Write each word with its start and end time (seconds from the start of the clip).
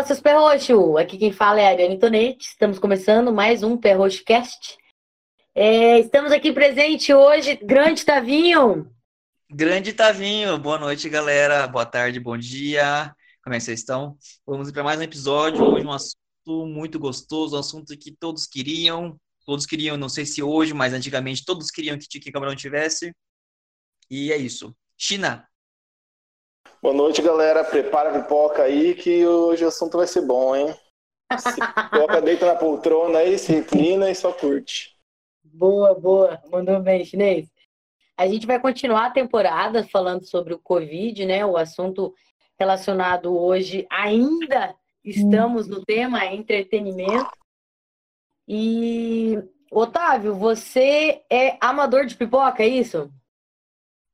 Fala, 0.00 0.06
seus 0.06 0.20
perroxos! 0.20 0.96
Aqui 0.96 1.18
quem 1.18 1.30
fala 1.30 1.60
é 1.60 1.66
a 1.66 1.70
Ariane. 1.70 2.38
Estamos 2.40 2.78
começando 2.78 3.30
mais 3.30 3.62
um 3.62 3.76
Perroxcast. 3.76 4.78
É, 5.54 5.98
estamos 5.98 6.32
aqui 6.32 6.52
presente 6.52 7.12
hoje, 7.12 7.56
grande 7.56 8.02
Tavinho. 8.02 8.90
Grande 9.50 9.92
Tavinho, 9.92 10.56
boa 10.56 10.78
noite, 10.78 11.06
galera. 11.10 11.66
Boa 11.66 11.84
tarde, 11.84 12.18
bom 12.18 12.38
dia. 12.38 13.14
Como 13.44 13.54
é 13.54 13.58
que 13.58 13.64
vocês 13.64 13.80
estão? 13.80 14.16
Vamos 14.46 14.72
para 14.72 14.82
mais 14.82 14.98
um 14.98 15.02
episódio. 15.02 15.62
Hoje 15.62 15.84
um 15.84 15.92
assunto 15.92 16.66
muito 16.66 16.98
gostoso, 16.98 17.54
um 17.54 17.60
assunto 17.60 17.94
que 17.98 18.10
todos 18.10 18.46
queriam. 18.46 19.20
Todos 19.44 19.66
queriam, 19.66 19.98
não 19.98 20.08
sei 20.08 20.24
se 20.24 20.42
hoje, 20.42 20.72
mas 20.72 20.94
antigamente 20.94 21.44
todos 21.44 21.70
queriam 21.70 21.98
que 21.98 22.08
Tiki 22.08 22.32
Camarão 22.32 22.56
tivesse. 22.56 23.14
E 24.10 24.32
é 24.32 24.36
isso. 24.38 24.74
China, 24.96 25.46
Boa 26.82 26.94
noite, 26.94 27.20
galera. 27.20 27.62
Prepara 27.62 28.08
a 28.08 28.22
pipoca 28.22 28.62
aí 28.62 28.94
que 28.94 29.26
hoje 29.26 29.62
o 29.62 29.68
assunto 29.68 29.98
vai 29.98 30.06
ser 30.06 30.22
bom, 30.22 30.56
hein? 30.56 30.74
Se 31.38 31.54
pipoca 31.54 32.22
deita 32.22 32.46
na 32.46 32.56
poltrona 32.56 33.18
aí, 33.18 33.38
se 33.38 33.52
reclina 33.52 34.10
e 34.10 34.14
só 34.14 34.32
curte. 34.32 34.96
Boa, 35.44 35.94
boa. 35.94 36.42
Mandou 36.50 36.80
bem, 36.80 37.04
chinês. 37.04 37.50
A 38.16 38.26
gente 38.26 38.46
vai 38.46 38.58
continuar 38.58 39.06
a 39.06 39.10
temporada 39.10 39.86
falando 39.88 40.24
sobre 40.24 40.54
o 40.54 40.58
Covid, 40.58 41.26
né? 41.26 41.44
O 41.44 41.58
assunto 41.58 42.14
relacionado 42.58 43.36
hoje 43.38 43.86
ainda 43.90 44.74
estamos 45.04 45.68
no 45.68 45.84
tema 45.84 46.24
entretenimento. 46.24 47.30
E 48.48 49.38
Otávio, 49.70 50.34
você 50.34 51.22
é 51.30 51.58
amador 51.60 52.06
de 52.06 52.16
pipoca, 52.16 52.62
é 52.62 52.68
isso? 52.68 53.12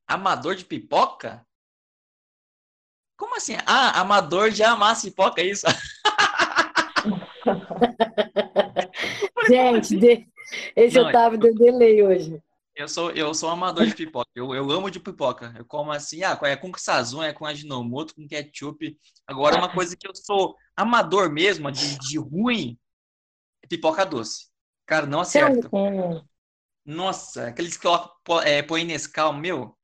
Amador 0.09 0.57
de 0.57 0.65
pipoca? 0.65 1.46
Como 3.17 3.37
assim? 3.37 3.57
Ah, 3.67 4.01
amador 4.01 4.51
de 4.51 4.63
amar 4.63 5.01
pipoca, 5.01 5.41
é 5.41 5.47
isso? 5.47 5.67
Gente, 9.49 9.97
de... 9.97 10.29
esse 10.75 10.99
Não, 10.99 11.09
Otávio 11.09 11.39
deu 11.39 11.55
delay 11.55 12.03
hoje. 12.03 12.43
Eu 12.75 12.89
sou, 12.89 13.11
eu 13.13 13.33
sou 13.33 13.49
amador 13.49 13.87
de 13.87 13.95
pipoca. 13.95 14.29
Eu, 14.35 14.55
eu 14.55 14.71
amo 14.71 14.91
de 14.91 15.01
pipoca. 15.01 15.55
Eu 15.57 15.65
como 15.65 15.93
assim, 15.93 16.23
ah, 16.23 16.39
é 16.43 16.57
com 16.57 16.71
sazon, 16.77 17.23
é 17.23 17.33
com 17.33 17.47
aginomoto, 17.47 18.15
com 18.15 18.29
ketchup. 18.29 18.99
Agora, 19.27 19.57
uma 19.57 19.73
coisa 19.73 19.97
que 19.97 20.07
eu 20.07 20.15
sou 20.15 20.55
amador 20.77 21.33
mesmo, 21.33 21.73
de, 21.73 21.99
de 21.99 22.19
ruim, 22.19 22.79
é 23.63 23.67
pipoca 23.67 24.05
doce. 24.05 24.49
Cara, 24.85 25.07
não 25.07 25.21
acerto. 25.21 25.71
Nossa, 26.85 27.49
aqueles 27.49 27.77
que 27.77 27.83
colocam, 27.83 28.41
é, 28.43 28.63
põe 28.63 28.85
Nescau, 28.85 29.33
meu, 29.33 29.77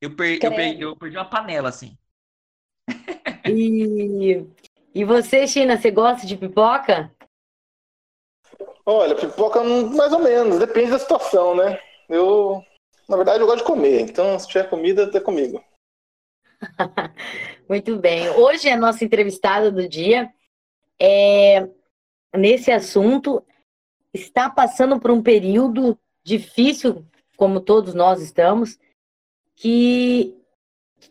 eu, 0.00 0.14
per, 0.14 0.38
eu, 0.40 0.54
per, 0.54 0.80
eu 0.80 0.96
perdi 0.96 1.16
uma 1.16 1.28
panela, 1.28 1.70
assim. 1.70 1.98
E, 3.46 4.46
e 4.94 5.04
você, 5.04 5.46
China, 5.46 5.76
você 5.76 5.90
gosta 5.90 6.26
de 6.26 6.36
pipoca? 6.36 7.14
Olha, 8.86 9.14
pipoca 9.14 9.62
mais 9.62 10.12
ou 10.12 10.18
menos, 10.18 10.58
depende 10.58 10.90
da 10.90 10.98
situação, 10.98 11.54
né? 11.54 11.78
Eu, 12.08 12.62
na 13.08 13.16
verdade, 13.16 13.40
eu 13.40 13.46
gosto 13.46 13.58
de 13.58 13.64
comer, 13.64 14.00
então 14.00 14.38
se 14.38 14.48
tiver 14.48 14.68
comida, 14.68 15.04
até 15.04 15.20
comigo. 15.20 15.62
Muito 17.68 17.96
bem. 17.96 18.28
Hoje 18.30 18.68
a 18.68 18.76
nossa 18.76 19.04
entrevistada 19.04 19.70
do 19.70 19.88
dia 19.88 20.32
é 21.00 21.68
nesse 22.36 22.70
assunto 22.70 23.44
está 24.12 24.48
passando 24.48 25.00
por 25.00 25.10
um 25.10 25.22
período 25.22 25.98
difícil, 26.22 27.04
como 27.36 27.60
todos 27.60 27.94
nós 27.94 28.22
estamos, 28.22 28.78
que 29.56 30.36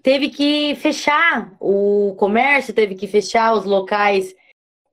teve 0.03 0.29
que 0.29 0.75
fechar 0.75 1.55
o 1.59 2.13
comércio, 2.19 2.73
teve 2.73 2.93
que 2.93 3.08
fechar 3.08 3.53
os 3.53 3.64
locais 3.64 4.36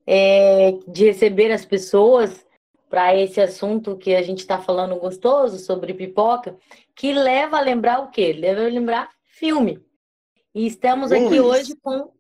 é, 0.07 0.79
de 0.87 1.07
receber 1.07 1.51
as 1.51 1.65
pessoas 1.65 2.47
para 2.89 3.15
esse 3.15 3.41
assunto 3.41 3.97
que 3.97 4.15
a 4.15 4.23
gente 4.23 4.39
está 4.39 4.59
falando 4.59 4.97
gostoso 4.97 5.59
sobre 5.59 5.95
pipoca, 5.95 6.57
que 6.95 7.13
leva 7.13 7.59
a 7.59 7.61
lembrar 7.61 8.01
o 8.01 8.11
quê? 8.11 8.33
Leva 8.33 8.63
a 8.63 8.69
lembrar 8.69 9.11
filme. 9.25 9.81
E 10.55 10.67
estamos 10.67 11.13
aqui 11.13 11.39
hoje 11.39 11.75
com 11.83 12.13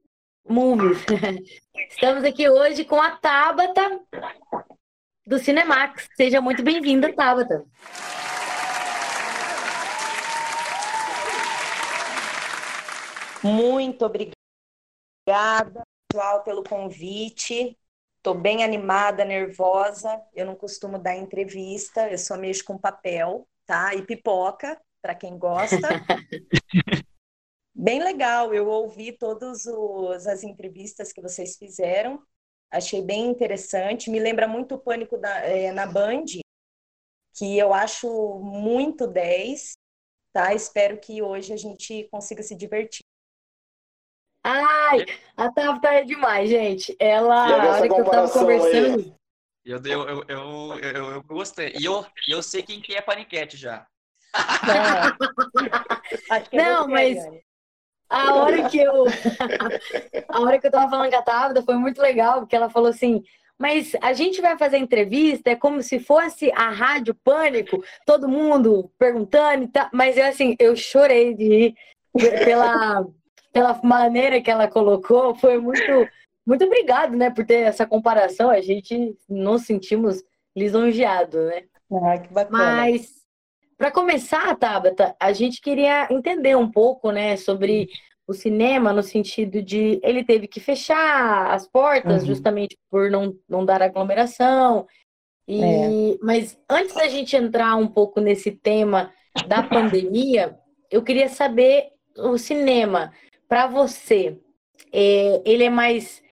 movies. 0.48 0.98
estamos 1.90 2.22
aqui 2.24 2.48
hoje 2.48 2.84
com 2.84 3.00
a 3.00 3.10
Tabata 3.12 4.00
do 5.26 5.38
Cinemax. 5.38 6.08
Seja 6.16 6.40
muito 6.40 6.62
bem-vinda, 6.62 7.12
Tabata. 7.12 7.64
Muito 13.42 14.04
obrigada, 14.04 15.82
pessoal, 16.08 16.44
pelo 16.44 16.62
convite. 16.62 17.78
Estou 18.18 18.34
bem 18.34 18.62
animada, 18.62 19.24
nervosa. 19.24 20.22
Eu 20.34 20.44
não 20.44 20.54
costumo 20.54 20.98
dar 20.98 21.16
entrevista, 21.16 22.10
eu 22.10 22.18
só 22.18 22.36
mexo 22.36 22.64
com 22.64 22.76
papel, 22.76 23.48
tá? 23.64 23.94
E 23.94 24.04
pipoca, 24.04 24.78
para 25.00 25.14
quem 25.14 25.38
gosta. 25.38 25.88
bem 27.74 28.02
legal, 28.02 28.52
eu 28.52 28.68
ouvi 28.68 29.12
todas 29.12 29.66
as 30.26 30.42
entrevistas 30.42 31.10
que 31.10 31.22
vocês 31.22 31.56
fizeram. 31.56 32.22
Achei 32.70 33.00
bem 33.00 33.26
interessante. 33.26 34.10
Me 34.10 34.20
lembra 34.20 34.46
muito 34.46 34.74
o 34.74 34.78
Pânico 34.78 35.16
da, 35.16 35.38
é, 35.38 35.72
na 35.72 35.86
Band, 35.86 36.26
que 37.34 37.56
eu 37.56 37.72
acho 37.72 38.38
muito 38.40 39.06
10. 39.06 39.72
Tá? 40.30 40.54
Espero 40.54 41.00
que 41.00 41.22
hoje 41.22 41.54
a 41.54 41.56
gente 41.56 42.06
consiga 42.10 42.42
se 42.42 42.54
divertir. 42.54 43.09
Ai, 44.42 45.04
a 45.36 45.52
Tabata 45.52 45.88
é 45.88 46.04
demais, 46.04 46.48
gente. 46.48 46.96
Ela, 46.98 47.46
a 47.46 47.76
hora 47.76 47.88
que 47.88 48.00
eu 48.00 48.04
tava 48.04 48.30
conversando. 48.30 49.14
Eu, 49.64 49.80
eu, 49.84 49.84
eu, 49.84 50.24
eu, 50.28 50.78
eu, 50.78 51.10
eu, 51.12 51.22
gostei. 51.22 51.74
E 51.78 51.84
eu, 51.84 52.04
eu 52.26 52.42
sei 52.42 52.62
quem 52.62 52.80
que 52.80 52.94
é 52.94 53.02
paniquete 53.02 53.56
já. 53.56 53.86
Não, 56.52 56.60
é 56.60 56.62
Não 56.72 56.88
mas 56.88 57.18
a 58.08 58.34
hora 58.34 58.68
que 58.68 58.78
eu. 58.78 59.04
a 60.28 60.40
hora 60.40 60.58
que 60.58 60.66
eu 60.66 60.70
tava 60.70 60.90
falando 60.90 61.10
com 61.10 61.16
a 61.16 61.22
Tabata 61.22 61.62
foi 61.62 61.74
muito 61.74 62.00
legal, 62.00 62.40
porque 62.40 62.56
ela 62.56 62.70
falou 62.70 62.88
assim. 62.88 63.22
Mas 63.58 63.94
a 64.00 64.14
gente 64.14 64.40
vai 64.40 64.56
fazer 64.56 64.78
entrevista, 64.78 65.50
é 65.50 65.54
como 65.54 65.82
se 65.82 66.00
fosse 66.00 66.50
a 66.52 66.70
Rádio 66.70 67.14
Pânico, 67.14 67.84
todo 68.06 68.26
mundo 68.26 68.90
perguntando 68.98 69.64
e 69.64 69.68
tal. 69.68 69.90
Mas 69.92 70.16
eu, 70.16 70.24
assim, 70.24 70.56
eu 70.58 70.74
chorei 70.74 71.34
de 71.34 71.46
rir 71.46 71.74
pela, 72.42 73.04
pela 73.52 73.78
maneira 73.82 74.40
que 74.40 74.50
ela 74.50 74.68
colocou, 74.68 75.34
foi 75.34 75.58
muito, 75.58 76.08
muito 76.46 76.64
obrigado, 76.64 77.16
né, 77.16 77.30
por 77.30 77.44
ter 77.44 77.60
essa 77.60 77.86
comparação. 77.86 78.50
A 78.50 78.60
gente 78.60 79.16
nos 79.28 79.62
sentimos 79.62 80.22
lisonjeados, 80.56 81.46
né? 81.46 81.62
Ah, 81.92 82.18
que 82.18 82.32
bacana. 82.32 82.58
Mas, 82.58 83.20
para 83.76 83.90
começar, 83.90 84.54
Tabata, 84.56 85.16
a 85.18 85.32
gente 85.32 85.60
queria 85.60 86.08
entender 86.10 86.56
um 86.56 86.70
pouco, 86.70 87.10
né, 87.10 87.36
sobre 87.36 87.88
o 88.30 88.32
cinema 88.32 88.92
no 88.92 89.02
sentido 89.02 89.60
de 89.60 90.00
ele 90.04 90.22
teve 90.22 90.46
que 90.46 90.60
fechar 90.60 91.50
as 91.50 91.66
portas 91.66 92.22
uhum. 92.22 92.28
justamente 92.28 92.78
por 92.88 93.10
não, 93.10 93.34
não 93.48 93.64
dar 93.64 93.82
aglomeração. 93.82 94.86
E, 95.48 95.60
é. 95.60 96.16
Mas 96.22 96.56
antes 96.70 96.94
da 96.94 97.08
gente 97.08 97.34
entrar 97.34 97.74
um 97.74 97.88
pouco 97.88 98.20
nesse 98.20 98.52
tema 98.52 99.12
da 99.48 99.64
pandemia, 99.64 100.56
eu 100.90 101.02
queria 101.02 101.28
saber 101.28 101.88
o 102.16 102.38
cinema 102.38 103.12
para 103.50 103.66
você, 103.66 104.38
é, 104.92 105.42
ele 105.44 105.64
é 105.64 105.70
mais 105.70 106.22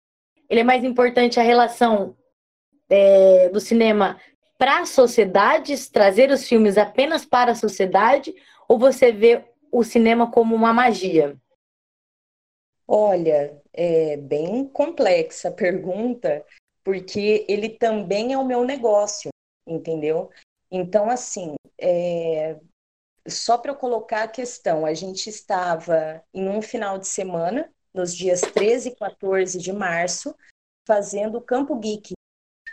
ele 0.48 0.60
é 0.60 0.64
mais 0.64 0.84
importante 0.84 1.38
a 1.38 1.42
relação 1.42 2.16
é, 2.88 3.48
do 3.50 3.60
cinema 3.60 4.18
para 4.56 4.80
as 4.80 4.90
sociedades, 4.90 5.90
trazer 5.90 6.30
os 6.30 6.48
filmes 6.48 6.78
apenas 6.78 7.26
para 7.26 7.52
a 7.52 7.56
sociedade, 7.56 8.34
ou 8.66 8.78
você 8.78 9.12
vê 9.12 9.44
o 9.70 9.84
cinema 9.84 10.30
como 10.30 10.54
uma 10.54 10.72
magia? 10.72 11.36
Olha, 12.86 13.60
é 13.74 14.16
bem 14.16 14.66
complexa 14.66 15.48
a 15.48 15.52
pergunta, 15.52 16.44
porque 16.82 17.44
ele 17.46 17.68
também 17.68 18.32
é 18.32 18.38
o 18.38 18.46
meu 18.46 18.64
negócio, 18.64 19.28
entendeu? 19.66 20.30
Então, 20.70 21.10
assim, 21.10 21.54
é, 21.78 22.58
só 23.30 23.58
para 23.58 23.72
eu 23.72 23.76
colocar 23.76 24.24
a 24.24 24.28
questão, 24.28 24.84
a 24.84 24.94
gente 24.94 25.28
estava 25.28 26.22
em 26.32 26.48
um 26.48 26.62
final 26.62 26.98
de 26.98 27.06
semana, 27.06 27.72
nos 27.92 28.14
dias 28.14 28.40
13 28.40 28.90
e 28.90 28.96
14 28.96 29.58
de 29.58 29.72
março, 29.72 30.34
fazendo 30.86 31.38
o 31.38 31.42
Campo 31.42 31.76
Geek, 31.76 32.14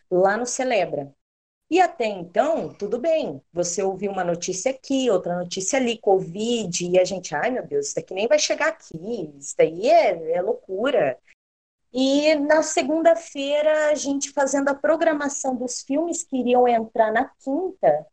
lá 0.09 0.37
no 0.37 0.45
Celebra. 0.45 1.13
E 1.69 1.81
até 1.81 2.05
então, 2.05 2.73
tudo 2.73 2.99
bem. 2.99 3.41
Você 3.51 3.81
ouviu 3.81 4.11
uma 4.11 4.23
notícia 4.23 4.71
aqui, 4.71 5.09
outra 5.09 5.37
notícia 5.37 5.79
ali, 5.79 5.97
Covid, 5.97 6.85
e 6.85 6.99
a 6.99 7.03
gente, 7.03 7.33
ai 7.35 7.49
meu 7.49 7.65
Deus, 7.65 7.87
isso 7.87 7.95
daqui 7.95 8.13
nem 8.13 8.27
vai 8.27 8.37
chegar 8.37 8.67
aqui, 8.67 9.33
isso 9.37 9.55
daí 9.57 9.89
é, 9.89 10.33
é 10.33 10.41
loucura. 10.41 11.17
E 11.91 12.35
na 12.35 12.61
segunda-feira, 12.61 13.89
a 13.89 13.95
gente 13.95 14.31
fazendo 14.31 14.69
a 14.69 14.75
programação 14.75 15.55
dos 15.55 15.81
filmes 15.81 16.23
que 16.23 16.37
iriam 16.37 16.67
entrar 16.67 17.11
na 17.11 17.25
quinta, 17.39 18.05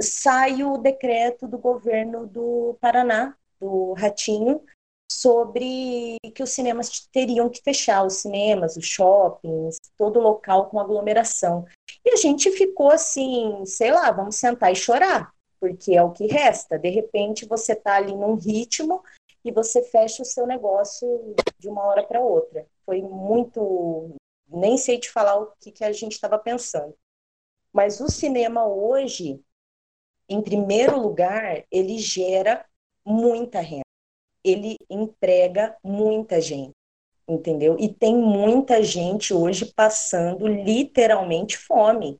sai 0.00 0.62
o 0.62 0.78
decreto 0.78 1.46
do 1.46 1.58
governo 1.58 2.26
do 2.26 2.76
Paraná, 2.80 3.36
do 3.60 3.92
Ratinho, 3.94 4.62
sobre 5.10 6.16
que 6.34 6.42
os 6.42 6.50
cinemas 6.50 7.06
teriam 7.12 7.48
que 7.48 7.62
fechar, 7.62 8.04
os 8.04 8.14
cinemas, 8.14 8.76
os 8.76 8.86
shoppings, 8.86 9.76
todo 9.96 10.20
local 10.20 10.68
com 10.68 10.80
aglomeração. 10.80 11.66
E 12.04 12.10
a 12.10 12.16
gente 12.16 12.50
ficou 12.50 12.90
assim, 12.90 13.64
sei 13.66 13.92
lá, 13.92 14.10
vamos 14.10 14.36
sentar 14.36 14.72
e 14.72 14.76
chorar, 14.76 15.32
porque 15.60 15.94
é 15.94 16.02
o 16.02 16.12
que 16.12 16.26
resta. 16.26 16.78
De 16.78 16.88
repente 16.88 17.46
você 17.46 17.72
está 17.72 17.96
ali 17.96 18.14
num 18.14 18.34
ritmo 18.34 19.02
e 19.44 19.52
você 19.52 19.82
fecha 19.82 20.22
o 20.22 20.26
seu 20.26 20.46
negócio 20.46 21.34
de 21.58 21.68
uma 21.68 21.84
hora 21.84 22.02
para 22.02 22.20
outra. 22.20 22.66
Foi 22.84 23.02
muito. 23.02 24.14
Nem 24.48 24.76
sei 24.76 24.98
te 24.98 25.10
falar 25.10 25.36
o 25.36 25.52
que, 25.60 25.72
que 25.72 25.84
a 25.84 25.92
gente 25.92 26.12
estava 26.12 26.38
pensando. 26.38 26.94
Mas 27.72 28.00
o 28.00 28.08
cinema 28.08 28.66
hoje, 28.66 29.40
em 30.28 30.40
primeiro 30.40 31.00
lugar, 31.00 31.64
ele 31.70 31.98
gera 31.98 32.64
muita 33.04 33.60
renda. 33.60 33.82
Ele 34.44 34.76
emprega 34.90 35.76
muita 35.82 36.40
gente, 36.40 36.72
entendeu? 37.28 37.76
E 37.78 37.88
tem 37.88 38.16
muita 38.16 38.82
gente 38.82 39.32
hoje 39.32 39.66
passando 39.66 40.46
literalmente 40.46 41.56
fome. 41.56 42.18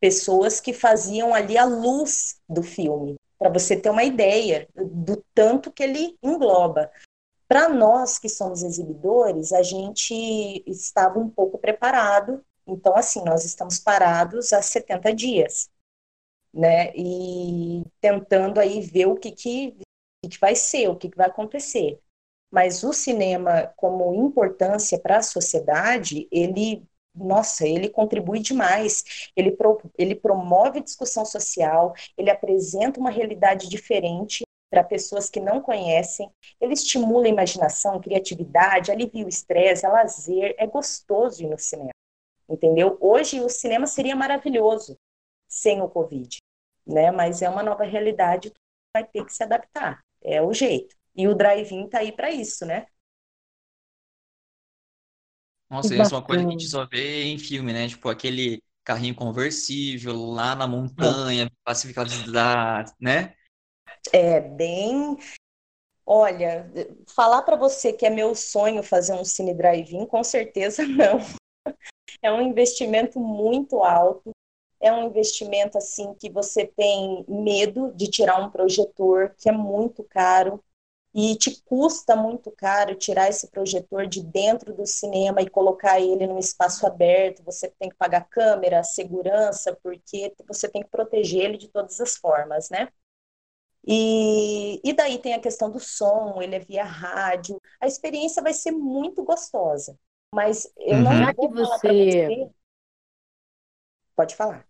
Pessoas 0.00 0.60
que 0.60 0.72
faziam 0.72 1.34
ali 1.34 1.58
a 1.58 1.64
luz 1.64 2.40
do 2.48 2.62
filme, 2.62 3.16
para 3.38 3.50
você 3.50 3.76
ter 3.76 3.90
uma 3.90 4.04
ideia 4.04 4.68
do 4.74 5.22
tanto 5.34 5.72
que 5.72 5.82
ele 5.82 6.16
engloba. 6.22 6.90
Para 7.46 7.68
nós 7.68 8.18
que 8.18 8.28
somos 8.28 8.62
exibidores, 8.62 9.52
a 9.52 9.62
gente 9.62 10.62
estava 10.66 11.18
um 11.18 11.30
pouco 11.30 11.58
preparado. 11.58 12.44
Então, 12.66 12.94
assim, 12.96 13.24
nós 13.24 13.44
estamos 13.44 13.78
parados 13.78 14.52
há 14.52 14.60
70 14.60 15.14
dias, 15.14 15.70
né? 16.58 16.92
E 16.96 17.84
tentando 18.00 18.58
aí 18.58 18.80
ver 18.80 19.06
o 19.06 19.14
que, 19.14 19.30
que, 19.30 19.76
que 20.28 20.40
vai 20.40 20.56
ser, 20.56 20.88
o 20.88 20.96
que, 20.96 21.08
que 21.08 21.16
vai 21.16 21.28
acontecer. 21.28 22.00
Mas 22.50 22.82
o 22.82 22.92
cinema, 22.92 23.72
como 23.76 24.12
importância 24.14 24.98
para 24.98 25.18
a 25.18 25.22
sociedade, 25.22 26.26
ele 26.32 26.82
nossa, 27.14 27.66
ele 27.66 27.88
contribui 27.88 28.38
demais. 28.40 29.30
Ele, 29.36 29.50
pro, 29.52 29.80
ele 29.96 30.14
promove 30.14 30.80
discussão 30.80 31.24
social, 31.24 31.92
ele 32.16 32.30
apresenta 32.30 33.00
uma 33.00 33.10
realidade 33.10 33.68
diferente 33.68 34.44
para 34.70 34.84
pessoas 34.84 35.30
que 35.30 35.40
não 35.40 35.60
conhecem, 35.60 36.30
ele 36.60 36.74
estimula 36.74 37.26
a 37.26 37.30
imaginação, 37.30 38.00
criatividade, 38.00 38.92
alivia 38.92 39.24
o 39.24 39.28
estresse, 39.28 39.86
é 39.86 39.88
lazer, 39.88 40.54
é 40.58 40.66
gostoso 40.66 41.42
ir 41.42 41.48
no 41.48 41.58
cinema, 41.58 41.90
entendeu? 42.48 42.96
Hoje 43.00 43.40
o 43.40 43.48
cinema 43.48 43.86
seria 43.86 44.14
maravilhoso 44.14 44.94
sem 45.48 45.80
o 45.80 45.88
Covid, 45.88 46.36
né? 46.88 47.10
Mas 47.10 47.42
é 47.42 47.48
uma 47.48 47.62
nova 47.62 47.84
realidade, 47.84 48.52
vai 48.94 49.04
ter 49.06 49.24
que 49.24 49.32
se 49.32 49.42
adaptar, 49.42 50.02
é 50.22 50.42
o 50.42 50.52
jeito. 50.52 50.96
E 51.14 51.28
o 51.28 51.34
drive-in 51.34 51.88
tá 51.88 51.98
aí 51.98 52.12
para 52.12 52.30
isso, 52.30 52.64
né? 52.64 52.86
Nossa, 55.70 55.94
isso 55.94 56.14
é 56.14 56.18
uma 56.18 56.24
coisa 56.24 56.42
que 56.42 56.48
a 56.48 56.52
gente 56.52 56.68
só 56.68 56.86
vê 56.86 57.24
em 57.24 57.38
filme, 57.38 57.72
né? 57.72 57.88
Tipo, 57.88 58.08
aquele 58.08 58.62
carrinho 58.82 59.14
conversível 59.14 60.16
lá 60.16 60.54
na 60.54 60.66
montanha, 60.66 61.50
pacificado 61.62 62.10
da, 62.32 62.84
né? 62.98 63.34
É 64.12 64.40
bem. 64.40 65.16
Olha, 66.06 66.70
falar 67.14 67.42
para 67.42 67.56
você 67.56 67.92
que 67.92 68.06
é 68.06 68.10
meu 68.10 68.34
sonho 68.34 68.82
fazer 68.82 69.12
um 69.12 69.24
cine 69.24 69.54
drive-in, 69.54 70.06
com 70.06 70.24
certeza 70.24 70.84
não. 70.88 71.18
É 72.22 72.32
um 72.32 72.40
investimento 72.40 73.20
muito 73.20 73.82
alto. 73.82 74.30
É 74.80 74.92
um 74.92 75.06
investimento 75.06 75.76
assim 75.76 76.14
que 76.14 76.30
você 76.30 76.66
tem 76.66 77.24
medo 77.28 77.92
de 77.94 78.08
tirar 78.08 78.40
um 78.40 78.50
projetor, 78.50 79.34
que 79.36 79.48
é 79.48 79.52
muito 79.52 80.04
caro 80.04 80.62
e 81.14 81.34
te 81.36 81.60
custa 81.62 82.14
muito 82.14 82.50
caro 82.50 82.94
tirar 82.94 83.28
esse 83.28 83.48
projetor 83.48 84.06
de 84.06 84.22
dentro 84.22 84.74
do 84.74 84.86
cinema 84.86 85.40
e 85.40 85.48
colocar 85.48 85.98
ele 86.00 86.26
num 86.26 86.38
espaço 86.38 86.86
aberto. 86.86 87.42
Você 87.44 87.68
tem 87.78 87.88
que 87.88 87.96
pagar 87.96 88.28
câmera, 88.28 88.84
segurança, 88.84 89.76
porque 89.82 90.32
você 90.46 90.68
tem 90.68 90.82
que 90.82 90.90
proteger 90.90 91.44
ele 91.44 91.56
de 91.58 91.68
todas 91.68 92.00
as 92.00 92.16
formas, 92.16 92.70
né? 92.70 92.88
E, 93.86 94.80
e 94.84 94.92
daí 94.92 95.18
tem 95.18 95.34
a 95.34 95.40
questão 95.40 95.70
do 95.70 95.80
som, 95.80 96.42
ele 96.42 96.54
é 96.54 96.58
via 96.58 96.84
rádio. 96.84 97.60
A 97.80 97.86
experiência 97.86 98.42
vai 98.42 98.52
ser 98.52 98.70
muito 98.70 99.24
gostosa, 99.24 99.98
mas 100.32 100.70
eu 100.76 100.96
uhum. 100.96 101.02
não 101.04 101.16
já 101.16 101.34
que 101.34 101.48
você... 101.48 101.88
você... 101.88 102.50
Pode 104.18 104.34
falar. 104.34 104.66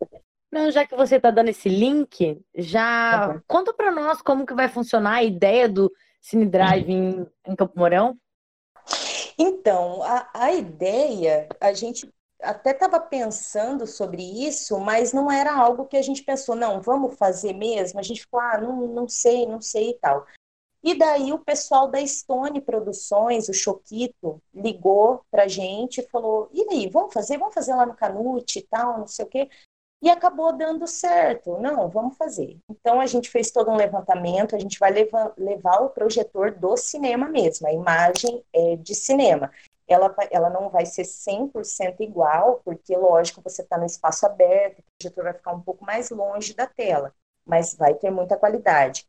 Não, 0.52 0.70
já 0.70 0.86
que 0.86 0.94
você 0.94 1.16
está 1.16 1.30
dando 1.30 1.48
esse 1.48 1.70
link, 1.70 2.38
já 2.54 3.30
uhum. 3.32 3.40
conta 3.46 3.72
para 3.72 3.90
nós 3.90 4.20
como 4.20 4.44
que 4.44 4.52
vai 4.52 4.68
funcionar 4.68 5.14
a 5.14 5.24
ideia 5.24 5.66
do 5.66 5.90
Cine 6.20 6.44
Drive 6.44 6.90
em, 6.92 7.26
em 7.46 7.56
Campo 7.56 7.72
Mourão? 7.74 8.14
Então, 9.38 10.02
a, 10.02 10.28
a 10.34 10.52
ideia, 10.52 11.48
a 11.58 11.72
gente 11.72 12.12
até 12.42 12.72
estava 12.72 13.00
pensando 13.00 13.86
sobre 13.86 14.22
isso, 14.22 14.78
mas 14.78 15.14
não 15.14 15.32
era 15.32 15.54
algo 15.54 15.86
que 15.86 15.96
a 15.96 16.02
gente 16.02 16.22
pensou, 16.22 16.54
não, 16.54 16.82
vamos 16.82 17.16
fazer 17.16 17.54
mesmo? 17.54 17.98
A 17.98 18.02
gente 18.02 18.20
ficou, 18.20 18.38
ah, 18.38 18.60
não, 18.60 18.86
não 18.86 19.08
sei, 19.08 19.46
não 19.46 19.62
sei 19.62 19.92
e 19.92 19.94
tal. 19.94 20.26
E 20.82 20.96
daí 20.96 21.32
o 21.32 21.38
pessoal 21.38 21.88
da 21.88 22.04
Stone 22.06 22.60
Produções, 22.60 23.48
o 23.48 23.52
Choquito, 23.54 24.40
ligou 24.54 25.22
pra 25.30 25.48
gente 25.48 26.00
e 26.00 26.08
falou, 26.08 26.48
e 26.52 26.66
aí, 26.70 26.88
vamos 26.88 27.12
fazer? 27.12 27.36
Vamos 27.36 27.54
fazer 27.54 27.74
lá 27.74 27.84
no 27.84 27.94
Canute 27.94 28.60
e 28.60 28.62
tal, 28.62 28.98
não 28.98 29.06
sei 29.06 29.24
o 29.24 29.28
quê. 29.28 29.48
E 30.00 30.08
acabou 30.08 30.56
dando 30.56 30.86
certo. 30.86 31.58
Não, 31.58 31.88
vamos 31.88 32.16
fazer. 32.16 32.56
Então 32.70 33.00
a 33.00 33.06
gente 33.06 33.28
fez 33.28 33.50
todo 33.50 33.70
um 33.70 33.76
levantamento, 33.76 34.54
a 34.54 34.58
gente 34.58 34.78
vai 34.78 34.92
levar, 34.92 35.32
levar 35.36 35.80
o 35.80 35.90
projetor 35.90 36.52
do 36.52 36.76
cinema 36.76 37.28
mesmo, 37.28 37.66
a 37.66 37.72
imagem 37.72 38.44
é 38.52 38.76
de 38.76 38.94
cinema. 38.94 39.50
Ela, 39.88 40.14
ela 40.30 40.50
não 40.50 40.68
vai 40.68 40.84
ser 40.86 41.02
100% 41.02 42.00
igual, 42.00 42.60
porque, 42.64 42.94
lógico, 42.96 43.42
você 43.42 43.62
está 43.62 43.78
no 43.78 43.86
espaço 43.86 44.26
aberto, 44.26 44.80
o 44.80 44.82
projetor 44.98 45.24
vai 45.24 45.32
ficar 45.32 45.52
um 45.52 45.60
pouco 45.62 45.84
mais 45.84 46.10
longe 46.10 46.54
da 46.54 46.66
tela, 46.66 47.12
mas 47.44 47.74
vai 47.74 47.94
ter 47.94 48.10
muita 48.10 48.36
qualidade. 48.36 49.06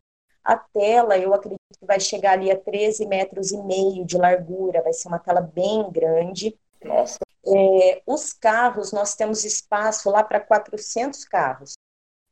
A 0.50 0.58
tela, 0.58 1.16
eu 1.16 1.32
acredito 1.32 1.60
que 1.80 1.86
vai 1.86 2.00
chegar 2.00 2.32
ali 2.32 2.50
a 2.50 2.58
13 2.58 3.06
metros 3.06 3.52
e 3.52 3.58
meio 3.62 4.04
de 4.04 4.18
largura, 4.18 4.82
vai 4.82 4.92
ser 4.92 5.08
uma 5.08 5.20
tela 5.20 5.42
bem 5.42 5.88
grande. 5.92 6.58
Nossa. 6.84 7.20
É, 7.46 8.02
os 8.04 8.34
carros, 8.34 8.92
nós 8.92 9.14
temos 9.14 9.46
espaço 9.46 10.10
lá 10.10 10.24
para 10.24 10.40
400 10.40 11.24
carros, 11.26 11.74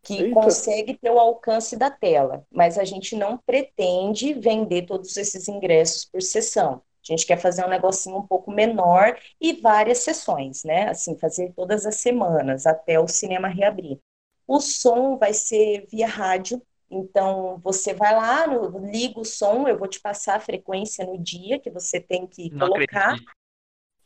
que 0.01 0.19
Eita. 0.19 0.33
consegue 0.33 0.97
ter 0.97 1.11
o 1.11 1.19
alcance 1.19 1.77
da 1.77 1.91
tela, 1.91 2.43
mas 2.49 2.79
a 2.79 2.83
gente 2.83 3.15
não 3.15 3.37
pretende 3.37 4.33
vender 4.33 4.87
todos 4.87 5.15
esses 5.15 5.47
ingressos 5.47 6.03
por 6.03 6.23
sessão. 6.23 6.81
A 7.07 7.13
gente 7.13 7.23
quer 7.23 7.37
fazer 7.37 7.63
um 7.63 7.69
negocinho 7.69 8.17
um 8.17 8.25
pouco 8.25 8.49
menor 8.49 9.15
e 9.39 9.53
várias 9.53 9.99
sessões, 9.99 10.63
né? 10.63 10.89
Assim, 10.89 11.15
fazer 11.15 11.53
todas 11.55 11.85
as 11.85 11.97
semanas 11.97 12.65
até 12.65 12.99
o 12.99 13.07
cinema 13.07 13.47
reabrir. 13.47 13.99
O 14.47 14.59
som 14.59 15.17
vai 15.17 15.35
ser 15.35 15.85
via 15.85 16.07
rádio, 16.07 16.59
então 16.89 17.59
você 17.63 17.93
vai 17.93 18.15
lá, 18.15 18.47
no, 18.47 18.79
liga 18.89 19.19
o 19.19 19.25
som, 19.25 19.67
eu 19.67 19.77
vou 19.77 19.87
te 19.87 19.99
passar 19.99 20.35
a 20.35 20.39
frequência 20.39 21.05
no 21.05 21.17
dia 21.17 21.59
que 21.59 21.69
você 21.69 21.99
tem 21.99 22.25
que 22.25 22.49
não 22.51 22.67
colocar. 22.67 23.13
Acredito. 23.13 23.37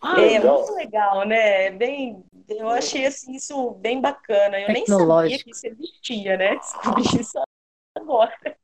Ah, 0.04 0.20
é 0.20 0.40
legal. 0.40 0.58
muito 0.58 0.74
legal, 0.74 1.28
né? 1.28 1.70
Bem, 1.70 2.24
eu 2.50 2.68
achei 2.70 3.06
assim, 3.06 3.36
isso 3.36 3.72
bem 3.76 4.02
bacana. 4.02 4.60
Eu 4.60 4.74
nem 4.74 4.86
sabia 4.86 5.38
que 5.38 5.52
isso 5.52 5.68
existia, 5.68 6.38
né? 6.38 6.56
Descobri 6.58 7.22
isso 7.22 7.40
agora. 7.96 8.58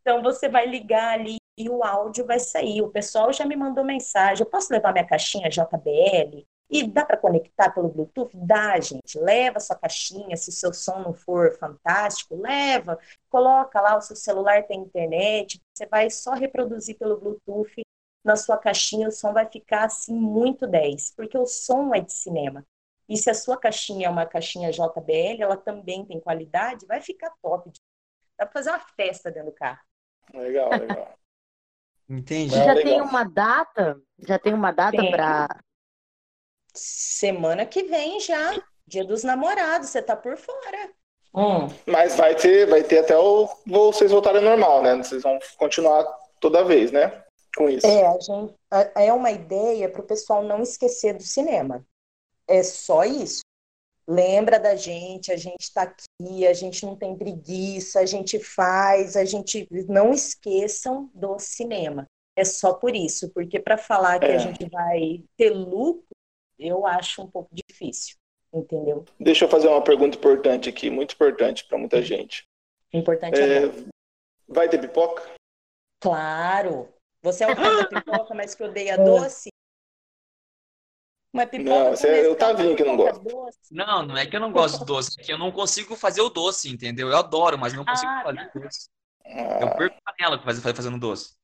Então 0.00 0.22
você 0.22 0.48
vai 0.48 0.66
ligar 0.66 1.14
ali 1.14 1.36
e 1.56 1.68
o 1.68 1.84
áudio 1.84 2.26
vai 2.26 2.40
sair. 2.40 2.82
O 2.82 2.90
pessoal 2.90 3.32
já 3.32 3.46
me 3.46 3.54
mandou 3.54 3.84
mensagem. 3.84 4.44
Eu 4.44 4.50
posso 4.50 4.72
levar 4.72 4.92
minha 4.92 5.06
caixinha 5.06 5.48
JBL? 5.48 6.44
E 6.68 6.86
dá 6.86 7.04
para 7.04 7.16
conectar 7.16 7.70
pelo 7.70 7.88
Bluetooth? 7.88 8.30
Dá, 8.34 8.78
gente. 8.80 9.18
Leva 9.18 9.60
sua 9.60 9.76
caixinha. 9.76 10.36
Se 10.36 10.50
o 10.50 10.52
seu 10.52 10.74
som 10.74 10.98
não 11.00 11.14
for 11.14 11.56
fantástico, 11.58 12.36
leva. 12.36 12.98
Coloca 13.28 13.80
lá, 13.80 13.96
o 13.96 14.00
seu 14.00 14.16
celular 14.16 14.64
tem 14.64 14.80
internet. 14.80 15.62
Você 15.72 15.86
vai 15.86 16.10
só 16.10 16.32
reproduzir 16.32 16.98
pelo 16.98 17.18
Bluetooth 17.18 17.86
na 18.26 18.34
sua 18.34 18.58
caixinha 18.58 19.06
o 19.06 19.12
som 19.12 19.32
vai 19.32 19.46
ficar 19.46 19.84
assim 19.84 20.12
muito 20.12 20.66
10, 20.66 21.12
porque 21.12 21.38
o 21.38 21.46
som 21.46 21.94
é 21.94 22.00
de 22.00 22.12
cinema. 22.12 22.66
E 23.08 23.16
se 23.16 23.30
a 23.30 23.34
sua 23.34 23.56
caixinha 23.56 24.08
é 24.08 24.10
uma 24.10 24.26
caixinha 24.26 24.72
JBL, 24.72 25.40
ela 25.40 25.56
também 25.56 26.04
tem 26.04 26.18
qualidade, 26.18 26.86
vai 26.86 27.00
ficar 27.00 27.32
top. 27.40 27.70
Dá 28.36 28.44
para 28.44 28.52
fazer 28.52 28.70
uma 28.70 28.80
festa 28.80 29.30
dentro 29.30 29.50
do 29.50 29.54
carro. 29.54 29.78
Legal, 30.34 30.70
legal. 30.70 31.16
Entendi. 32.10 32.54
Já 32.54 32.72
legal. 32.72 32.82
tem 32.82 33.00
uma 33.00 33.22
data? 33.22 34.02
Já 34.18 34.38
tem 34.40 34.52
uma 34.52 34.72
data 34.72 34.96
para 35.08 35.60
semana 36.76 37.66
que 37.66 37.82
vem 37.84 38.20
já, 38.20 38.62
Dia 38.86 39.04
dos 39.04 39.24
Namorados, 39.24 39.88
você 39.88 40.00
tá 40.00 40.14
por 40.14 40.36
fora. 40.36 40.90
Hum. 41.34 41.68
Mas 41.86 42.14
vai 42.14 42.34
ter, 42.34 42.66
vai 42.66 42.82
ter 42.82 42.98
até 43.00 43.16
o 43.18 43.48
vocês 43.66 44.10
voltarem 44.10 44.42
normal, 44.42 44.82
né? 44.82 44.96
Vocês 44.96 45.22
vão 45.22 45.38
continuar 45.58 46.04
toda 46.40 46.64
vez, 46.64 46.90
né? 46.92 47.22
com 47.56 47.70
isso. 47.70 47.86
É, 47.86 48.06
a 48.06 48.18
gente, 48.20 48.54
é 48.94 49.12
uma 49.12 49.30
ideia 49.30 49.88
para 49.88 50.02
o 50.02 50.06
pessoal 50.06 50.42
não 50.44 50.62
esquecer 50.62 51.14
do 51.14 51.22
cinema. 51.22 51.84
É 52.46 52.62
só 52.62 53.02
isso. 53.04 53.40
Lembra 54.06 54.60
da 54.60 54.76
gente, 54.76 55.32
a 55.32 55.36
gente 55.36 55.62
está 55.62 55.82
aqui, 55.82 56.46
a 56.46 56.52
gente 56.52 56.84
não 56.86 56.94
tem 56.94 57.16
preguiça, 57.16 57.98
a 58.00 58.06
gente 58.06 58.38
faz, 58.38 59.16
a 59.16 59.24
gente 59.24 59.66
não 59.88 60.12
esqueçam 60.12 61.10
do 61.14 61.38
cinema. 61.38 62.06
é 62.38 62.44
só 62.44 62.74
por 62.74 62.94
isso, 62.94 63.30
porque 63.32 63.58
para 63.58 63.78
falar 63.78 64.20
que 64.20 64.26
É. 64.26 64.34
a 64.34 64.38
gente 64.38 64.68
vai 64.68 65.24
ter 65.38 65.48
lucro, 65.48 66.04
eu 66.58 66.86
acho 66.86 67.22
um 67.22 67.30
pouco 67.30 67.50
difícil, 67.52 68.16
entendeu? 68.52 69.04
Deixa 69.20 69.44
eu 69.44 69.48
fazer 69.48 69.68
uma 69.68 69.82
pergunta 69.82 70.16
importante 70.16 70.68
aqui, 70.68 70.90
muito 70.90 71.14
importante 71.14 71.64
para 71.66 71.78
muita 71.78 72.02
gente. 72.02 72.44
O 72.92 72.96
importante 72.98 73.40
é, 73.40 73.64
É, 73.66 73.68
vai 74.48 74.68
ter 74.68 74.78
pipoca? 74.80 75.22
Claro. 76.00 76.92
Você 77.22 77.44
é 77.44 77.48
o 77.48 77.54
cara 77.54 77.76
da 77.76 77.84
pipoca, 77.88 78.34
mas 78.34 78.54
que 78.54 78.62
odeia 78.62 78.96
doce? 78.96 79.48
Uma 81.32 81.46
pipoca 81.46 81.70
Não, 81.70 81.86
com 81.88 81.94
esse 81.94 82.06
é 82.06 82.20
o 82.20 82.30
Nescau, 82.30 82.36
Tavinho 82.36 82.76
que 82.76 82.84
não 82.84 82.96
gosta. 82.96 83.18
doce. 83.20 83.58
Não, 83.70 84.06
não 84.06 84.16
é 84.16 84.24
que 84.26 84.36
eu 84.36 84.40
não 84.40 84.52
gosto 84.52 84.78
de 84.78 84.84
doce, 84.86 85.20
é 85.20 85.22
que 85.24 85.32
eu 85.32 85.38
não 85.38 85.52
consigo 85.52 85.94
fazer 85.96 86.20
o 86.22 86.30
doce, 86.30 86.70
entendeu? 86.70 87.08
Eu 87.10 87.16
adoro, 87.18 87.58
mas 87.58 87.74
não 87.74 87.84
consigo 87.84 88.10
Ah, 88.10 88.22
fazer 88.22 88.50
doce. 88.54 88.88
Ah, 89.26 89.58
Eu 89.60 89.76
perco 89.76 89.96
a 90.04 90.12
panela 90.12 90.42
faz- 90.42 90.60
faz- 90.60 90.76
fazendo 90.76 90.98
doce. 90.98 91.34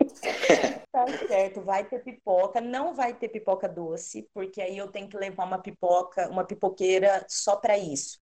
Tá 0.92 1.06
certo, 1.26 1.62
vai 1.62 1.84
ter 1.88 2.00
pipoca, 2.04 2.60
não 2.60 2.94
vai 2.94 3.14
ter 3.14 3.28
pipoca 3.30 3.66
doce, 3.66 4.28
porque 4.34 4.60
aí 4.60 4.76
eu 4.76 4.88
tenho 4.88 5.08
que 5.08 5.16
levar 5.16 5.46
uma 5.46 5.58
pipoca, 5.58 6.28
uma 6.28 6.44
pipoqueira 6.44 7.24
só 7.30 7.56
para 7.56 7.78
isso. 7.78 8.18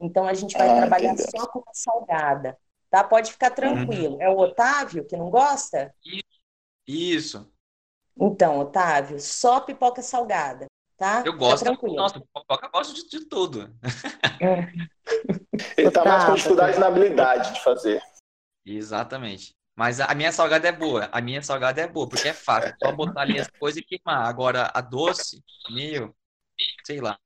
Então 0.00 0.24
a 0.26 0.32
gente 0.34 0.56
vai 0.56 0.68
Ah, 0.68 0.76
trabalhar 0.76 1.12
entendeu. 1.14 1.26
só 1.40 1.46
com 1.48 1.58
a 1.66 1.74
salgada, 1.74 2.56
tá? 2.90 3.02
Pode 3.02 3.32
ficar 3.32 3.50
tranquilo. 3.50 4.18
É 4.22 4.28
o 4.28 4.38
Otávio 4.38 5.04
que 5.04 5.16
não 5.16 5.30
gosta? 5.30 5.92
Isso. 6.86 7.50
Então, 8.20 8.58
Otávio, 8.60 9.18
só 9.20 9.60
pipoca 9.60 10.02
salgada, 10.02 10.66
tá? 10.96 11.22
Eu 11.24 11.36
gosto. 11.36 11.64
tranquilo. 11.64 11.96
Nossa, 11.96 12.20
pipoca 12.20 12.66
eu 12.66 12.70
gosto 12.70 12.94
de, 12.94 13.08
de 13.08 13.26
tudo. 13.26 13.74
ele 15.76 15.90
tá 15.90 16.04
mais 16.04 16.22
com 16.24 16.32
Otávio. 16.32 16.36
dificuldade 16.36 16.78
na 16.78 16.86
habilidade 16.86 17.54
de 17.54 17.60
fazer. 17.62 18.02
Exatamente. 18.64 19.54
Mas 19.82 19.98
a 19.98 20.14
minha 20.14 20.30
salgada 20.30 20.68
é 20.68 20.72
boa. 20.72 21.08
A 21.10 21.20
minha 21.20 21.42
salgada 21.42 21.80
é 21.80 21.88
boa, 21.88 22.08
porque 22.08 22.28
é 22.28 22.32
fácil. 22.32 22.70
É 22.70 22.76
só 22.86 22.92
botar 22.92 23.22
ali 23.22 23.40
as 23.40 23.48
coisas 23.58 23.78
e 23.78 23.84
queimar. 23.84 24.28
Agora, 24.28 24.70
a 24.72 24.80
doce, 24.80 25.42
meu, 25.70 26.14
sei 26.86 27.00
lá. 27.00 27.18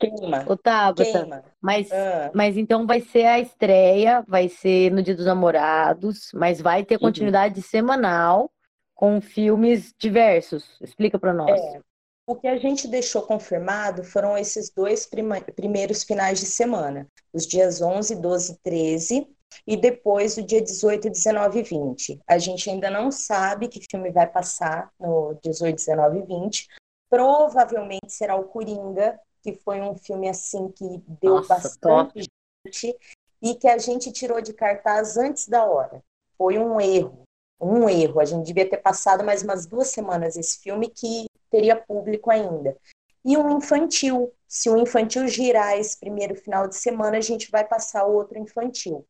Queima, 0.00 0.44
Ô, 0.48 0.56
Tabata, 0.56 1.04
queima. 1.04 1.44
mas, 1.60 1.92
Ah, 1.92 2.32
mas 2.34 2.56
então 2.56 2.88
vai 2.88 3.00
ser 3.00 3.24
a 3.26 3.38
estreia, 3.38 4.24
vai 4.26 4.48
ser 4.48 4.90
no 4.90 5.00
Dia 5.00 5.14
dos 5.14 5.26
Namorados, 5.26 6.30
mas 6.34 6.60
vai 6.60 6.84
ter 6.84 6.96
Uhum. 6.96 7.02
continuidade 7.02 7.62
semanal 7.62 8.50
com 8.92 9.20
filmes 9.20 9.94
diversos. 9.96 10.76
Explica 10.80 11.20
pra 11.20 11.32
nós. 11.32 11.58
É. 11.60 11.80
O 12.26 12.34
que 12.34 12.48
a 12.48 12.58
gente 12.58 12.88
deixou 12.88 13.22
confirmado 13.22 14.02
foram 14.02 14.36
esses 14.36 14.70
dois 14.70 15.06
prima- 15.06 15.40
primeiros 15.40 16.02
finais 16.02 16.40
de 16.40 16.46
semana, 16.46 17.06
os 17.32 17.46
dias 17.46 17.80
11, 17.80 18.16
12 18.16 18.54
e 18.54 18.58
13, 18.58 19.28
e 19.66 19.76
depois 19.76 20.36
o 20.36 20.42
dia 20.42 20.62
18, 20.62 21.10
19 21.10 21.58
e 21.58 21.62
20. 21.62 22.20
A 22.26 22.38
gente 22.38 22.70
ainda 22.70 22.90
não 22.90 23.10
sabe 23.10 23.68
que 23.68 23.86
filme 23.90 24.10
vai 24.10 24.26
passar 24.26 24.90
no 24.98 25.38
18, 25.42 25.76
19 25.76 26.18
e 26.18 26.22
20. 26.22 26.68
Provavelmente 27.08 28.12
será 28.12 28.36
o 28.36 28.44
Coringa, 28.44 29.18
que 29.42 29.52
foi 29.52 29.80
um 29.80 29.96
filme 29.96 30.28
assim 30.28 30.68
que 30.70 31.02
deu 31.20 31.36
Nossa, 31.36 31.48
bastante 31.48 32.28
gente 32.66 32.96
e 33.42 33.54
que 33.54 33.68
a 33.68 33.78
gente 33.78 34.10
tirou 34.12 34.40
de 34.40 34.52
cartaz 34.52 35.16
antes 35.16 35.46
da 35.48 35.64
hora. 35.64 36.02
Foi 36.36 36.58
um 36.58 36.80
erro, 36.80 37.22
um 37.60 37.88
erro. 37.88 38.20
A 38.20 38.24
gente 38.24 38.46
devia 38.46 38.68
ter 38.68 38.78
passado 38.78 39.24
mais 39.24 39.42
umas 39.42 39.66
duas 39.66 39.88
semanas 39.88 40.36
esse 40.36 40.58
filme 40.58 40.88
que 40.88 41.26
teria 41.50 41.76
público 41.76 42.30
ainda. 42.30 42.76
E 43.24 43.36
um 43.36 43.56
infantil. 43.56 44.32
Se 44.46 44.70
o 44.70 44.76
infantil 44.76 45.26
girar 45.26 45.76
esse 45.76 45.98
primeiro 45.98 46.36
final 46.36 46.68
de 46.68 46.76
semana, 46.76 47.18
a 47.18 47.20
gente 47.20 47.50
vai 47.50 47.66
passar 47.66 48.04
outro 48.04 48.38
infantil, 48.38 49.04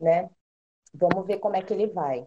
né? 0.00 0.30
Vamos 0.94 1.26
ver 1.26 1.38
como 1.38 1.56
é 1.56 1.62
que 1.62 1.72
ele 1.72 1.86
vai. 1.86 2.26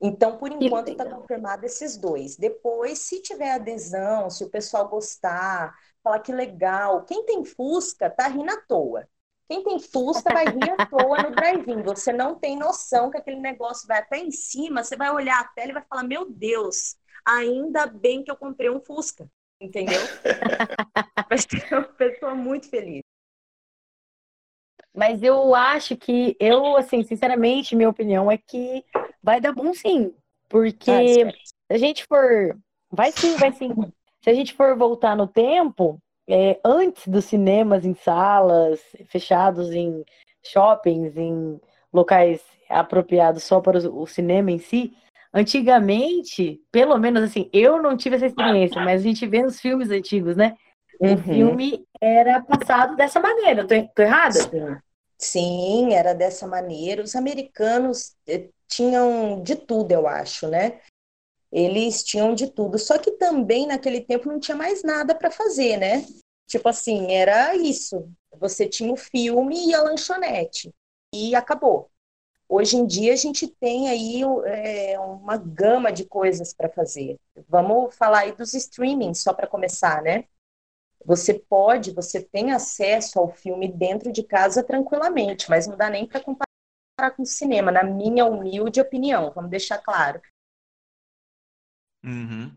Então, 0.00 0.38
por 0.38 0.50
enquanto, 0.50 0.88
está 0.88 1.04
confirmado 1.04 1.66
esses 1.66 1.96
dois. 1.96 2.36
Depois, 2.36 3.00
se 3.00 3.20
tiver 3.20 3.52
adesão, 3.52 4.30
se 4.30 4.42
o 4.42 4.50
pessoal 4.50 4.88
gostar, 4.88 5.74
falar 6.02 6.20
que 6.20 6.32
legal. 6.32 7.04
Quem 7.04 7.24
tem 7.26 7.44
Fusca 7.44 8.08
tá 8.08 8.26
rindo 8.28 8.50
à 8.50 8.56
toa. 8.62 9.06
Quem 9.46 9.62
tem 9.62 9.78
Fusca 9.78 10.32
vai 10.32 10.46
rir 10.46 10.70
à 10.70 10.86
toa 10.86 11.22
no 11.22 11.32
drive-in. 11.32 11.82
Você 11.82 12.12
não 12.12 12.34
tem 12.38 12.56
noção 12.56 13.10
que 13.10 13.18
aquele 13.18 13.40
negócio 13.40 13.86
vai 13.86 13.98
até 13.98 14.18
em 14.18 14.30
cima, 14.30 14.82
você 14.82 14.96
vai 14.96 15.10
olhar 15.10 15.40
a 15.40 15.48
tela 15.48 15.70
e 15.70 15.74
vai 15.74 15.84
falar: 15.84 16.04
Meu 16.04 16.30
Deus, 16.30 16.96
ainda 17.26 17.86
bem 17.86 18.24
que 18.24 18.30
eu 18.30 18.36
comprei 18.36 18.70
um 18.70 18.80
Fusca. 18.80 19.28
Entendeu? 19.60 20.00
Vai 21.28 21.36
ser 21.36 21.74
uma 21.74 21.82
pessoa 21.82 22.34
muito 22.34 22.70
feliz. 22.70 23.02
Mas 24.94 25.22
eu 25.22 25.54
acho 25.54 25.96
que, 25.96 26.36
eu, 26.40 26.76
assim, 26.76 27.02
sinceramente, 27.02 27.76
minha 27.76 27.88
opinião 27.88 28.30
é 28.30 28.36
que 28.36 28.84
vai 29.22 29.40
dar 29.40 29.52
bom 29.52 29.72
sim. 29.72 30.12
Porque 30.48 30.90
Ah, 30.90 31.06
se 31.06 31.74
a 31.74 31.78
gente 31.78 32.04
for. 32.06 32.56
Vai 32.90 33.12
sim, 33.12 33.36
vai 33.36 33.52
sim. 33.52 33.70
Se 34.22 34.30
a 34.30 34.34
gente 34.34 34.52
for 34.52 34.76
voltar 34.76 35.16
no 35.16 35.26
tempo, 35.26 35.98
é, 36.28 36.58
antes 36.64 37.06
dos 37.06 37.24
cinemas 37.24 37.84
em 37.84 37.94
salas, 37.94 38.80
fechados 39.06 39.70
em 39.70 40.04
shoppings, 40.44 41.16
em 41.16 41.60
locais 41.92 42.42
apropriados 42.68 43.44
só 43.44 43.60
para 43.60 43.78
o, 43.78 44.02
o 44.02 44.06
cinema 44.06 44.50
em 44.50 44.58
si, 44.58 44.92
antigamente, 45.32 46.60
pelo 46.70 46.98
menos 46.98 47.22
assim, 47.22 47.48
eu 47.52 47.80
não 47.82 47.96
tive 47.96 48.16
essa 48.16 48.26
experiência, 48.26 48.80
mas 48.82 49.00
a 49.00 49.04
gente 49.04 49.26
vê 49.26 49.42
nos 49.42 49.60
filmes 49.60 49.90
antigos, 49.90 50.36
né? 50.36 50.56
O 51.00 51.06
Uhum. 51.06 51.16
filme 51.22 51.84
era 52.00 52.42
passado 52.42 52.94
dessa 52.94 53.18
maneira. 53.20 53.66
Tô, 53.66 53.74
tô 53.94 54.02
errada? 54.02 54.34
Sim. 54.34 54.76
Sim, 55.18 55.94
era 55.94 56.14
dessa 56.14 56.46
maneira. 56.46 57.02
Os 57.02 57.16
americanos 57.16 58.14
eh, 58.26 58.48
tinham 58.68 59.42
de 59.42 59.56
tudo, 59.56 59.92
eu 59.92 60.06
acho, 60.06 60.46
né? 60.48 60.80
Eles 61.52 62.04
tinham 62.04 62.34
de 62.34 62.50
tudo. 62.50 62.78
Só 62.78 62.98
que 62.98 63.12
também 63.12 63.66
naquele 63.66 64.00
tempo 64.00 64.28
não 64.30 64.38
tinha 64.38 64.56
mais 64.56 64.82
nada 64.82 65.14
para 65.14 65.30
fazer, 65.30 65.76
né? 65.78 66.04
Tipo 66.46 66.68
assim, 66.68 67.12
era 67.12 67.54
isso. 67.56 68.08
Você 68.38 68.68
tinha 68.68 68.92
o 68.92 68.96
filme 68.96 69.68
e 69.68 69.74
a 69.74 69.82
lanchonete. 69.82 70.70
E 71.14 71.34
acabou. 71.34 71.90
Hoje 72.48 72.76
em 72.76 72.86
dia 72.86 73.12
a 73.12 73.16
gente 73.16 73.46
tem 73.46 73.88
aí 73.88 74.22
é, 74.46 74.98
uma 74.98 75.36
gama 75.36 75.92
de 75.92 76.04
coisas 76.04 76.52
para 76.52 76.68
fazer. 76.68 77.16
Vamos 77.48 77.94
falar 77.94 78.20
aí 78.20 78.32
dos 78.32 78.54
streamings, 78.54 79.22
só 79.22 79.32
para 79.32 79.46
começar, 79.46 80.02
né? 80.02 80.24
Você 81.04 81.34
pode, 81.34 81.92
você 81.92 82.22
tem 82.22 82.52
acesso 82.52 83.18
ao 83.18 83.28
filme 83.28 83.66
dentro 83.66 84.12
de 84.12 84.22
casa 84.22 84.62
tranquilamente, 84.62 85.48
mas 85.48 85.66
não 85.66 85.76
dá 85.76 85.88
nem 85.88 86.06
para 86.06 86.20
comparar 86.20 87.10
com 87.16 87.22
o 87.22 87.26
cinema, 87.26 87.72
na 87.72 87.82
minha 87.82 88.26
humilde 88.26 88.80
opinião, 88.80 89.32
vamos 89.34 89.50
deixar 89.50 89.78
claro. 89.78 90.20
Uhum. 92.04 92.56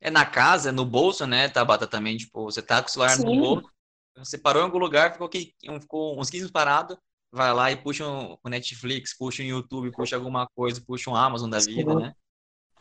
É 0.00 0.10
na 0.10 0.26
casa, 0.26 0.68
é 0.68 0.72
no 0.72 0.84
bolso, 0.84 1.26
né, 1.26 1.48
Tabata, 1.48 1.86
também, 1.86 2.16
tipo, 2.16 2.44
você 2.44 2.62
tá 2.62 2.82
com 2.82 2.88
o 2.88 2.90
celular 2.90 3.16
no 3.16 3.24
Sim. 3.24 3.38
bolso, 3.38 3.70
você 4.16 4.38
parou 4.38 4.62
em 4.62 4.64
algum 4.64 4.78
lugar, 4.78 5.12
ficou, 5.12 5.26
aqui, 5.26 5.54
ficou 5.80 6.18
uns 6.18 6.28
15 6.28 6.44
minutos 6.44 6.52
parado, 6.52 6.98
vai 7.32 7.52
lá 7.52 7.70
e 7.70 7.76
puxa 7.76 8.06
um, 8.06 8.36
o 8.42 8.48
Netflix, 8.48 9.16
puxa 9.16 9.42
um 9.42 9.46
YouTube, 9.46 9.92
puxa 9.92 10.16
alguma 10.16 10.46
coisa, 10.54 10.80
puxa 10.80 11.10
um 11.10 11.16
Amazon 11.16 11.50
da 11.50 11.58
vida, 11.58 11.94
né? 11.94 12.14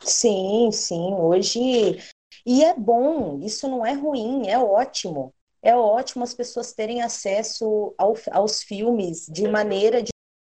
Sim, 0.01 0.71
sim, 0.71 1.13
hoje. 1.13 1.97
E 2.45 2.63
é 2.63 2.73
bom, 2.73 3.39
isso 3.41 3.67
não 3.67 3.85
é 3.85 3.93
ruim, 3.93 4.47
é 4.47 4.57
ótimo. 4.57 5.33
É 5.61 5.75
ótimo 5.75 6.23
as 6.23 6.33
pessoas 6.33 6.73
terem 6.73 7.01
acesso 7.01 7.93
ao- 7.97 8.15
aos 8.31 8.61
filmes 8.63 9.25
de 9.27 9.47
maneira, 9.47 10.01
de, 10.01 10.09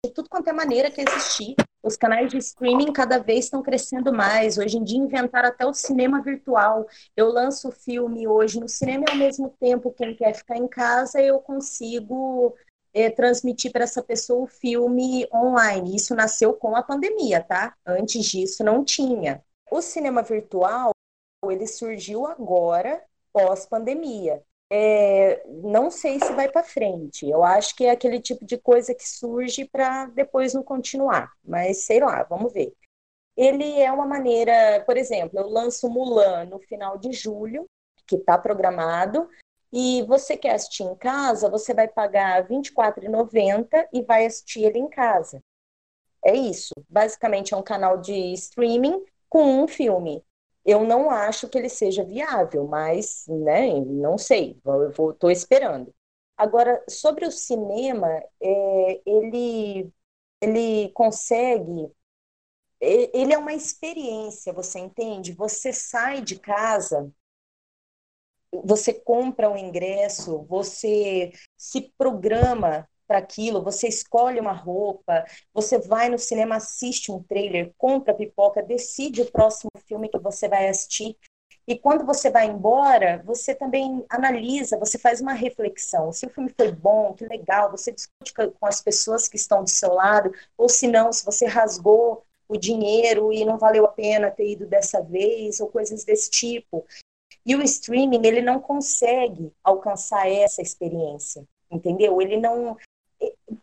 de 0.05 0.13
tudo 0.13 0.29
quanto 0.29 0.49
é 0.49 0.53
maneira 0.53 0.91
que 0.91 1.01
existir. 1.01 1.55
Os 1.83 1.97
canais 1.97 2.31
de 2.31 2.39
streaming 2.39 2.93
cada 2.93 3.19
vez 3.19 3.45
estão 3.47 3.63
crescendo 3.63 4.13
mais. 4.13 4.59
Hoje 4.59 4.77
em 4.79 4.85
dia 4.85 4.99
inventaram 4.99 5.49
até 5.49 5.65
o 5.67 5.73
cinema 5.75 6.21
virtual. 6.23 6.87
Eu 7.17 7.29
lanço 7.31 7.69
o 7.69 7.73
filme 7.73 8.27
hoje 8.27 8.59
no 8.61 8.69
cinema 8.69 9.05
e 9.09 9.13
ao 9.13 9.17
mesmo 9.17 9.51
tempo 9.61 9.93
quem 9.93 10.15
quer 10.17 10.35
ficar 10.35 10.57
em 10.57 10.67
casa, 10.69 11.21
eu 11.21 11.39
consigo 11.41 12.55
é, 12.93 13.11
transmitir 13.11 13.71
para 13.73 13.85
essa 13.85 14.03
pessoa 14.03 14.45
o 14.45 14.47
filme 14.49 15.29
online. 15.33 15.95
Isso 15.95 16.15
nasceu 16.15 16.55
com 16.55 16.75
a 16.75 16.83
pandemia, 16.83 17.43
tá? 17.43 17.75
Antes 17.87 18.25
disso 18.27 18.65
não 18.65 18.85
tinha. 18.85 19.43
O 19.71 19.81
cinema 19.83 20.23
virtual, 20.23 20.93
ele 21.51 21.67
surgiu 21.67 22.27
agora, 22.27 23.03
pós-pandemia. 23.33 24.43
É, 24.71 25.45
não 25.47 25.91
sei 25.91 26.19
se 26.19 26.33
vai 26.33 26.49
para 26.49 26.63
frente. 26.63 27.29
Eu 27.29 27.45
acho 27.45 27.75
que 27.77 27.85
é 27.87 27.91
aquele 27.91 28.21
tipo 28.21 28.45
de 28.45 28.59
coisa 28.59 28.95
que 28.95 29.09
surge 29.09 29.65
para 29.65 30.07
depois 30.07 30.55
não 30.55 30.63
continuar. 30.63 31.33
Mas 31.45 31.85
sei 31.85 32.01
lá, 32.01 32.23
vamos 32.25 32.53
ver. 32.53 32.73
Ele 33.37 33.81
é 33.81 33.93
uma 33.93 34.07
maneira, 34.07 34.83
por 34.87 34.97
exemplo, 34.97 35.39
eu 35.39 35.49
lanço 35.49 35.89
Mulan 35.91 36.47
no 36.47 36.59
final 36.59 36.99
de 36.99 37.13
julho, 37.13 37.67
que 38.07 38.17
está 38.17 38.39
programado, 38.39 39.29
e 39.73 40.03
você 40.05 40.37
quer 40.37 40.55
assistir 40.55 40.85
em 40.85 40.95
casa, 40.95 41.51
você 41.51 41.75
vai 41.75 41.87
pagar 41.87 42.43
R$ 42.43 42.49
24,90 42.49 43.89
e 43.93 44.03
vai 44.03 44.25
assistir 44.25 44.65
ele 44.65 44.79
em 44.79 44.89
casa. 44.89 45.43
É 46.25 46.35
isso. 46.35 46.75
Basicamente 46.89 47.53
é 47.55 47.57
um 47.57 47.63
canal 47.63 47.99
de 47.99 48.33
streaming 48.33 49.05
com 49.29 49.63
um 49.63 49.69
filme. 49.69 50.25
Eu 50.67 50.85
não 50.85 51.11
acho 51.11 51.49
que 51.49 51.57
ele 51.59 51.69
seja 51.69 52.05
viável, 52.05 52.67
mas, 52.67 53.25
né, 53.29 53.81
não 53.81 54.19
sei, 54.19 54.59
eu 54.65 54.93
esperando. 55.31 55.95
Agora, 56.37 56.83
sobre 56.89 57.25
o 57.27 57.31
cinema, 57.33 58.09
é, 58.43 59.01
ele, 59.07 59.91
ele 60.43 60.91
consegue 60.91 61.91
ele 62.81 63.33
é 63.33 63.39
uma 63.39 63.55
experiência, 63.55 64.53
você 64.53 64.79
entende? 64.79 65.33
Você 65.33 65.73
sai 65.73 66.21
de 66.21 66.39
casa, 66.39 67.11
você 68.65 68.93
compra 68.93 69.51
um 69.51 69.57
ingresso, 69.57 70.45
você 70.45 71.33
se 71.57 71.93
programa 71.99 72.89
para 73.07 73.19
aquilo, 73.19 73.63
você 73.63 73.89
escolhe 73.89 74.41
uma 74.41 74.53
roupa, 74.53 75.25
você 75.53 75.79
vai 75.79 76.09
no 76.09 76.19
cinema, 76.19 76.57
assiste 76.57 77.11
um 77.13 77.23
trailer, 77.23 77.73
compra 77.79 78.15
pipoca, 78.15 78.63
decide 78.63 79.23
o 79.23 79.31
próximo 79.31 79.71
filme 79.87 80.09
que 80.09 80.19
você 80.19 80.49
vai 80.49 80.69
assistir. 80.69 81.17
E 81.69 81.77
quando 81.77 82.07
você 82.07 82.31
vai 82.31 82.47
embora, 82.47 83.23
você 83.25 83.55
também 83.55 84.05
analisa, 84.09 84.79
você 84.79 84.99
faz 84.99 85.21
uma 85.21 85.33
reflexão. 85.33 86.13
Se 86.13 86.25
o 86.25 86.31
filme 86.31 86.53
foi 86.57 86.71
bom, 86.71 87.13
que 87.13 87.27
legal, 87.27 87.71
você 87.71 87.91
discute 87.91 88.33
com 88.33 88.67
as 88.67 88.81
pessoas 88.81 89.27
que 89.27 89.37
estão 89.37 89.65
do 89.65 89.71
seu 89.71 89.93
lado, 89.93 90.33
ou 90.57 90.69
se 90.69 90.87
não, 90.87 91.13
se 91.13 91.25
você 91.25 91.45
rasgou 91.47 92.25
o 92.49 92.57
dinheiro 92.57 93.33
e 93.33 93.45
não 93.45 93.59
valeu 93.59 93.85
a 93.85 93.89
pena 93.89 94.31
ter 94.31 94.53
ido 94.53 94.67
dessa 94.67 95.03
vez, 95.03 95.59
ou 95.59 95.69
coisas 95.69 96.05
desse 96.05 96.31
tipo. 96.31 96.87
E 97.45 97.55
o 97.55 97.63
streaming, 97.63 98.27
ele 98.27 98.41
não 98.41 98.61
consegue 98.61 99.53
alcançar 99.63 100.29
essa 100.31 100.63
experiência, 100.63 101.45
entendeu? 101.71 102.21
Ele 102.21 102.37
não. 102.37 102.77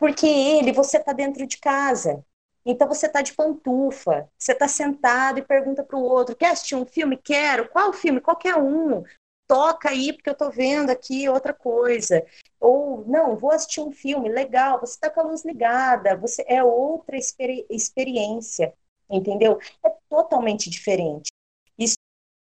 Porque 0.03 0.27
ele, 0.27 0.73
você 0.73 0.97
está 0.97 1.13
dentro 1.13 1.47
de 1.47 1.57
casa. 1.57 2.25
Então 2.65 2.89
você 2.89 3.05
está 3.05 3.21
de 3.21 3.31
pantufa, 3.31 4.29
você 4.37 4.51
está 4.51 4.67
sentado 4.67 5.39
e 5.39 5.41
pergunta 5.41 5.81
para 5.81 5.97
o 5.97 6.03
outro: 6.03 6.35
quer 6.35 6.49
assistir 6.49 6.75
um 6.75 6.85
filme? 6.85 7.15
Quero. 7.15 7.69
Qual 7.69 7.93
filme? 7.93 8.19
Qualquer 8.19 8.57
um. 8.57 9.01
Toca 9.47 9.91
aí, 9.91 10.11
porque 10.11 10.27
eu 10.27 10.33
estou 10.33 10.51
vendo 10.51 10.89
aqui 10.89 11.29
outra 11.29 11.53
coisa. 11.53 12.21
Ou, 12.59 13.05
não, 13.07 13.37
vou 13.37 13.53
assistir 13.53 13.79
um 13.79 13.93
filme, 13.93 14.27
legal, 14.27 14.77
você 14.77 14.95
está 14.95 15.09
com 15.09 15.21
a 15.21 15.23
luz 15.23 15.45
ligada, 15.45 16.17
você 16.17 16.43
é 16.49 16.61
outra 16.61 17.15
experi 17.15 17.65
experiência, 17.69 18.73
entendeu? 19.09 19.57
É 19.85 19.89
totalmente 20.09 20.69
diferente. 20.69 21.31
E 21.79 21.85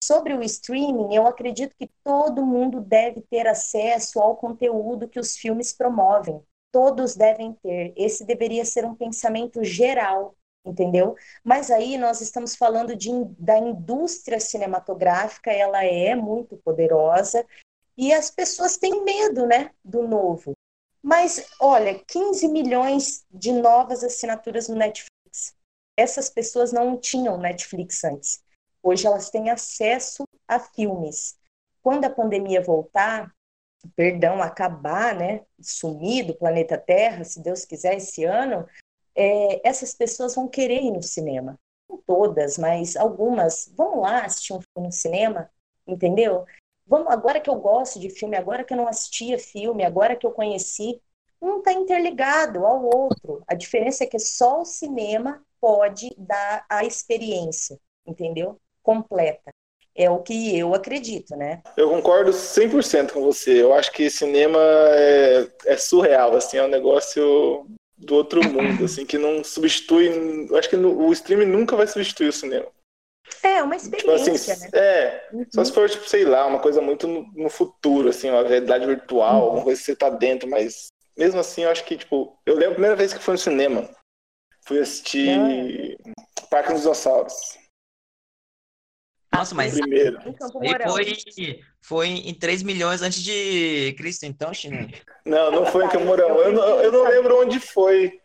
sobre 0.05 0.35
o 0.35 0.43
streaming, 0.43 1.15
eu 1.15 1.27
acredito 1.27 1.75
que 1.75 1.91
todo 2.05 2.45
mundo 2.45 2.83
deve 2.83 3.23
ter 3.23 3.47
acesso 3.47 4.21
ao 4.21 4.37
conteúdo 4.37 5.09
que 5.09 5.19
os 5.19 5.39
filmes 5.39 5.73
promovem 5.73 6.45
todos 6.73 7.15
devem 7.17 7.53
ter. 7.55 7.93
Esse 7.97 8.25
deveria 8.25 8.65
ser 8.65 8.85
um 8.85 8.95
pensamento 8.95 9.65
geral, 9.65 10.35
entendeu? 10.65 11.15
Mas 11.43 11.71
aí 11.71 11.97
nós 11.97 12.21
estamos 12.21 12.57
falando 12.57 12.95
de, 12.95 13.11
da 13.39 13.59
indústria 13.59 14.41
cinematográfica, 14.41 15.51
ela 15.51 15.85
é 15.85 16.15
muito 16.15 16.57
poderosa 16.59 17.47
e 17.97 18.13
as 18.13 18.31
pessoas 18.31 18.77
têm 18.77 19.03
medo, 19.03 19.47
né, 19.47 19.71
do 19.85 20.07
novo. 20.07 20.53
Mas 21.03 21.49
olha, 21.61 21.99
15 22.07 22.49
milhões 22.49 23.25
de 23.31 23.53
novas 23.53 24.03
assinaturas 24.03 24.69
no 24.69 24.75
Netflix. 24.75 25.55
Essas 25.97 26.29
pessoas 26.29 26.73
não 26.73 26.99
tinham 26.99 27.39
Netflix 27.39 28.05
antes. 28.05 28.43
Hoje 28.83 29.07
elas 29.07 29.31
têm 29.31 29.51
acesso 29.51 30.25
a 30.47 30.59
filmes. 30.59 31.39
Quando 31.83 32.05
a 32.05 32.11
pandemia 32.11 32.61
voltar, 32.61 33.33
perdão, 33.95 34.43
acabar, 34.43 35.15
né, 35.15 35.43
sumir 35.61 36.27
do 36.27 36.35
planeta 36.35 36.79
Terra, 36.79 37.25
se 37.25 37.41
Deus 37.43 37.65
quiser, 37.65 37.97
esse 37.97 38.25
ano, 38.25 38.67
é, 39.15 39.69
essas 39.69 39.95
pessoas 39.95 40.35
vão 40.35 40.49
querer 40.49 40.83
ir 40.83 40.91
no 40.91 41.03
cinema. 41.03 41.59
Não 41.89 41.99
todas, 41.99 42.59
mas 42.59 42.97
algumas 42.97 43.73
vão 43.77 44.01
lá 44.01 44.25
assistir 44.25 44.53
um 44.53 44.61
filme 44.61 44.89
no 44.89 44.93
cinema, 44.93 45.51
entendeu? 45.87 46.45
Vamos, 46.87 47.13
agora 47.13 47.41
que 47.41 47.51
eu 47.51 47.57
gosto 47.57 47.99
de 47.99 48.11
filme, 48.11 48.37
agora 48.37 48.65
que 48.65 48.73
eu 48.73 48.77
não 48.77 48.89
assistia 48.89 49.39
filme, 49.39 49.85
agora 49.85 50.17
que 50.17 50.27
eu 50.27 50.33
conheci, 50.33 51.01
um 51.41 51.59
está 51.59 51.73
interligado 51.73 52.65
ao 52.65 52.85
outro. 52.85 53.43
A 53.47 53.55
diferença 53.55 54.05
é 54.05 54.07
que 54.07 54.19
só 54.19 54.61
o 54.61 54.65
cinema 54.65 55.45
pode 55.61 56.15
dar 56.17 56.65
a 56.69 56.85
experiência, 56.85 57.79
entendeu? 58.07 58.61
Completa. 58.83 59.53
É 59.97 60.11
o 60.11 60.19
que 60.19 60.59
eu 60.59 60.75
acredito, 60.75 61.35
né? 61.37 61.63
Eu 61.77 61.89
concordo 61.89 62.31
100% 62.31 63.13
com 63.13 63.23
você. 63.23 63.63
Eu 63.63 63.73
acho 63.73 63.91
que 63.93 64.11
cinema 64.11 64.61
é, 64.61 65.49
é 65.65 65.77
surreal, 65.77 66.37
assim, 66.37 66.59
é 66.59 66.63
um 66.63 66.69
negócio 66.69 67.67
do 67.97 68.15
outro 68.15 68.43
mundo, 68.47 68.85
assim, 68.85 69.07
que 69.07 69.17
não 69.17 69.43
substitui. 69.43 70.47
Eu 70.51 70.57
acho 70.57 70.69
que 70.69 70.77
o 70.77 71.13
streaming 71.13 71.47
nunca 71.47 71.77
vai 71.77 71.87
substituir 71.87 72.29
o 72.29 72.33
cinema. 72.33 72.67
É, 73.43 73.63
uma 73.63 73.75
experiência, 73.77 74.33
tipo 74.33 74.53
assim, 74.53 74.61
né? 74.63 74.71
É, 74.73 75.29
uhum. 75.33 75.47
só 75.53 75.65
se 75.65 75.73
for, 75.73 75.89
tipo, 75.89 76.09
sei 76.09 76.25
lá, 76.25 76.47
uma 76.47 76.61
coisa 76.61 76.81
muito 76.81 77.07
no, 77.07 77.27
no, 77.35 77.49
futuro, 77.49 78.09
assim, 78.09 78.31
uma 78.31 78.47
realidade 78.47 78.87
virtual, 78.87 79.49
uhum. 79.49 79.55
uma 79.55 79.65
coisa 79.65 79.81
que 79.81 79.87
você 79.87 79.97
tá 79.97 80.11
dentro, 80.11 80.49
mas 80.49 80.89
mesmo 81.17 81.41
assim, 81.41 81.63
eu 81.63 81.71
acho 81.71 81.85
que, 81.85 81.97
tipo, 81.97 82.39
eu 82.45 82.55
lembro 82.55 82.71
a 82.71 82.75
primeira 82.75 82.97
vez 82.97 83.13
que 83.13 83.23
fui 83.23 83.33
no 83.33 83.39
cinema, 83.39 83.89
fui 84.65 84.79
assistir 84.79 85.31
é. 85.31 85.97
Parque 86.51 86.73
dos 86.73 86.83
Dinossauros. 86.83 87.59
Nossa, 89.39 89.55
mas 89.55 89.79
primeiro. 89.79 90.19
foi, 90.89 91.17
foi 91.83 92.09
em 92.09 92.35
3 92.35 92.63
milhões 92.63 93.03
antes 93.03 93.23
de 93.23 93.95
Cristo, 93.97 94.25
então, 94.25 94.53
China? 94.53 94.89
Não, 95.25 95.51
não 95.51 95.67
foi 95.67 95.85
em 95.85 95.89
Campo 95.89 96.07
Mourão. 96.07 96.39
Eu 96.39 96.53
não, 96.53 96.81
eu 96.81 96.93
não 96.93 97.05
lembro 97.05 97.41
onde 97.41 97.61
foi. 97.61 98.21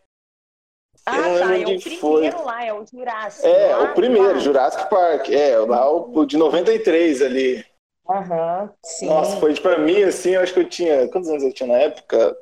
Ah, 1.04 1.16
tá. 1.16 1.58
É 1.58 1.66
o 1.66 1.80
primeiro 1.80 1.98
foi. 2.38 2.44
lá, 2.44 2.64
é 2.64 2.72
o 2.72 2.86
Jurassic. 2.86 3.46
É, 3.46 3.76
lá, 3.76 3.82
o 3.84 3.94
primeiro, 3.94 4.34
lá. 4.34 4.38
Jurassic 4.38 4.88
Park. 4.88 5.28
É, 5.30 5.58
lá 5.58 5.90
o 5.90 6.24
de 6.24 6.36
93 6.36 7.22
ali. 7.22 7.64
Aham, 8.08 8.62
uhum, 8.62 8.70
sim. 8.84 9.06
Nossa, 9.06 9.36
foi 9.38 9.54
pra 9.60 9.78
mim, 9.78 10.02
assim, 10.02 10.30
eu 10.30 10.40
acho 10.40 10.52
que 10.54 10.60
eu 10.60 10.68
tinha. 10.68 11.08
Quantos 11.08 11.28
anos 11.28 11.42
eu 11.42 11.52
tinha 11.52 11.68
na 11.68 11.78
época? 11.78 12.36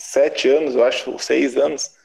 Sete 0.00 0.48
anos, 0.48 0.74
eu 0.74 0.84
acho, 0.84 1.18
seis 1.18 1.56
anos. 1.56 1.96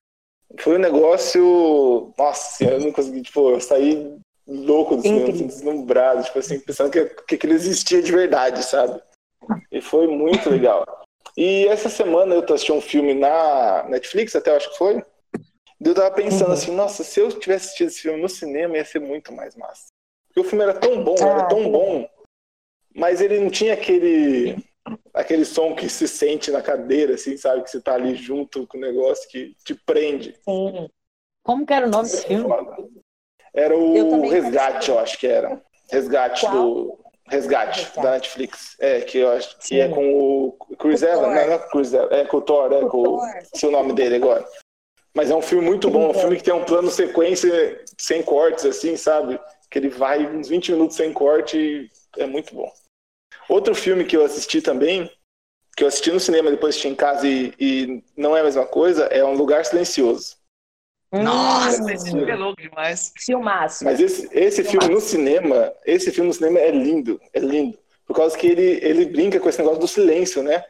Foi 0.59 0.75
um 0.75 0.81
negócio. 0.81 2.13
Nossa, 2.17 2.63
eu 2.63 2.79
não 2.79 2.91
consegui, 2.91 3.21
tipo, 3.21 3.51
eu 3.51 3.59
saí 3.59 4.17
louco 4.47 4.95
do 4.95 5.01
cinema, 5.01 5.29
assim, 5.29 5.47
deslumbrado, 5.47 6.23
tipo 6.23 6.39
assim, 6.39 6.59
pensando 6.59 6.91
que, 6.91 7.05
que 7.27 7.35
aquilo 7.35 7.53
existia 7.53 8.01
de 8.01 8.11
verdade, 8.11 8.63
sabe? 8.63 9.01
E 9.71 9.81
foi 9.81 10.07
muito 10.07 10.49
legal. 10.49 10.85
E 11.37 11.67
essa 11.67 11.89
semana 11.89 12.33
eu 12.33 12.45
tô 12.45 12.53
assistindo 12.53 12.77
um 12.77 12.81
filme 12.81 13.13
na 13.13 13.83
Netflix, 13.89 14.35
até 14.35 14.55
acho 14.55 14.71
que 14.71 14.77
foi. 14.77 15.03
E 15.81 15.87
eu 15.87 15.93
tava 15.93 16.11
pensando 16.11 16.47
uhum. 16.47 16.53
assim, 16.53 16.71
nossa, 16.71 17.03
se 17.03 17.19
eu 17.19 17.29
tivesse 17.29 17.65
assistido 17.65 17.87
esse 17.87 18.01
filme 18.01 18.21
no 18.21 18.29
cinema, 18.29 18.77
ia 18.77 18.85
ser 18.85 18.99
muito 18.99 19.33
mais 19.33 19.55
massa. 19.55 19.87
Porque 20.27 20.39
o 20.39 20.43
filme 20.43 20.63
era 20.63 20.73
tão 20.73 21.03
bom, 21.03 21.15
ah, 21.21 21.27
era 21.27 21.43
tão 21.47 21.69
bom, 21.69 22.09
mas 22.95 23.21
ele 23.21 23.39
não 23.39 23.49
tinha 23.49 23.73
aquele 23.73 24.57
aquele 25.13 25.45
som 25.45 25.73
que 25.75 25.89
se 25.89 26.07
sente 26.07 26.51
na 26.51 26.61
cadeira, 26.61 27.15
assim, 27.15 27.35
sabe? 27.37 27.63
Que 27.63 27.71
você 27.71 27.81
tá 27.81 27.95
ali 27.95 28.15
junto 28.15 28.67
com 28.67 28.77
o 28.77 28.81
negócio 28.81 29.27
que 29.29 29.55
te 29.63 29.73
prende. 29.73 30.35
Sim. 30.43 30.89
Como 31.43 31.65
que 31.65 31.73
era 31.73 31.87
o 31.87 31.89
nome 31.89 32.03
desse 32.03 32.25
filme? 32.25 32.45
Era 33.55 33.75
o 33.75 34.29
Resgate, 34.29 34.89
eu 34.89 34.99
acho 34.99 35.17
que 35.17 35.25
era. 35.25 35.61
Resgate 35.89 36.41
Qual? 36.41 36.53
do. 36.53 36.99
Resgate, 37.27 37.79
Resgate, 37.79 38.01
da 38.01 38.11
Netflix. 38.11 38.75
É, 38.79 39.01
que 39.01 39.17
eu 39.17 39.31
acho 39.31 39.57
que 39.57 39.79
é 39.79 39.87
Sim. 39.87 39.91
é 39.91 39.95
com 39.95 40.47
o 40.47 40.75
Chris 40.77 41.01
Evans. 41.01 41.21
Não, 41.21 41.29
não 41.29 41.37
é 41.37 41.57
Chris 41.69 41.93
Evans, 41.93 42.11
é 42.11 42.25
com 42.25 42.37
o 42.37 42.41
Thor, 42.41 42.71
é 42.71 42.87
com 42.87 43.01
o. 43.01 43.21
Seu 43.55 43.71
nome 43.71 43.93
dele 43.93 44.17
agora. 44.17 44.45
Mas 45.15 45.31
é 45.31 45.35
um 45.35 45.41
filme 45.41 45.65
muito 45.65 45.89
bom, 45.89 46.09
um 46.09 46.13
filme 46.13 46.35
que 46.35 46.43
tem 46.43 46.53
um 46.53 46.65
plano 46.65 46.91
sequência 46.91 47.81
sem 47.97 48.21
cortes, 48.21 48.65
assim, 48.65 48.97
sabe? 48.97 49.39
Que 49.71 49.79
ele 49.79 49.89
vai 49.89 50.27
uns 50.27 50.49
20 50.49 50.73
minutos 50.73 50.97
sem 50.97 51.13
corte 51.13 51.57
e 51.57 51.89
é 52.21 52.27
muito 52.27 52.53
bom. 52.53 52.69
Outro 53.47 53.73
filme 53.73 54.03
que 54.03 54.17
eu 54.17 54.25
assisti 54.25 54.61
também, 54.61 55.09
que 55.77 55.83
eu 55.83 55.87
assisti 55.87 56.11
no 56.11 56.19
cinema, 56.19 56.51
depois 56.51 56.71
assisti 56.71 56.89
em 56.89 56.95
casa 56.95 57.25
e, 57.25 57.53
e 57.57 58.03
não 58.17 58.35
é 58.35 58.41
a 58.41 58.43
mesma 58.43 58.65
coisa, 58.65 59.05
é 59.05 59.23
Um 59.23 59.35
Lugar 59.35 59.63
Silencioso. 59.65 60.35
Nossa, 61.23 61.83
hum. 61.83 61.89
esse 61.89 62.11
filme 62.11 62.29
é 62.29 62.35
louco 62.35 62.61
demais. 62.61 63.13
Filmaço. 63.17 63.83
Mas 63.83 63.99
esse, 63.99 64.29
esse 64.31 64.63
filme 64.63 64.89
no 64.89 64.99
cinema, 64.99 65.73
esse 65.85 66.11
filme 66.11 66.27
no 66.29 66.33
cinema 66.33 66.59
é 66.59 66.71
lindo, 66.71 67.19
é 67.33 67.39
lindo. 67.39 67.77
Por 68.05 68.15
causa 68.15 68.37
que 68.37 68.47
ele, 68.47 68.79
ele 68.83 69.05
brinca 69.05 69.39
com 69.39 69.49
esse 69.49 69.59
negócio 69.59 69.79
do 69.79 69.87
silêncio, 69.87 70.43
né? 70.43 70.63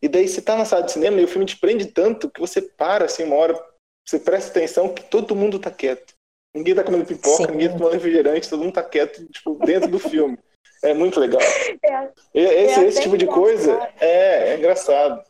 E 0.00 0.08
daí 0.08 0.28
você 0.28 0.42
tá 0.42 0.56
na 0.56 0.64
sala 0.64 0.82
de 0.82 0.92
cinema 0.92 1.20
e 1.20 1.24
o 1.24 1.28
filme 1.28 1.46
te 1.46 1.56
prende 1.56 1.86
tanto 1.86 2.28
que 2.28 2.40
você 2.40 2.60
para 2.60 3.04
assim 3.04 3.24
uma 3.24 3.36
hora, 3.36 3.58
você 4.06 4.18
presta 4.18 4.50
atenção 4.50 4.92
que 4.92 5.04
todo 5.04 5.36
mundo 5.36 5.58
tá 5.58 5.70
quieto. 5.70 6.14
Ninguém 6.54 6.74
tá 6.74 6.84
comendo 6.84 7.06
pipoca, 7.06 7.44
Sim. 7.44 7.52
ninguém 7.52 7.68
tá 7.68 7.78
tomando 7.78 7.94
refrigerante, 7.94 8.50
todo 8.50 8.62
mundo 8.62 8.74
tá 8.74 8.82
quieto, 8.82 9.24
tipo, 9.28 9.54
dentro 9.64 9.90
do 9.90 9.98
filme. 9.98 10.38
É 10.82 10.92
muito 10.92 11.18
legal. 11.20 11.40
É, 12.34 12.64
esse, 12.64 12.80
é 12.80 12.86
esse 12.86 13.02
tipo 13.02 13.16
de 13.16 13.26
coisa 13.26 13.78
é, 14.00 14.50
é 14.50 14.56
engraçado. 14.56 15.22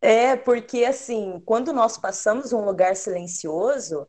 É, 0.00 0.36
porque 0.36 0.84
assim, 0.84 1.40
quando 1.44 1.72
nós 1.72 1.98
passamos 1.98 2.52
um 2.52 2.64
lugar 2.64 2.94
silencioso, 2.94 4.08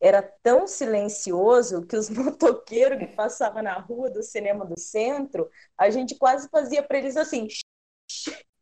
era 0.00 0.20
tão 0.42 0.66
silencioso 0.66 1.86
que 1.86 1.96
os 1.96 2.10
motoqueiros 2.10 2.98
que 2.98 3.06
passavam 3.06 3.62
na 3.62 3.78
rua 3.78 4.10
do 4.10 4.22
cinema 4.22 4.64
do 4.66 4.78
centro, 4.78 5.48
a 5.78 5.88
gente 5.90 6.16
quase 6.16 6.48
fazia 6.48 6.82
para 6.82 6.98
eles 6.98 7.16
assim: 7.16 7.48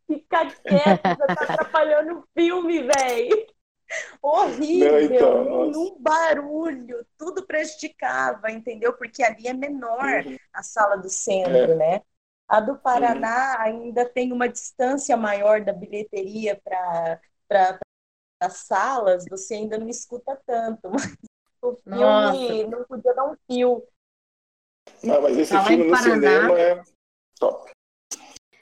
fica 0.06 0.50
quieto, 0.62 1.02
você 1.02 1.26
tá 1.26 1.54
atrapalhando 1.54 2.18
o 2.18 2.24
filme, 2.34 2.82
velho. 2.82 3.46
Horrível, 4.22 5.00
então, 5.00 5.70
um 5.70 5.96
barulho, 5.98 7.04
tudo 7.18 7.44
prejudicava, 7.44 8.48
entendeu? 8.50 8.92
Porque 8.92 9.20
ali 9.20 9.48
é 9.48 9.52
menor 9.52 10.24
uhum. 10.24 10.36
a 10.52 10.62
sala 10.62 10.96
do 10.96 11.08
centro, 11.08 11.56
é. 11.56 11.74
né? 11.74 12.02
A 12.50 12.58
do 12.58 12.76
Paraná 12.76 13.54
uhum. 13.58 13.62
ainda 13.62 14.04
tem 14.04 14.32
uma 14.32 14.48
distância 14.48 15.16
maior 15.16 15.60
da 15.64 15.72
bilheteria 15.72 16.60
para 16.64 17.20
as 18.42 18.54
salas, 18.56 19.24
você 19.30 19.54
ainda 19.54 19.78
não 19.78 19.88
escuta 19.88 20.36
tanto. 20.44 20.90
Mas 20.90 21.14
O 21.62 21.76
filme 21.76 22.00
Nossa. 22.00 22.66
não 22.68 22.84
podia 22.84 23.14
dar 23.14 23.24
um 23.30 23.36
fio. 23.46 23.86
Não, 25.04 25.22
mas 25.22 25.36
esse 25.38 25.52
Falar 25.52 25.66
filme 25.66 25.84
em 25.84 25.86
no 25.90 25.92
Paraná. 25.96 26.14
cinema 26.14 26.58
é 26.58 26.82
top. 27.38 27.70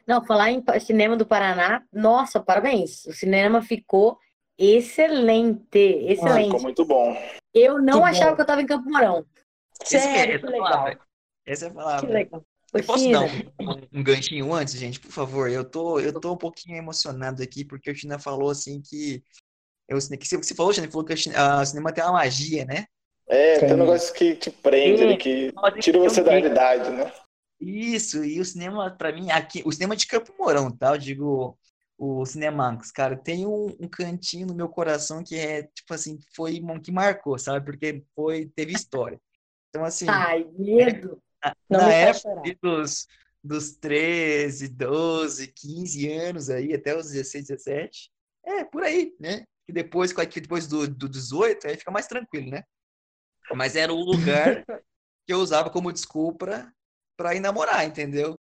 Não, 0.06 0.24
falar 0.26 0.50
em 0.50 0.62
cinema 0.80 1.16
do 1.16 1.24
Paraná, 1.26 1.82
nossa, 1.92 2.40
parabéns. 2.40 3.06
O 3.06 3.12
cinema 3.12 3.62
ficou 3.62 4.18
excelente, 4.58 5.78
excelente. 5.78 6.46
Ficou 6.46 6.60
muito 6.62 6.84
bom. 6.84 7.16
Eu 7.54 7.80
não 7.80 8.02
Que 8.02 8.08
achava 8.08 8.30
bom. 8.30 8.36
que 8.36 8.42
eu 8.42 8.46
tava 8.46 8.60
em 8.62 8.66
Campo 8.66 8.90
Mourão. 8.90 9.24
Que 9.86 9.96
é- 9.96 10.00
Sério, 10.00 10.34
essa 10.36 10.46
que 10.46 10.52
é 10.52 10.58
a 10.58 10.62
palavra. 10.62 10.88
legal. 10.90 11.06
Essa 11.46 11.64
é 11.64 11.68
a 11.68 11.70
Que 11.70 11.76
palavra. 11.76 12.42
Legal. 12.74 12.80
Eu 12.80 12.84
posso 12.84 13.04
China, 13.04 13.18
dar 13.18 13.22
um, 13.24 13.98
um- 13.98 14.02
ganchinho 14.02 14.52
antes, 14.52 14.74
gente, 14.74 15.00
por 15.00 15.10
favor? 15.10 15.50
Eu 15.50 15.64
tô, 15.64 16.00
eu 16.00 16.18
tô 16.18 16.32
um 16.32 16.36
pouquinho 16.36 16.76
emocionado 16.76 17.42
aqui, 17.42 17.64
porque 17.64 17.90
o 17.90 17.94
China 17.94 18.18
falou 18.18 18.50
assim 18.50 18.80
que. 18.80 19.22
Eu, 19.88 19.98
que 19.98 20.26
você 20.26 20.36
você 20.36 20.54
falou, 20.54 20.72
China, 20.72 20.90
falou 20.90 21.04
que 21.04 21.14
o 21.14 21.16
cine- 21.16 21.34
o 21.36 21.64
cinema 21.64 21.92
tem 21.92 22.04
uma 22.04 22.12
magia, 22.12 22.64
né? 22.64 22.84
É, 23.26 23.58
tem 23.58 23.74
um 23.74 23.78
negócio 23.78 24.14
que 24.14 24.36
te 24.36 24.50
prende, 24.50 25.02
ali, 25.02 25.16
que 25.16 25.52
tira 25.80 25.98
você 25.98 26.22
da 26.22 26.30
realidade, 26.30 26.90
né? 26.90 27.12
Isso, 27.60 28.24
e 28.24 28.40
o 28.40 28.44
cinema, 28.44 28.90
pra 28.90 29.12
mim, 29.12 29.30
aqui, 29.30 29.62
o 29.66 29.72
cinema 29.72 29.96
de 29.96 30.06
Campo 30.06 30.32
Mourão, 30.38 30.70
tá? 30.70 30.94
Eu 30.94 30.98
digo, 30.98 31.58
o 31.98 32.24
Cinemax, 32.24 32.92
cara, 32.92 33.16
tem 33.16 33.44
um, 33.46 33.66
um 33.80 33.88
cantinho 33.88 34.46
no 34.46 34.54
meu 34.54 34.68
coração 34.68 35.24
que 35.24 35.34
é, 35.36 35.64
tipo 35.64 35.92
assim, 35.92 36.18
foi 36.34 36.60
um 36.62 36.80
que 36.80 36.92
marcou, 36.92 37.36
sabe? 37.38 37.64
Porque 37.66 38.04
foi, 38.14 38.46
teve 38.54 38.72
história. 38.72 39.20
Então, 39.68 39.84
assim, 39.84 40.06
Ai, 40.08 40.46
medo. 40.56 41.20
Não 41.68 41.80
na 41.80 41.92
época 41.92 42.42
dos, 42.60 43.06
dos 43.42 43.76
13, 43.76 44.68
12, 44.68 45.48
15 45.48 46.12
anos 46.12 46.50
aí, 46.50 46.74
até 46.74 46.96
os 46.96 47.10
16, 47.10 47.46
17, 47.48 48.10
é, 48.44 48.64
por 48.64 48.82
aí, 48.82 49.14
né? 49.20 49.44
E 49.68 49.72
depois, 49.72 50.12
depois 50.12 50.66
do, 50.66 50.88
do 50.88 51.08
18, 51.08 51.66
aí 51.66 51.76
fica 51.76 51.90
mais 51.90 52.06
tranquilo, 52.06 52.50
né? 52.50 52.62
Mas 53.54 53.76
era 53.76 53.92
o 53.92 54.00
lugar 54.00 54.64
que 55.26 55.32
eu 55.32 55.38
usava 55.38 55.70
como 55.70 55.92
desculpa 55.92 56.72
para 57.16 57.34
ir 57.34 57.40
namorar, 57.40 57.84
entendeu? 57.84 58.37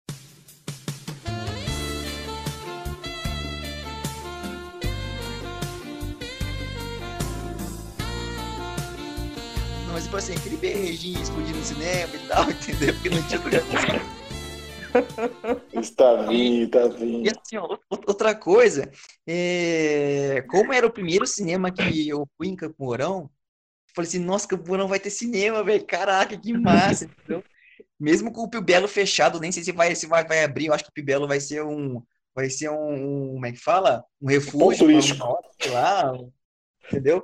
Tipo 10.12 10.18
assim, 10.18 10.34
aquele 10.36 10.58
beijinho 10.58 11.22
explodindo 11.22 11.58
no 11.60 11.64
cinema 11.64 12.14
e 12.14 12.28
tal, 12.28 12.44
entendeu? 12.52 12.94
Porque 12.94 13.10
não 13.10 13.22
tinha 13.24 13.40
lugar 13.40 13.62
Está 15.82 16.16
vindo, 16.24 16.66
está 16.66 16.86
E 16.86 16.90
vindo. 16.98 17.30
assim, 17.40 17.56
ó, 17.56 17.78
ou- 17.90 18.02
outra 18.08 18.36
coisa, 18.36 18.92
é, 19.26 20.42
como 20.50 20.74
era 20.74 20.86
o 20.86 20.92
primeiro 20.92 21.26
cinema 21.26 21.72
que 21.72 22.10
eu 22.10 22.28
fui 22.38 22.50
em 22.50 22.58
Campo 22.58 22.76
Mourão, 22.78 23.30
falei 23.96 24.10
assim, 24.10 24.20
nossa, 24.20 24.46
Campo 24.48 24.68
Mourão 24.68 24.90
vai 24.90 25.00
ter 25.00 25.10
cinema, 25.10 25.64
velho, 25.64 25.86
caraca, 25.86 26.38
que 26.38 26.52
massa, 26.52 27.06
entendeu? 27.06 27.42
Mesmo 27.98 28.34
com 28.34 28.42
o 28.42 28.50
Pio 28.50 28.62
Belo 28.62 28.90
fechado, 28.90 29.40
nem 29.40 29.52
sei 29.52 29.64
se 29.64 29.72
vai, 29.72 29.96
se 29.96 30.08
vai, 30.08 30.28
vai 30.28 30.44
abrir, 30.44 30.66
eu 30.66 30.74
acho 30.74 30.84
que 30.84 30.90
o 30.90 30.94
Pio 30.94 31.06
Belo 31.06 31.26
vai 31.28 31.40
ser 31.40 31.64
um, 31.64 32.04
vai 32.36 32.50
ser 32.50 32.70
um, 32.70 33.30
um- 33.30 33.34
como 33.36 33.46
é 33.46 33.52
que 33.54 33.60
fala? 33.60 34.04
Um 34.22 34.28
refúgio, 34.28 34.80
turístico. 34.80 35.26
uma- 35.26 35.40
sei 35.58 35.72
lá, 35.72 36.12
um- 36.12 36.30
entendeu? 36.86 37.24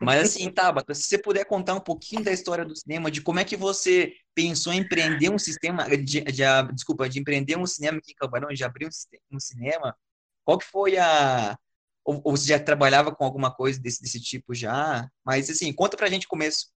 Mas 0.00 0.22
assim, 0.22 0.50
Tabata, 0.50 0.94
se 0.94 1.02
você 1.04 1.18
puder 1.18 1.44
contar 1.44 1.74
um 1.74 1.80
pouquinho 1.80 2.22
da 2.22 2.32
história 2.32 2.64
do 2.64 2.76
cinema, 2.76 3.10
de 3.10 3.20
como 3.20 3.40
é 3.40 3.44
que 3.44 3.56
você 3.56 4.12
pensou 4.34 4.72
em 4.72 4.78
empreender 4.78 5.30
um 5.30 5.38
sistema, 5.38 5.88
de, 5.88 6.20
de- 6.20 6.44
a- 6.44 6.62
desculpa, 6.62 7.08
de 7.08 7.18
empreender 7.18 7.56
um 7.58 7.66
cinema 7.66 7.98
aqui 7.98 8.12
em 8.12 8.14
Camarão, 8.14 8.48
de 8.48 8.64
abrir 8.64 8.86
um, 8.86 9.36
um 9.36 9.40
cinema, 9.40 9.96
qual 10.44 10.58
que 10.58 10.66
foi 10.66 10.96
a... 10.96 11.58
Ou, 12.04 12.20
ou 12.24 12.36
você 12.36 12.48
já 12.48 12.58
trabalhava 12.58 13.14
com 13.14 13.24
alguma 13.24 13.50
coisa 13.54 13.78
desse, 13.80 14.00
desse 14.00 14.20
tipo 14.20 14.54
já? 14.54 15.08
Mas 15.24 15.50
assim, 15.50 15.72
conta 15.72 15.96
pra 15.96 16.08
gente 16.08 16.26
o 16.26 16.28
começo. 16.28 16.68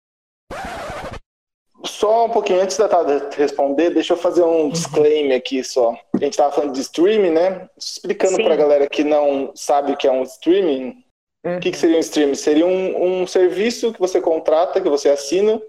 Só 1.85 2.25
um 2.25 2.29
pouquinho 2.29 2.61
antes 2.61 2.77
da 2.77 2.87
Tada 2.87 3.29
responder, 3.35 3.91
deixa 3.91 4.13
eu 4.13 4.17
fazer 4.17 4.43
um 4.43 4.69
disclaimer 4.69 5.37
aqui 5.37 5.63
só. 5.63 5.91
A 6.13 6.17
gente 6.17 6.33
estava 6.33 6.53
falando 6.53 6.73
de 6.73 6.81
streaming, 6.81 7.31
né? 7.31 7.69
Explicando 7.77 8.35
Sim. 8.35 8.43
para 8.43 8.53
a 8.53 8.57
galera 8.57 8.89
que 8.89 9.03
não 9.03 9.51
sabe 9.55 9.91
o 9.93 9.97
que 9.97 10.05
é 10.07 10.11
um 10.11 10.23
streaming. 10.23 11.03
O 11.43 11.59
que, 11.59 11.71
que 11.71 11.77
seria 11.77 11.97
um 11.97 12.01
streaming? 12.01 12.35
Seria 12.35 12.65
um, 12.65 13.21
um 13.21 13.27
serviço 13.27 13.91
que 13.91 13.99
você 13.99 14.21
contrata, 14.21 14.79
que 14.79 14.89
você 14.89 15.09
assina, 15.09 15.61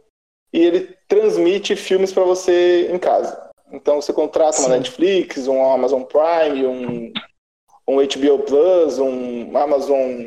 e 0.52 0.58
ele 0.60 0.96
transmite 1.08 1.74
filmes 1.74 2.12
para 2.12 2.24
você 2.24 2.90
em 2.92 2.98
casa. 2.98 3.50
Então 3.72 4.00
você 4.00 4.12
contrata 4.12 4.58
uma 4.58 4.68
Sim. 4.68 4.76
Netflix, 4.76 5.48
um 5.48 5.64
Amazon 5.64 6.02
Prime, 6.02 6.66
um, 6.66 7.12
um 7.88 7.96
HBO 7.96 8.44
Plus, 8.44 8.98
um 8.98 9.56
Amazon 9.56 10.26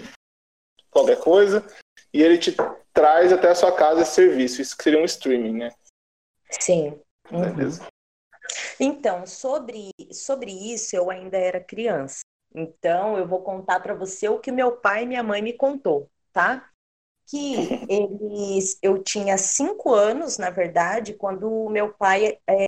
qualquer 0.90 1.20
coisa, 1.20 1.64
e 2.12 2.24
ele 2.24 2.40
te 2.40 2.56
traz 2.92 3.32
até 3.32 3.50
a 3.50 3.56
sua 3.56 3.72
casa 3.72 4.02
esse 4.02 4.14
serviço. 4.14 4.62
Isso 4.62 4.76
que 4.76 4.84
seria 4.84 5.00
um 5.00 5.06
streaming, 5.06 5.58
né? 5.58 5.72
Sim. 6.60 7.00
Uhum. 7.32 7.42
Beleza. 7.42 7.86
Então, 8.80 9.26
sobre, 9.28 9.92
sobre 10.12 10.52
isso, 10.52 10.96
eu 10.96 11.12
ainda 11.12 11.38
era 11.38 11.60
criança. 11.60 12.22
Então, 12.56 13.18
eu 13.18 13.28
vou 13.28 13.42
contar 13.42 13.80
para 13.82 13.94
você 13.94 14.30
o 14.30 14.40
que 14.40 14.52
meu 14.52 14.78
pai 14.78 15.04
e 15.04 15.08
minha 15.08 15.24
mãe 15.24 15.42
me 15.42 15.54
contou, 15.54 16.10
tá? 16.32 16.70
Que 17.28 17.84
eles, 17.90 18.78
eu 18.82 19.04
tinha 19.04 19.38
cinco 19.38 19.94
anos, 19.94 20.38
na 20.38 20.50
verdade, 20.52 21.14
quando 21.16 21.70
meu 21.70 21.94
pai, 21.94 22.38
é, 22.48 22.66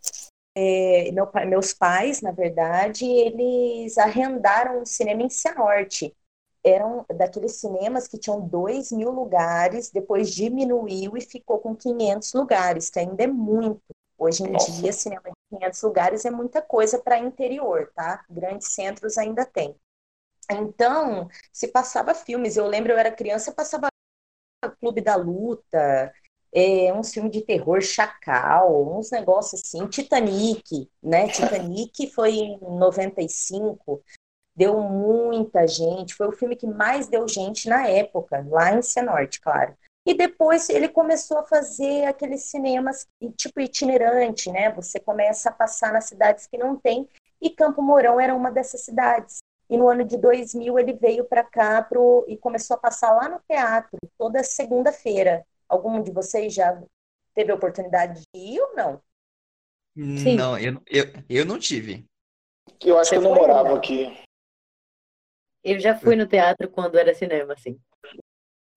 é, 0.55 1.11
meu 1.11 1.27
pai, 1.27 1.45
meus 1.45 1.73
pais, 1.73 2.21
na 2.21 2.31
verdade, 2.31 3.05
eles 3.05 3.97
arrendaram 3.97 4.81
um 4.81 4.85
cinema 4.85 5.23
em 5.23 5.29
Cianorte. 5.29 6.15
Eram 6.63 7.05
daqueles 7.17 7.53
cinemas 7.61 8.07
que 8.07 8.17
tinham 8.19 8.41
dois 8.41 8.91
mil 8.91 9.11
lugares, 9.11 9.91
depois 9.91 10.31
diminuiu 10.31 11.17
e 11.17 11.21
ficou 11.21 11.59
com 11.59 11.75
500 11.75 12.33
lugares, 12.33 12.89
que 12.89 12.99
ainda 12.99 13.23
é 13.23 13.27
muito. 13.27 13.81
Hoje 14.17 14.43
em 14.43 14.51
Nossa. 14.51 14.71
dia, 14.71 14.91
cinema 14.91 15.21
de 15.23 15.57
500 15.57 15.81
lugares 15.83 16.25
é 16.25 16.31
muita 16.31 16.61
coisa 16.61 16.97
para 16.97 17.19
interior, 17.19 17.91
tá? 17.95 18.25
Grandes 18.29 18.69
centros 18.69 19.17
ainda 19.17 19.45
tem. 19.45 19.75
Então, 20.49 21.27
se 21.51 21.67
passava 21.67 22.13
filmes, 22.13 22.57
eu 22.57 22.65
lembro, 22.65 22.91
eu 22.91 22.97
era 22.97 23.11
criança, 23.11 23.51
passava 23.51 23.87
Clube 24.79 25.01
da 25.01 25.15
Luta, 25.15 26.11
é, 26.53 26.91
uns 26.93 27.13
filmes 27.13 27.31
de 27.31 27.41
terror, 27.41 27.81
Chacal, 27.81 28.97
uns 28.97 29.11
negócios 29.11 29.61
assim, 29.61 29.87
Titanic, 29.87 30.89
né? 31.03 31.27
Titanic 31.29 32.11
foi 32.11 32.31
em 32.31 32.59
95, 32.59 34.03
deu 34.55 34.79
muita 34.79 35.67
gente, 35.67 36.15
foi 36.15 36.27
o 36.27 36.31
filme 36.31 36.55
que 36.55 36.65
mais 36.65 37.07
deu 37.07 37.27
gente 37.27 37.69
na 37.69 37.87
época, 37.87 38.43
lá 38.49 38.73
em 38.73 38.81
Cianorte, 38.81 39.39
claro. 39.39 39.77
E 40.07 40.13
depois 40.13 40.69
ele 40.69 40.87
começou 40.87 41.37
a 41.37 41.43
fazer 41.43 42.05
aqueles 42.05 42.43
cinemas 42.43 43.05
tipo 43.35 43.59
itinerante, 43.59 44.49
né? 44.49 44.71
Você 44.71 45.01
começa 45.01 45.49
a 45.49 45.51
passar 45.51 45.91
nas 45.91 46.05
cidades 46.05 46.47
que 46.47 46.57
não 46.57 46.77
tem, 46.77 47.09
e 47.41 47.49
Campo 47.49 47.81
Mourão 47.81 48.17
era 48.17 48.33
uma 48.33 48.49
dessas 48.49 48.85
cidades. 48.85 49.39
E 49.69 49.75
no 49.75 49.89
ano 49.89 50.05
de 50.05 50.15
2000 50.17 50.79
ele 50.79 50.93
veio 50.93 51.25
para 51.25 51.43
cá 51.43 51.81
pro, 51.81 52.23
e 52.25 52.37
começou 52.37 52.77
a 52.77 52.79
passar 52.79 53.11
lá 53.11 53.27
no 53.27 53.41
teatro, 53.49 53.97
toda 54.17 54.41
segunda-feira. 54.45 55.45
Algum 55.67 56.01
de 56.01 56.09
vocês 56.09 56.53
já 56.53 56.81
teve 57.35 57.51
a 57.51 57.55
oportunidade 57.55 58.21
de 58.33 58.39
ir 58.39 58.61
ou 58.61 58.75
não? 58.77 59.01
Sim. 59.93 60.37
Não, 60.37 60.57
eu, 60.57 60.81
eu, 60.87 61.03
eu 61.27 61.45
não 61.45 61.59
tive. 61.59 62.05
Eu 62.81 62.97
acho 62.97 63.09
Você 63.09 63.19
que 63.19 63.25
eu 63.25 63.29
não 63.29 63.35
morava 63.35 63.71
né? 63.71 63.75
aqui. 63.75 64.17
Eu 65.61 65.81
já 65.81 65.99
fui 65.99 66.15
no 66.15 66.25
teatro 66.25 66.69
quando 66.69 66.97
era 66.97 67.13
cinema, 67.13 67.51
assim. 67.51 67.77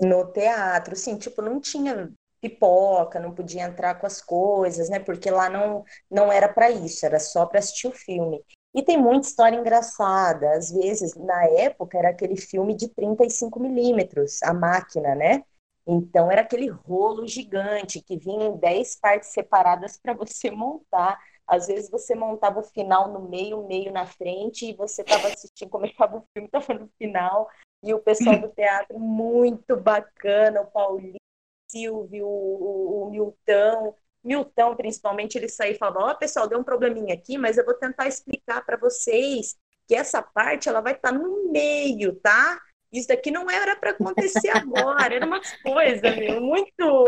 No 0.01 0.33
teatro, 0.33 0.97
sim, 0.97 1.19
tipo, 1.19 1.43
não 1.43 1.61
tinha 1.61 2.11
pipoca, 2.41 3.21
não 3.21 3.35
podia 3.35 3.65
entrar 3.65 3.97
com 3.97 4.07
as 4.07 4.23
coisas, 4.23 4.89
né? 4.89 4.99
Porque 4.99 5.31
lá 5.31 5.49
não, 5.51 5.85
não 6.11 6.33
era 6.33 6.49
para 6.49 6.71
isso, 6.71 7.05
era 7.05 7.19
só 7.19 7.45
para 7.47 7.59
assistir 7.59 7.89
o 7.89 7.93
filme. 7.93 8.43
E 8.75 8.83
tem 8.83 8.97
muita 8.97 9.27
história 9.29 9.57
engraçada. 9.57 10.53
Às 10.53 10.71
vezes, 10.71 11.15
na 11.17 11.45
época, 11.49 11.99
era 11.99 12.11
aquele 12.11 12.37
filme 12.37 12.75
de 12.75 12.89
35 12.89 13.61
milímetros, 13.61 14.43
a 14.43 14.55
máquina, 14.55 15.15
né? 15.15 15.43
Então, 15.87 16.31
era 16.31 16.43
aquele 16.43 16.69
rolo 16.69 17.27
gigante 17.27 18.01
que 18.01 18.17
vinha 18.17 18.47
em 18.47 18.57
10 18.57 18.97
partes 18.97 19.31
separadas 19.31 19.99
para 19.99 20.15
você 20.15 20.51
montar. 20.51 21.19
Às 21.47 21.67
vezes, 21.67 21.91
você 21.91 22.15
montava 22.15 22.61
o 22.61 22.63
final 22.63 23.13
no 23.13 23.29
meio, 23.29 23.67
meio 23.67 23.93
na 23.93 24.07
frente, 24.07 24.67
e 24.67 24.75
você 24.75 25.03
estava 25.03 25.29
assistindo, 25.29 25.69
começava 25.69 26.19
o 26.19 26.25
filme, 26.33 26.47
estava 26.47 26.75
no 26.79 26.89
final. 26.97 27.49
E 27.83 27.95
o 27.95 27.99
pessoal 27.99 28.39
do 28.39 28.49
teatro, 28.49 28.99
muito 28.99 29.77
bacana, 29.77 30.61
o 30.61 30.67
Paulinho, 30.67 31.15
o 31.17 31.71
Silvio, 31.71 32.27
o, 32.27 33.07
o, 33.07 33.11
Milton. 33.11 33.95
Milton, 34.23 34.77
principalmente, 34.77 35.37
ele 35.37 35.49
saía 35.49 35.73
e 35.73 35.79
falava: 35.79 36.11
Ó, 36.11 36.15
pessoal, 36.15 36.47
deu 36.47 36.59
um 36.59 36.65
probleminha 36.65 37.15
aqui, 37.15 37.39
mas 37.39 37.57
eu 37.57 37.65
vou 37.65 37.75
tentar 37.75 38.07
explicar 38.07 38.65
para 38.67 38.77
vocês 38.77 39.57
que 39.89 39.95
essa 39.95 40.23
parte 40.23 40.69
ela 40.69 40.81
vai 40.81 40.93
estar 40.93 41.11
no 41.11 41.51
meio, 41.51 42.15
tá? 42.17 42.61
Isso 42.93 43.09
daqui 43.09 43.31
não 43.31 43.51
era 43.51 43.75
para 43.77 43.91
acontecer 43.91 44.51
agora, 44.51 45.15
era 45.15 45.25
umas 45.25 45.51
coisas, 45.63 46.17
meu, 46.17 46.41
muito. 46.41 47.07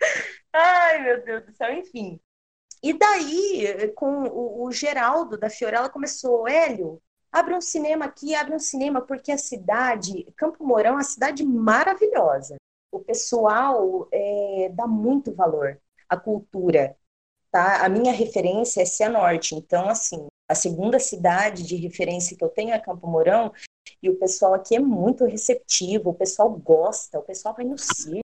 Ai, 0.52 1.02
meu 1.02 1.24
Deus 1.24 1.46
do 1.46 1.52
céu, 1.52 1.72
enfim. 1.72 2.20
E 2.82 2.92
daí, 2.92 3.92
com 3.94 4.24
o, 4.24 4.64
o 4.64 4.72
Geraldo 4.72 5.38
da 5.38 5.50
Fiorella 5.50 5.88
começou, 5.88 6.48
Hélio, 6.48 7.00
abre 7.32 7.54
um 7.54 7.60
cinema 7.60 8.06
aqui, 8.06 8.34
abre 8.34 8.54
um 8.54 8.58
cinema, 8.58 9.00
porque 9.00 9.32
a 9.32 9.38
cidade, 9.38 10.24
Campo 10.36 10.64
Mourão 10.64 10.92
é 10.92 10.94
uma 10.94 11.02
cidade 11.02 11.44
maravilhosa. 11.44 12.56
o 12.92 13.00
pessoal 13.00 14.08
é, 14.10 14.70
dá 14.72 14.86
muito 14.86 15.34
valor 15.34 15.78
à 16.08 16.16
cultura, 16.16 16.96
tá? 17.50 17.84
A 17.84 17.88
minha 17.88 18.12
referência 18.12 18.80
é 18.80 18.86
Cianorte, 18.86 19.54
então, 19.54 19.88
assim, 19.88 20.26
a 20.48 20.54
segunda 20.54 20.98
cidade 20.98 21.62
de 21.64 21.76
referência 21.76 22.36
que 22.36 22.44
eu 22.44 22.48
tenho 22.48 22.72
é 22.72 22.78
Campo 22.78 23.06
Mourão, 23.06 23.52
e 24.02 24.08
o 24.08 24.18
pessoal 24.18 24.54
aqui 24.54 24.76
é 24.76 24.80
muito 24.80 25.24
receptivo, 25.24 26.10
o 26.10 26.14
pessoal 26.14 26.50
gosta, 26.50 27.18
o 27.18 27.22
pessoal 27.22 27.54
vai 27.54 27.64
no 27.64 27.76
circo, 27.76 28.25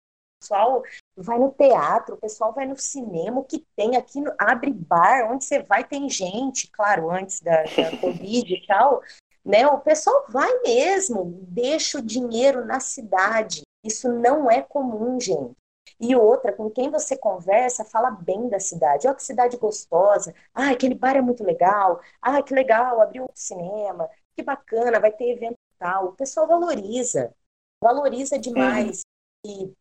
pessoal 0.47 0.83
vai 1.17 1.39
no 1.39 1.51
teatro, 1.51 2.15
o 2.15 2.19
pessoal 2.19 2.53
vai 2.53 2.67
no 2.67 2.77
cinema, 2.77 3.41
o 3.41 3.45
que 3.45 3.67
tem 3.75 3.97
aqui, 3.97 4.23
abre 4.39 4.73
bar, 4.73 5.31
onde 5.33 5.45
você 5.45 5.63
vai 5.63 5.83
tem 5.83 6.09
gente, 6.09 6.71
claro, 6.71 7.11
antes 7.11 7.41
da, 7.41 7.63
da 7.63 7.97
Covid 8.01 8.55
e 8.55 8.67
tal, 8.67 9.03
né? 9.45 9.67
O 9.67 9.81
pessoal 9.81 10.25
vai 10.29 10.61
mesmo, 10.61 11.25
deixa 11.49 11.99
o 11.99 12.03
dinheiro 12.03 12.65
na 12.65 12.81
cidade. 12.81 13.63
Isso 13.85 14.13
não 14.13 14.51
é 14.51 14.63
comum, 14.63 15.21
gente. 15.21 15.55
E 15.99 16.15
outra, 16.15 16.53
com 16.53 16.69
quem 16.71 16.91
você 16.91 17.17
conversa, 17.17 17.85
fala 17.85 18.11
bem 18.11 18.49
da 18.49 18.61
cidade. 18.61 19.07
Olha 19.07 19.17
que 19.17 19.23
cidade 19.23 19.57
gostosa. 19.57 20.35
Ah, 20.53 20.71
aquele 20.71 20.95
bar 20.95 21.17
é 21.17 21.21
muito 21.23 21.45
legal. 21.45 22.01
Ah, 22.21 22.43
que 22.43 22.53
legal, 22.53 23.01
abriu 23.01 23.25
um 23.25 23.29
cinema. 23.35 24.09
Que 24.37 24.43
bacana, 24.43 25.01
vai 25.01 25.13
ter 25.13 25.31
evento 25.31 25.57
tal. 25.79 26.07
O 26.09 26.13
pessoal 26.13 26.47
valoriza. 26.47 27.33
Valoriza 27.81 28.39
demais. 28.39 29.03
E 29.45 29.73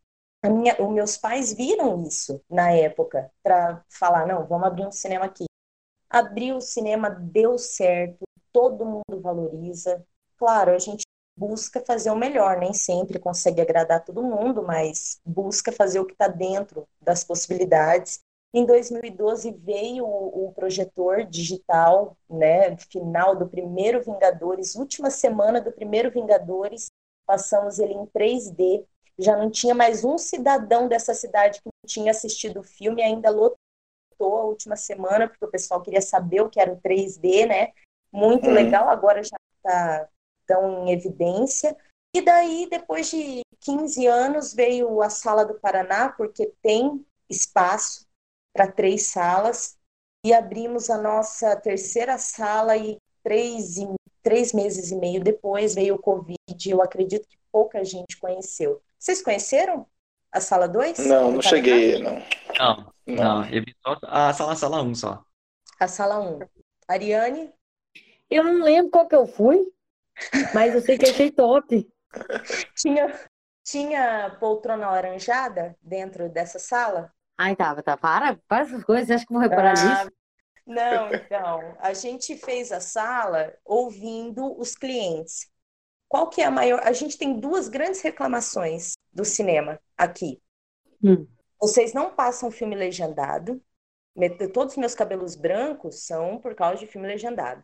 minha, 0.49 0.75
os 0.81 0.91
meus 0.91 1.17
pais 1.17 1.53
viram 1.53 2.03
isso 2.03 2.41
na 2.49 2.71
época 2.71 3.31
para 3.43 3.83
falar, 3.89 4.27
não, 4.27 4.45
vamos 4.45 4.67
abrir 4.67 4.85
um 4.85 4.91
cinema 4.91 5.25
aqui. 5.25 5.45
Abriu 6.09 6.57
o 6.57 6.61
cinema, 6.61 7.09
deu 7.09 7.57
certo, 7.57 8.23
todo 8.51 8.85
mundo 8.85 9.21
valoriza. 9.21 10.05
Claro, 10.37 10.71
a 10.71 10.79
gente 10.79 11.03
busca 11.37 11.83
fazer 11.85 12.09
o 12.11 12.15
melhor, 12.15 12.57
nem 12.57 12.73
sempre 12.73 13.19
consegue 13.19 13.61
agradar 13.61 14.03
todo 14.03 14.23
mundo, 14.23 14.63
mas 14.63 15.19
busca 15.25 15.71
fazer 15.71 15.99
o 15.99 16.05
que 16.05 16.13
está 16.13 16.27
dentro 16.27 16.87
das 17.01 17.23
possibilidades. 17.23 18.21
Em 18.53 18.65
2012 18.65 19.51
veio 19.51 20.05
o, 20.05 20.47
o, 20.47 20.53
projetor 20.53 21.25
digital, 21.25 22.15
né, 22.29 22.77
final 22.77 23.35
do 23.35 23.49
primeiro 23.49 24.01
Vingadores, 24.01 24.75
última 24.75 25.09
semana 25.09 25.59
do 25.59 25.73
primeiro 25.73 26.09
Vingadores, 26.09 26.89
passamos 27.25 27.79
ele 27.79 27.93
em 27.93 28.05
3D. 28.05 28.85
Já 29.17 29.37
não 29.37 29.49
tinha 29.49 29.73
mais 29.73 30.03
um 30.03 30.17
cidadão 30.17 30.87
dessa 30.87 31.13
cidade 31.13 31.61
que 31.61 31.65
não 31.67 31.87
tinha 31.87 32.11
assistido 32.11 32.59
o 32.59 32.63
filme, 32.63 33.01
ainda 33.01 33.29
lotou 33.29 33.59
a 34.19 34.43
última 34.43 34.75
semana, 34.75 35.27
porque 35.27 35.45
o 35.45 35.51
pessoal 35.51 35.81
queria 35.81 36.01
saber 36.01 36.41
o 36.41 36.49
que 36.49 36.59
era 36.59 36.71
o 36.71 36.81
3D, 36.81 37.47
né? 37.47 37.71
Muito 38.11 38.49
hum. 38.49 38.53
legal, 38.53 38.89
agora 38.89 39.23
já 39.23 39.37
está 39.57 40.09
estão 40.45 40.85
em 40.85 40.91
evidência. 40.91 41.75
E 42.15 42.21
daí, 42.21 42.67
depois 42.69 43.09
de 43.09 43.41
15 43.59 44.05
anos, 44.05 44.53
veio 44.53 45.01
a 45.01 45.09
Sala 45.09 45.43
do 45.43 45.59
Paraná, 45.59 46.09
porque 46.09 46.53
tem 46.61 47.05
espaço 47.29 48.05
para 48.53 48.71
três 48.71 49.07
salas, 49.07 49.77
e 50.23 50.33
abrimos 50.33 50.89
a 50.89 50.97
nossa 50.97 51.55
terceira 51.55 52.17
sala 52.17 52.77
e 52.77 52.97
três, 53.21 53.75
três 54.23 54.53
meses 54.53 54.91
e 54.91 54.95
meio 54.95 55.23
depois 55.23 55.75
veio 55.75 55.95
o 55.95 56.01
Covid, 56.01 56.37
eu 56.67 56.81
acredito 56.81 57.27
que 57.27 57.37
pouca 57.51 57.83
gente 57.83 58.17
conheceu. 58.17 58.81
Vocês 59.05 59.21
conheceram 59.21 59.85
a 60.31 60.41
sala 60.41 60.67
2? 60.67 60.97
Não, 61.05 61.33
não 61.33 61.41
cheguei, 61.43 62.01
não. 62.01 62.23
Não, 62.57 62.93
não, 63.05 63.45
eu 63.51 63.61
vi 63.63 63.75
só 63.85 63.95
a 64.01 64.33
sala, 64.33 64.55
sala 64.55 64.81
1 64.81 64.87
um 64.89 64.95
só. 64.95 65.23
A 65.79 65.87
sala 65.87 66.19
1. 66.19 66.37
Um. 66.37 66.39
Ariane? 66.87 67.53
Eu 68.31 68.43
não 68.43 68.63
lembro 68.63 68.89
qual 68.89 69.07
que 69.07 69.15
eu 69.15 69.27
fui. 69.27 69.63
Mas 70.55 70.73
eu 70.73 70.81
sei 70.81 70.97
que 70.97 71.07
achei 71.07 71.29
top. 71.29 71.87
tinha, 72.75 73.29
tinha 73.63 74.35
poltrona 74.39 74.89
laranjada 74.89 75.77
dentro 75.83 76.27
dessa 76.27 76.57
sala? 76.57 77.13
Ai, 77.37 77.55
tava, 77.55 77.83
tá. 77.83 77.95
Para, 77.95 78.39
para 78.47 78.63
essas 78.63 78.83
coisas, 78.83 79.11
acho 79.11 79.27
que 79.27 79.33
vou 79.33 79.41
reparar 79.43 79.77
ah, 79.77 79.83
nisso? 79.83 80.11
Não, 80.65 81.13
então, 81.13 81.77
a 81.77 81.93
gente 81.93 82.35
fez 82.37 82.71
a 82.71 82.79
sala 82.79 83.53
ouvindo 83.63 84.59
os 84.59 84.73
clientes. 84.73 85.47
Qual 86.07 86.27
que 86.27 86.41
é 86.41 86.45
a 86.45 86.51
maior? 86.51 86.81
A 86.83 86.91
gente 86.91 87.19
tem 87.19 87.39
duas 87.39 87.67
grandes 87.67 88.01
reclamações 88.01 88.94
do 89.15 89.23
cinema 89.23 89.79
aqui. 89.97 90.41
Hum. 91.01 91.25
Vocês 91.59 91.93
não 91.93 92.13
passam 92.13 92.51
filme 92.51 92.75
legendado. 92.75 93.61
Todos 94.53 94.73
os 94.73 94.77
meus 94.77 94.93
cabelos 94.93 95.35
brancos 95.35 96.05
são 96.05 96.37
por 96.37 96.53
causa 96.53 96.79
de 96.79 96.87
filme 96.87 97.07
legendado. 97.07 97.63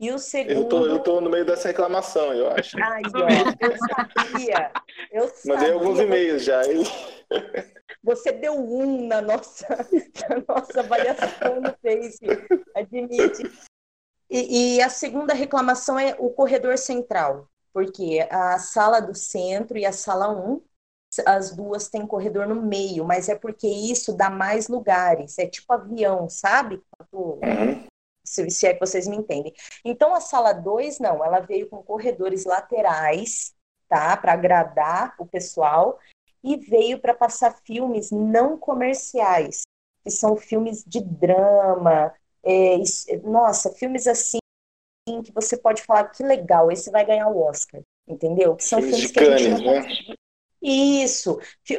E 0.00 0.10
o 0.10 0.18
segundo. 0.18 0.56
Eu 0.56 0.68
tô, 0.68 0.86
eu 0.86 0.98
tô 1.00 1.20
no 1.20 1.30
meio 1.30 1.44
dessa 1.44 1.68
reclamação, 1.68 2.32
eu 2.32 2.50
acho. 2.50 2.76
Ai, 2.82 3.02
ó, 3.14 3.28
eu 3.60 3.76
sabia. 4.16 4.72
Eu 5.12 5.28
sabia. 5.34 5.54
Mandei 5.54 5.72
alguns 5.72 6.00
e-mails 6.00 6.44
já. 6.44 6.60
Você 8.02 8.32
deu 8.32 8.54
um 8.54 9.06
na 9.06 9.20
nossa, 9.20 9.66
na 10.28 10.54
nossa 10.54 10.80
avaliação 10.80 11.60
no 11.60 11.72
Face, 11.80 12.20
admite. 12.74 13.42
E, 14.28 14.76
e 14.76 14.82
a 14.82 14.88
segunda 14.88 15.34
reclamação 15.34 15.98
é 15.98 16.16
o 16.18 16.30
corredor 16.30 16.78
central, 16.78 17.48
porque 17.72 18.26
a 18.30 18.58
sala 18.58 18.98
do 18.98 19.14
centro 19.14 19.78
e 19.78 19.86
a 19.86 19.92
sala 19.92 20.28
1 20.30 20.60
as 21.26 21.54
duas 21.54 21.88
têm 21.88 22.06
corredor 22.06 22.46
no 22.46 22.62
meio, 22.62 23.04
mas 23.04 23.28
é 23.28 23.34
porque 23.34 23.66
isso 23.66 24.16
dá 24.16 24.30
mais 24.30 24.68
lugares. 24.68 25.38
É 25.38 25.46
tipo 25.46 25.72
avião, 25.72 26.28
sabe? 26.28 26.82
Uhum 27.12 27.86
se, 28.24 28.48
se 28.50 28.66
é 28.66 28.74
que 28.74 28.80
vocês 28.80 29.06
me 29.06 29.16
entendem. 29.16 29.52
Então, 29.84 30.14
a 30.14 30.20
sala 30.20 30.52
2, 30.52 30.98
não, 30.98 31.24
ela 31.24 31.40
veio 31.40 31.68
com 31.68 31.82
corredores 31.82 32.44
laterais, 32.44 33.54
tá? 33.88 34.16
Para 34.16 34.32
agradar 34.32 35.14
o 35.18 35.26
pessoal, 35.26 35.98
e 36.42 36.56
veio 36.56 36.98
para 36.98 37.14
passar 37.14 37.56
filmes 37.64 38.10
não 38.10 38.58
comerciais, 38.58 39.62
que 40.02 40.10
são 40.10 40.36
filmes 40.36 40.82
de 40.84 41.00
drama, 41.00 42.12
é, 42.42 42.76
nossa, 43.22 43.70
filmes 43.70 44.06
assim 44.06 44.38
que 45.24 45.32
você 45.32 45.56
pode 45.56 45.82
falar 45.82 46.04
que 46.08 46.22
legal, 46.22 46.70
esse 46.70 46.90
vai 46.90 47.04
ganhar 47.04 47.28
o 47.28 47.40
Oscar, 47.40 47.80
entendeu? 48.06 48.56
Que 48.56 48.64
são 48.64 48.80
filmes, 48.80 49.10
filmes 49.10 49.12
que 49.12 49.20
a 49.20 49.36
gente 49.36 49.62
não 49.62 49.72
né? 49.72 50.14
Isso, 50.62 51.38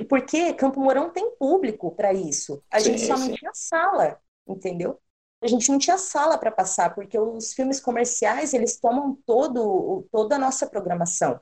porque 0.09 0.53
Campo 0.53 0.79
Mourão 0.79 1.09
tem 1.09 1.35
público 1.37 1.91
para 1.95 2.13
isso. 2.13 2.61
A 2.69 2.79
sim, 2.79 2.97
gente 2.97 3.05
só 3.05 3.15
sim. 3.15 3.29
não 3.29 3.35
tinha 3.35 3.51
sala, 3.53 4.19
entendeu? 4.47 4.99
a 5.43 5.47
gente 5.47 5.69
não 5.69 5.77
tinha 5.77 5.97
sala 5.97 6.37
para 6.37 6.51
passar, 6.51 6.95
porque 6.95 7.19
os 7.19 7.53
filmes 7.53 7.79
comerciais, 7.79 8.53
eles 8.53 8.79
tomam 8.79 9.17
todo, 9.25 10.07
toda 10.09 10.35
a 10.35 10.39
nossa 10.39 10.65
programação. 10.65 11.39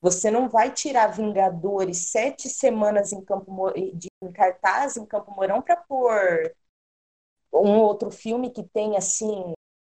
Você 0.00 0.30
não 0.30 0.48
vai 0.48 0.72
tirar 0.72 1.08
Vingadores 1.08 2.10
sete 2.10 2.48
semanas 2.48 3.12
em, 3.12 3.22
Campo, 3.22 3.70
de, 3.94 4.08
em 4.22 4.32
cartaz 4.32 4.96
em 4.96 5.04
Campo 5.04 5.30
Mourão 5.32 5.60
para 5.60 5.76
pôr 5.76 6.54
um 7.52 7.78
outro 7.78 8.10
filme 8.10 8.50
que 8.50 8.62
tem, 8.62 8.96
assim, 8.96 9.52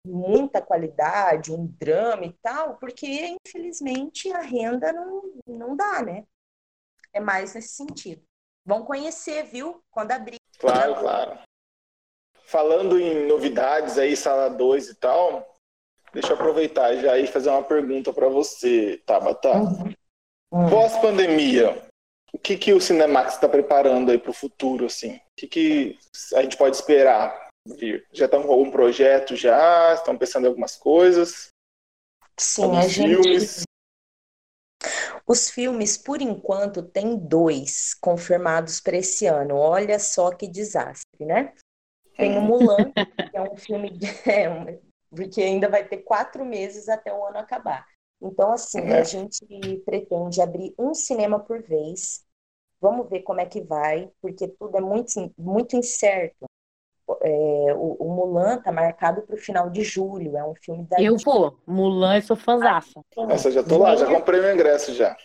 muita 0.04 0.60
qualidade, 0.60 1.52
um 1.52 1.66
drama 1.66 2.24
e 2.26 2.32
tal, 2.42 2.76
porque, 2.78 3.36
infelizmente, 3.46 4.30
a 4.32 4.40
renda 4.42 4.92
não, 4.92 5.22
não 5.46 5.76
dá, 5.76 6.02
né? 6.02 6.24
É 7.14 7.20
mais 7.20 7.54
nesse 7.54 7.68
sentido. 7.68 8.22
Vão 8.66 8.84
conhecer, 8.84 9.44
viu? 9.44 9.80
Quando 9.90 10.12
abrir. 10.12 10.36
Claro, 10.58 10.96
claro 10.96 11.38
falando 12.44 13.00
em 13.00 13.26
novidades 13.26 13.98
aí, 13.98 14.16
sala 14.16 14.48
2 14.48 14.90
e 14.90 14.94
tal, 14.94 15.56
deixa 16.12 16.28
eu 16.28 16.34
aproveitar 16.34 16.94
já 16.96 17.18
e 17.18 17.26
fazer 17.26 17.50
uma 17.50 17.62
pergunta 17.62 18.12
para 18.12 18.28
você, 18.28 19.02
Tabata. 19.04 19.52
Uhum. 19.52 19.94
Uhum. 20.52 20.70
Pós-pandemia, 20.70 21.82
o 22.32 22.38
que, 22.38 22.56
que 22.56 22.72
o 22.72 22.80
Cinemax 22.80 23.34
está 23.34 23.48
preparando 23.48 24.10
aí 24.10 24.18
para 24.18 24.30
o 24.30 24.34
futuro, 24.34 24.86
assim? 24.86 25.16
O 25.16 25.20
que, 25.36 25.48
que 25.48 25.98
a 26.34 26.42
gente 26.42 26.56
pode 26.56 26.76
esperar 26.76 27.48
vir? 27.66 28.06
Já 28.12 28.26
estão 28.26 28.42
com 28.42 28.52
algum 28.52 28.70
projeto 28.70 29.34
já? 29.34 29.94
Estão 29.94 30.16
pensando 30.16 30.44
em 30.44 30.48
algumas 30.48 30.76
coisas? 30.76 31.48
Sim, 32.38 32.64
Alguns 32.64 32.84
a 32.84 32.88
gente... 32.88 33.22
Filmes? 33.22 33.64
Os 35.26 35.48
filmes, 35.48 35.96
por 35.96 36.20
enquanto, 36.20 36.82
tem 36.82 37.16
dois 37.16 37.94
confirmados 37.94 38.80
para 38.80 38.98
esse 38.98 39.26
ano. 39.26 39.56
Olha 39.56 39.98
só 39.98 40.30
que 40.30 40.46
desastre, 40.46 41.24
né? 41.24 41.54
Tem 42.16 42.36
o 42.36 42.42
Mulan, 42.42 42.92
que 43.30 43.36
é 43.36 43.42
um 43.42 43.56
filme 43.56 43.90
de, 43.90 44.06
é, 44.30 44.50
um, 44.50 44.78
porque 45.10 45.42
ainda 45.42 45.68
vai 45.68 45.86
ter 45.86 45.98
quatro 45.98 46.44
meses 46.44 46.88
até 46.88 47.12
o 47.12 47.24
ano 47.24 47.38
acabar. 47.38 47.86
Então, 48.20 48.52
assim, 48.52 48.80
a 48.80 48.98
uhum. 48.98 49.04
gente 49.04 49.78
pretende 49.84 50.40
abrir 50.40 50.74
um 50.78 50.94
cinema 50.94 51.40
por 51.40 51.62
vez. 51.62 52.24
Vamos 52.80 53.08
ver 53.08 53.22
como 53.22 53.40
é 53.40 53.46
que 53.46 53.62
vai, 53.62 54.10
porque 54.20 54.46
tudo 54.46 54.76
é 54.76 54.80
muito, 54.80 55.32
muito 55.38 55.76
incerto. 55.76 56.44
É, 57.22 57.74
o, 57.74 57.96
o, 58.00 58.14
Mulan 58.14 58.58
tá 58.58 58.70
marcado 58.72 59.22
para 59.22 59.34
o 59.34 59.38
final 59.38 59.70
de 59.70 59.82
julho. 59.82 60.36
É 60.36 60.44
um 60.44 60.54
filme 60.54 60.86
da. 60.86 61.00
Eu 61.00 61.16
vou. 61.16 61.58
Mulan, 61.66 62.16
eu 62.16 62.22
sou 62.22 62.36
fãzaça. 62.36 63.00
Nossa, 63.16 63.50
já 63.50 63.62
tô 63.62 63.78
lá, 63.78 63.96
já 63.96 64.06
comprei 64.06 64.40
meu 64.40 64.54
ingresso 64.54 64.94
já. 64.94 65.16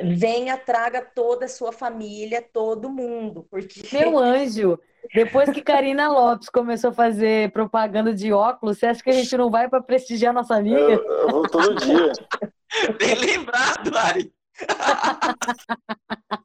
Venha, 0.00 0.56
traga 0.56 1.00
toda 1.02 1.44
a 1.44 1.48
sua 1.48 1.72
família, 1.72 2.42
todo 2.42 2.90
mundo, 2.90 3.46
porque. 3.50 3.82
Meu 3.92 4.18
anjo! 4.18 4.78
Depois 5.14 5.50
que 5.50 5.60
Karina 5.60 6.08
Lopes 6.08 6.48
começou 6.48 6.90
a 6.90 6.94
fazer 6.94 7.52
propaganda 7.52 8.12
de 8.12 8.32
óculos, 8.32 8.78
você 8.78 8.86
acha 8.86 9.02
que 9.02 9.10
a 9.10 9.12
gente 9.14 9.36
não 9.36 9.50
vai 9.50 9.68
para 9.68 9.82
prestigiar 9.82 10.32
nossa 10.32 10.56
amiga? 10.56 10.78
Eu, 10.78 11.04
eu 11.04 11.28
vou 11.28 11.48
todo 11.48 11.74
dia. 11.74 12.12
Bem 12.98 13.14
lembrado, 13.14 13.96
Ari. 13.96 14.32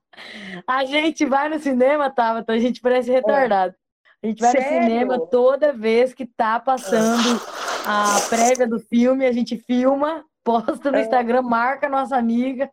A 0.68 0.86
gente 0.86 1.26
vai 1.26 1.50
no 1.50 1.60
cinema, 1.60 2.10
tava, 2.10 2.40
então 2.40 2.54
a 2.54 2.60
gente 2.60 2.82
parece 2.82 3.12
retardado. 3.12 3.74
A 4.22 4.28
gente 4.28 4.42
vai 4.42 4.52
Sério? 4.52 4.68
no 4.68 4.84
cinema 4.84 5.28
toda 5.28 5.72
vez 5.74 6.14
que 6.14 6.26
tá 6.26 6.60
passando 6.60 7.40
a 7.86 8.20
prévia 8.30 8.68
do 8.68 8.80
filme, 8.80 9.26
a 9.26 9.32
gente 9.32 9.58
filma, 9.58 10.26
posta 10.44 10.92
no 10.92 10.98
É. 10.98 11.02
Instagram, 11.02 11.42
marca 11.44 11.88
a 11.88 11.90
nossa 11.90 12.18
amiga 12.18 12.70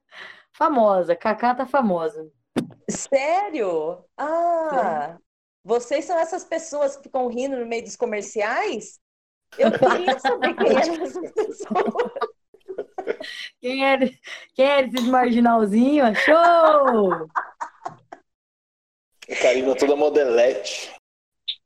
famosa. 0.52 1.14
Cacá 1.14 1.54
tá 1.54 1.66
famosa. 1.66 2.28
Sério? 2.90 4.04
Ah, 4.16 5.18
vocês 5.64 6.04
são 6.04 6.18
essas 6.18 6.44
pessoas 6.44 6.96
que 6.96 7.04
ficam 7.04 7.28
rindo 7.28 7.56
no 7.56 7.66
meio 7.66 7.84
dos 7.84 7.96
comerciais? 7.96 8.98
Eu 9.58 9.70
queria 9.70 10.18
saber 10.18 10.54
quem 10.54 10.70
eram 10.76 11.04
essas 11.04 11.32
pessoas. 11.32 12.12
Quem 13.60 13.86
é, 13.86 13.98
quem 14.54 14.66
é 14.66 14.80
esses 14.82 15.06
marginalzinhos? 15.06 16.18
Show! 16.18 17.28
Karina 19.42 19.74
toda 19.76 19.96
modelete. 19.96 20.94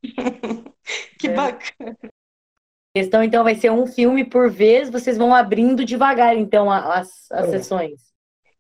Que 1.19 1.29
É. 1.29 1.35
bacana. 1.35 1.97
A 2.03 2.99
questão, 2.99 3.23
então, 3.23 3.45
vai 3.45 3.55
ser 3.55 3.71
um 3.71 3.87
filme 3.87 4.25
por 4.25 4.51
vez, 4.51 4.91
vocês 4.91 5.17
vão 5.17 5.33
abrindo 5.35 5.85
devagar, 5.85 6.37
então, 6.37 6.71
as, 6.71 7.31
as 7.31 7.49
É. 7.49 7.51
sessões. 7.53 8.01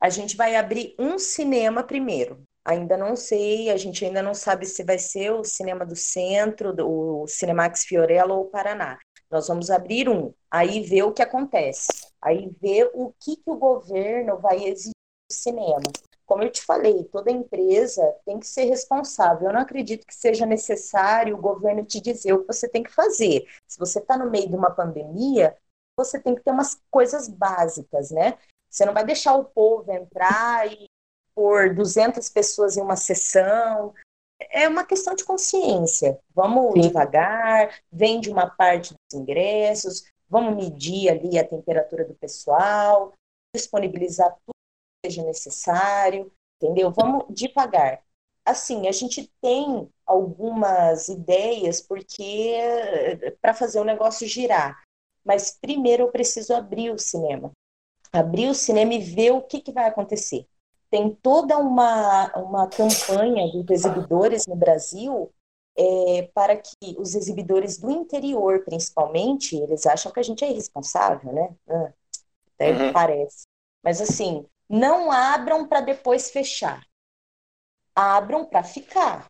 A 0.00 0.08
gente 0.08 0.36
vai 0.36 0.56
abrir 0.56 0.94
um 0.98 1.18
cinema 1.18 1.82
primeiro. 1.82 2.42
Ainda 2.64 2.96
não 2.96 3.16
sei, 3.16 3.70
a 3.70 3.76
gente 3.76 4.04
ainda 4.04 4.22
não 4.22 4.34
sabe 4.34 4.66
se 4.66 4.84
vai 4.84 4.98
ser 4.98 5.30
o 5.32 5.42
Cinema 5.42 5.84
do 5.84 5.96
Centro, 5.96 6.74
o 6.86 7.26
Cinemax 7.26 7.84
Fiorello 7.84 8.34
ou 8.34 8.44
Paraná. 8.46 8.98
Nós 9.30 9.48
vamos 9.48 9.70
abrir 9.70 10.08
um, 10.08 10.32
aí 10.50 10.80
ver 10.82 11.02
o 11.04 11.12
que 11.12 11.22
acontece. 11.22 11.88
Aí 12.22 12.50
ver 12.60 12.90
o 12.94 13.12
que, 13.20 13.36
que 13.36 13.50
o 13.50 13.56
governo 13.56 14.38
vai 14.38 14.64
exigir 14.64 14.92
do 15.28 15.34
cinema. 15.34 15.80
Como 16.30 16.44
eu 16.44 16.50
te 16.52 16.62
falei, 16.62 17.02
toda 17.02 17.28
empresa 17.28 18.04
tem 18.24 18.38
que 18.38 18.46
ser 18.46 18.66
responsável. 18.66 19.48
Eu 19.48 19.52
não 19.52 19.62
acredito 19.62 20.06
que 20.06 20.14
seja 20.14 20.46
necessário 20.46 21.36
o 21.36 21.40
governo 21.40 21.84
te 21.84 22.00
dizer 22.00 22.32
o 22.32 22.42
que 22.42 22.46
você 22.46 22.68
tem 22.68 22.84
que 22.84 22.92
fazer. 22.92 23.48
Se 23.66 23.76
você 23.76 23.98
está 23.98 24.16
no 24.16 24.30
meio 24.30 24.48
de 24.48 24.54
uma 24.54 24.70
pandemia, 24.70 25.56
você 25.96 26.20
tem 26.20 26.36
que 26.36 26.42
ter 26.42 26.52
umas 26.52 26.80
coisas 26.88 27.26
básicas, 27.26 28.12
né? 28.12 28.38
Você 28.70 28.84
não 28.84 28.94
vai 28.94 29.04
deixar 29.04 29.34
o 29.34 29.44
povo 29.44 29.90
entrar 29.90 30.70
e 30.70 30.84
pôr 31.34 31.74
200 31.74 32.28
pessoas 32.28 32.76
em 32.76 32.80
uma 32.80 32.94
sessão. 32.94 33.92
É 34.38 34.68
uma 34.68 34.84
questão 34.84 35.16
de 35.16 35.24
consciência. 35.24 36.16
Vamos 36.32 36.74
Sim. 36.74 36.82
devagar, 36.82 37.76
vende 37.90 38.30
uma 38.30 38.48
parte 38.48 38.94
dos 38.94 39.20
ingressos, 39.20 40.04
vamos 40.28 40.54
medir 40.54 41.10
ali 41.10 41.40
a 41.40 41.44
temperatura 41.44 42.04
do 42.04 42.14
pessoal, 42.14 43.14
disponibilizar 43.52 44.30
tudo 44.46 44.59
seja 45.04 45.22
necessário, 45.24 46.32
entendeu? 46.56 46.90
Vamos 46.90 47.24
devagar. 47.30 48.02
Assim, 48.44 48.88
a 48.88 48.92
gente 48.92 49.30
tem 49.40 49.88
algumas 50.06 51.08
ideias 51.08 51.80
porque 51.80 52.56
para 53.40 53.54
fazer 53.54 53.80
o 53.80 53.84
negócio 53.84 54.26
girar. 54.26 54.82
Mas 55.24 55.56
primeiro 55.60 56.04
eu 56.04 56.10
preciso 56.12 56.54
abrir 56.54 56.90
o 56.90 56.98
cinema 56.98 57.52
abrir 58.12 58.48
o 58.48 58.54
cinema 58.54 58.94
e 58.94 59.00
ver 59.00 59.32
o 59.32 59.42
que, 59.42 59.60
que 59.60 59.72
vai 59.72 59.86
acontecer. 59.88 60.46
Tem 60.90 61.14
toda 61.22 61.58
uma, 61.58 62.32
uma 62.36 62.68
campanha 62.68 63.46
dos 63.52 63.70
exibidores 63.70 64.46
no 64.46 64.56
Brasil 64.56 65.30
é, 65.76 66.22
para 66.34 66.56
que 66.56 66.96
os 66.98 67.14
exibidores 67.14 67.78
do 67.78 67.90
interior, 67.90 68.64
principalmente, 68.64 69.56
eles 69.56 69.86
acham 69.86 70.12
que 70.12 70.20
a 70.20 70.22
gente 70.22 70.44
é 70.44 70.50
irresponsável, 70.50 71.32
né? 71.32 71.54
Ah, 71.68 71.92
até 72.54 72.72
Uhum. 72.72 72.92
parece. 72.92 73.46
Mas 73.82 74.00
assim, 74.00 74.46
não 74.70 75.12
abram 75.12 75.68
para 75.68 75.82
depois 75.82 76.30
fechar. 76.30 76.86
Abram 77.94 78.46
para 78.46 78.62
ficar, 78.62 79.26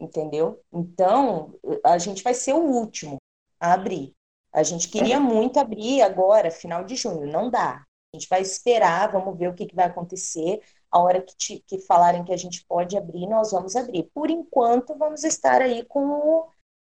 entendeu? 0.00 0.62
Então, 0.72 1.54
a 1.84 1.98
gente 1.98 2.22
vai 2.22 2.34
ser 2.34 2.54
o 2.54 2.58
último 2.64 3.18
a 3.60 3.74
abrir. 3.74 4.14
A 4.52 4.62
gente 4.62 4.88
queria 4.88 5.20
muito 5.20 5.60
abrir 5.60 6.02
agora, 6.02 6.50
final 6.50 6.84
de 6.84 6.96
junho, 6.96 7.30
não 7.30 7.50
dá. 7.50 7.84
A 8.12 8.16
gente 8.16 8.28
vai 8.28 8.40
esperar, 8.42 9.12
vamos 9.12 9.38
ver 9.38 9.48
o 9.48 9.54
que, 9.54 9.66
que 9.66 9.76
vai 9.76 9.86
acontecer. 9.86 10.60
A 10.90 10.98
hora 10.98 11.22
que, 11.22 11.36
te- 11.36 11.60
que 11.66 11.78
falarem 11.80 12.24
que 12.24 12.32
a 12.32 12.36
gente 12.36 12.64
pode 12.66 12.96
abrir, 12.96 13.28
nós 13.28 13.52
vamos 13.52 13.76
abrir. 13.76 14.10
Por 14.12 14.30
enquanto, 14.30 14.96
vamos 14.96 15.22
estar 15.22 15.62
aí 15.62 15.84
com 15.84 16.04
o, 16.04 16.48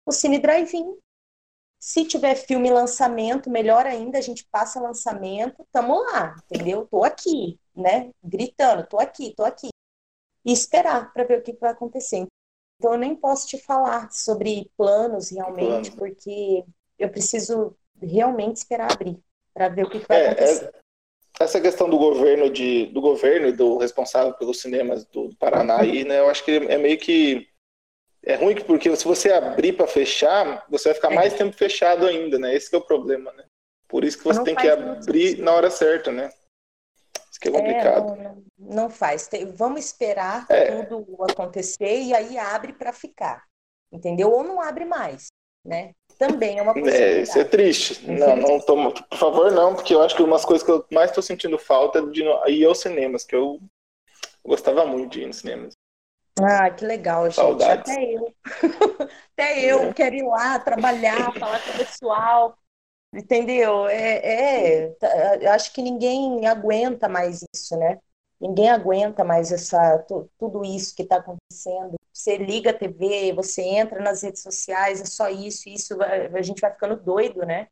o 0.06 0.12
Cine 0.12 0.38
Drive-In. 0.38 0.96
Se 1.78 2.04
tiver 2.04 2.34
filme 2.34 2.70
lançamento, 2.70 3.48
melhor 3.48 3.86
ainda, 3.86 4.18
a 4.18 4.20
gente 4.20 4.44
passa 4.50 4.80
lançamento, 4.80 5.64
tamo 5.70 6.00
lá, 6.00 6.34
entendeu? 6.44 6.86
Tô 6.90 7.04
aqui, 7.04 7.58
né? 7.74 8.10
Gritando, 8.22 8.86
tô 8.86 8.98
aqui, 8.98 9.32
tô 9.36 9.44
aqui. 9.44 9.68
E 10.44 10.52
esperar 10.52 11.12
para 11.12 11.24
ver 11.24 11.38
o 11.38 11.42
que, 11.42 11.52
vai 11.52 11.70
acontecer. 11.70 12.26
Então, 12.78 12.92
eu 12.92 12.98
nem 12.98 13.14
posso 13.14 13.46
te 13.46 13.58
falar 13.58 14.10
sobre 14.10 14.70
planos 14.76 15.30
realmente, 15.30 15.92
porque 15.92 16.64
eu 16.98 17.10
preciso 17.10 17.76
realmente 18.00 18.56
esperar 18.56 18.92
abrir 18.92 19.18
para 19.54 19.68
ver 19.68 19.84
o 19.84 19.90
que, 19.90 19.98
vai 19.98 20.18
É, 20.18 20.26
acontecer. 20.26 20.66
é- 20.66 20.78
essa 21.40 21.60
questão 21.60 21.88
do 21.88 21.98
governo 21.98 22.50
de, 22.50 22.86
do 22.86 23.00
governo 23.00 23.48
e 23.48 23.52
do 23.52 23.78
responsável 23.78 24.34
pelos 24.34 24.60
cinemas 24.60 25.04
do 25.04 25.30
Paraná 25.36 25.78
aí, 25.80 26.04
né? 26.04 26.18
Eu 26.18 26.28
acho 26.28 26.44
que 26.44 26.50
é 26.50 26.76
meio 26.76 26.98
que 26.98 27.46
é 28.22 28.34
ruim 28.34 28.54
que- 28.54 28.64
porque 28.64 28.94
se 28.96 29.04
você 29.04 29.32
abrir 29.32 29.72
para 29.74 29.86
fechar, 29.86 30.64
você 30.68 30.88
vai 30.90 30.94
ficar 30.94 31.12
É. 31.12 31.14
mais 31.14 31.34
tempo 31.34 31.56
fechado 31.56 32.06
ainda, 32.06 32.38
né? 32.38 32.54
Esse 32.54 32.68
que 32.70 32.76
é 32.76 32.78
o 32.78 32.82
problema, 32.84 33.32
né? 33.32 33.44
Por 33.88 34.04
isso 34.04 34.18
que 34.18 34.24
você 34.24 34.38
Não 34.38 34.44
tem 34.44 34.54
que 34.54 34.68
abrir 34.68 35.28
sentido. 35.28 35.42
na 35.44 35.52
hora 35.54 35.70
certa, 35.70 36.10
né? 36.12 36.30
Isso 37.30 37.40
que 37.40 37.48
é 37.48 37.50
É, 37.50 37.54
complicado. 37.54 38.06
não, 38.06 38.16
não, 38.16 38.44
não 38.58 38.90
faz. 38.90 39.28
Vamos 39.54 39.84
esperar 39.84 40.46
É. 40.50 40.82
tudo 40.82 41.06
acontecer 41.30 42.00
e 42.02 42.14
aí 42.14 42.36
abre 42.38 42.72
para 42.72 42.92
ficar, 42.92 43.44
entendeu? 43.92 44.30
Ou 44.30 44.42
não 44.44 44.60
abre 44.60 44.84
mais, 44.84 45.28
né? 45.64 45.92
Também 46.18 46.58
é 46.58 46.62
uma 46.62 46.72
É, 46.72 46.74
possibilidade. 46.80 47.22
isso 47.22 47.38
é 47.38 47.44
triste. 47.44 48.10
Não, 48.10 48.34
não 48.36 48.60
tô, 48.60 48.74
por 48.92 49.16
favor, 49.18 49.52
não, 49.52 49.74
porque 49.74 49.94
eu 49.94 50.02
acho 50.02 50.16
que 50.16 50.22
umas 50.22 50.44
coisas 50.44 50.64
que 50.66 50.70
eu 50.72 50.84
mais 50.90 51.12
tô 51.12 51.22
sentindo 51.22 51.56
falta 51.58 52.00
é 52.00 52.06
de 52.06 52.22
ir 52.48 52.64
aos 52.66 52.80
cinemas, 52.80 53.24
que 53.24 53.36
eu 53.36 53.60
gostava 54.44 54.84
muito 54.84 55.12
de 55.12 55.22
ir 55.22 55.26
nos 55.26 55.36
cinemas. 55.36 55.74
Ah, 56.42 56.70
que 56.70 56.84
legal, 56.84 57.24
gente. 57.30 57.34
Saudades. 57.34 57.90
Até 57.92 58.04
eu. 58.14 58.34
Até 59.32 59.64
eu 59.64 59.80
É. 59.80 59.92
quero 59.92 60.14
ir 60.16 60.22
lá 60.26 60.58
trabalhar, 60.58 61.32
falar 61.38 61.60
com 61.62 61.70
o 61.70 61.76
pessoal. 61.76 62.58
Entendeu? 63.12 63.86
É, 63.88 64.84
é, 64.84 64.88
tá, 64.94 65.36
eu 65.40 65.50
acho 65.52 65.72
que 65.72 65.80
ninguém 65.80 66.46
aguenta 66.46 67.08
mais 67.08 67.42
isso, 67.54 67.76
né? 67.76 67.98
Ninguém 68.40 68.68
aguenta 68.70 69.24
mais 69.24 69.50
essa, 69.50 69.98
tu- 70.00 70.30
tudo 70.38 70.62
isso 70.64 70.94
que 70.94 71.02
está 71.02 71.16
acontecendo. 71.16 71.94
Você 72.12 72.36
liga 72.36 72.70
a 72.70 72.74
TV, 72.74 73.32
você 73.32 73.62
entra 73.62 74.00
nas 74.00 74.22
redes 74.22 74.42
sociais, 74.42 75.00
é 75.00 75.04
só 75.06 75.28
isso, 75.28 75.68
isso, 75.68 75.96
a 76.02 76.42
gente 76.42 76.60
vai 76.60 76.70
ficando 76.72 76.96
doido, 76.96 77.44
né? 77.46 77.68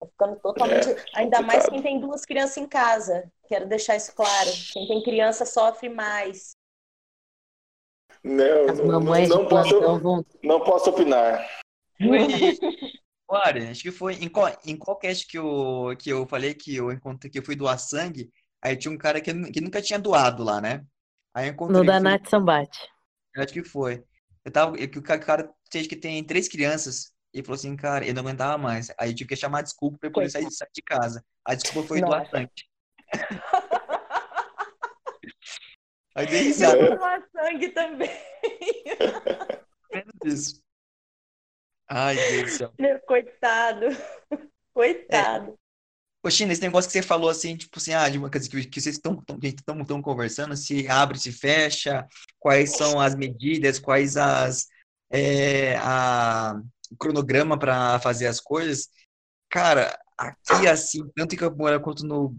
Vai 0.00 0.10
ficando 0.10 0.36
totalmente. 0.40 0.88
É, 0.90 0.96
Ainda 1.14 1.40
mais 1.42 1.68
quem 1.68 1.82
tem 1.82 2.00
duas 2.00 2.24
crianças 2.24 2.56
em 2.58 2.66
casa. 2.68 3.30
Quero 3.48 3.66
deixar 3.68 3.96
isso 3.96 4.14
claro. 4.14 4.50
Quem 4.72 4.88
tem 4.88 5.02
criança 5.02 5.46
sofre 5.46 5.88
mais. 5.88 6.51
Não, 8.24 8.68
As 8.68 8.78
não, 8.78 8.86
mamães 8.86 9.28
não 9.28 9.46
posso, 9.46 9.80
vão. 9.98 10.24
não 10.42 10.60
posso 10.62 10.90
opinar. 10.90 11.44
Olha, 13.28 13.70
acho 13.70 13.82
que 13.82 13.90
foi 13.90 14.14
em 14.14 14.28
qual, 14.28 14.54
em 14.64 14.76
qual 14.76 14.96
cast 14.98 15.26
que 15.26 15.38
eu, 15.38 15.94
que 15.98 16.10
eu 16.10 16.26
falei 16.26 16.54
que 16.54 16.76
eu 16.76 16.92
encontrei 16.92 17.30
que 17.30 17.38
eu 17.38 17.44
fui 17.44 17.56
doar 17.56 17.78
sangue, 17.78 18.30
aí 18.60 18.76
tinha 18.76 18.92
um 18.92 18.98
cara 18.98 19.20
que, 19.20 19.32
que 19.50 19.60
nunca 19.60 19.80
tinha 19.80 19.98
doado 19.98 20.44
lá, 20.44 20.60
né? 20.60 20.84
Aí 21.34 21.48
eu 21.48 21.52
encontrei, 21.52 21.80
No 21.80 21.86
da 21.86 21.98
Nath 21.98 22.28
Sambate. 22.28 22.78
acho 23.36 23.52
que 23.52 23.64
foi. 23.64 24.04
Eu 24.44 24.52
tava, 24.52 24.76
eu- 24.76 24.88
que 24.90 24.98
o 24.98 25.02
cara, 25.02 25.50
tem- 25.70 25.88
que 25.88 25.96
tem 25.96 26.22
três 26.24 26.46
crianças, 26.48 27.12
e 27.32 27.42
falou 27.42 27.54
assim, 27.54 27.74
cara, 27.74 28.06
eu 28.06 28.12
não 28.12 28.20
aguentava 28.22 28.58
mais. 28.58 28.92
Aí 28.98 29.10
eu 29.10 29.14
tive 29.14 29.28
que 29.28 29.36
chamar 29.36 29.62
desculpa 29.62 29.96
pra 29.98 30.10
poder 30.10 30.28
sair, 30.28 30.50
sair 30.50 30.68
de 30.74 30.82
casa. 30.82 31.24
A 31.44 31.54
desculpa 31.54 31.88
foi 31.88 32.00
doar 32.00 32.20
Nossa. 32.20 32.30
sangue. 32.30 32.50
Aí 36.14 36.26
dei 36.26 36.40
Eu 36.40 36.44
risada 36.44 36.88
vou 36.88 36.98
doar 36.98 37.22
sangue 37.32 37.68
também. 37.70 38.10
vendo 39.92 40.12
isso. 40.24 40.62
Ai, 41.88 42.16
Deus 42.16 42.42
do 42.42 42.56
céu. 42.56 42.74
Meu, 42.78 43.00
coitado. 43.06 43.86
Coitado. 44.72 45.58
Ô, 46.24 46.30
China, 46.30 46.52
esse 46.52 46.62
negócio 46.62 46.88
que 46.88 46.92
você 46.92 47.02
falou 47.02 47.28
assim, 47.28 47.56
tipo 47.56 47.78
assim, 47.78 47.92
ah, 47.92 48.08
de 48.08 48.16
uma 48.16 48.30
coisa 48.30 48.48
que, 48.48 48.64
que 48.64 48.80
vocês 48.80 48.96
estão 48.96 49.22
estão 49.42 50.00
conversando, 50.00 50.56
se 50.56 50.86
abre, 50.88 51.18
se 51.18 51.32
fecha, 51.32 52.06
quais 52.38 52.76
são 52.76 53.00
as 53.00 53.14
medidas, 53.14 53.80
quais 53.80 54.16
as 54.16 54.68
é, 55.10 55.76
a, 55.78 56.54
o 56.90 56.96
cronograma 56.96 57.58
para 57.58 57.98
fazer 57.98 58.26
as 58.26 58.40
coisas. 58.40 58.88
Cara, 59.50 59.98
aqui 60.16 60.66
assim, 60.66 61.06
tanto 61.14 61.34
em 61.34 61.38
Campo 61.38 61.58
Mourão 61.58 61.80
quanto 61.80 62.06
no, 62.06 62.34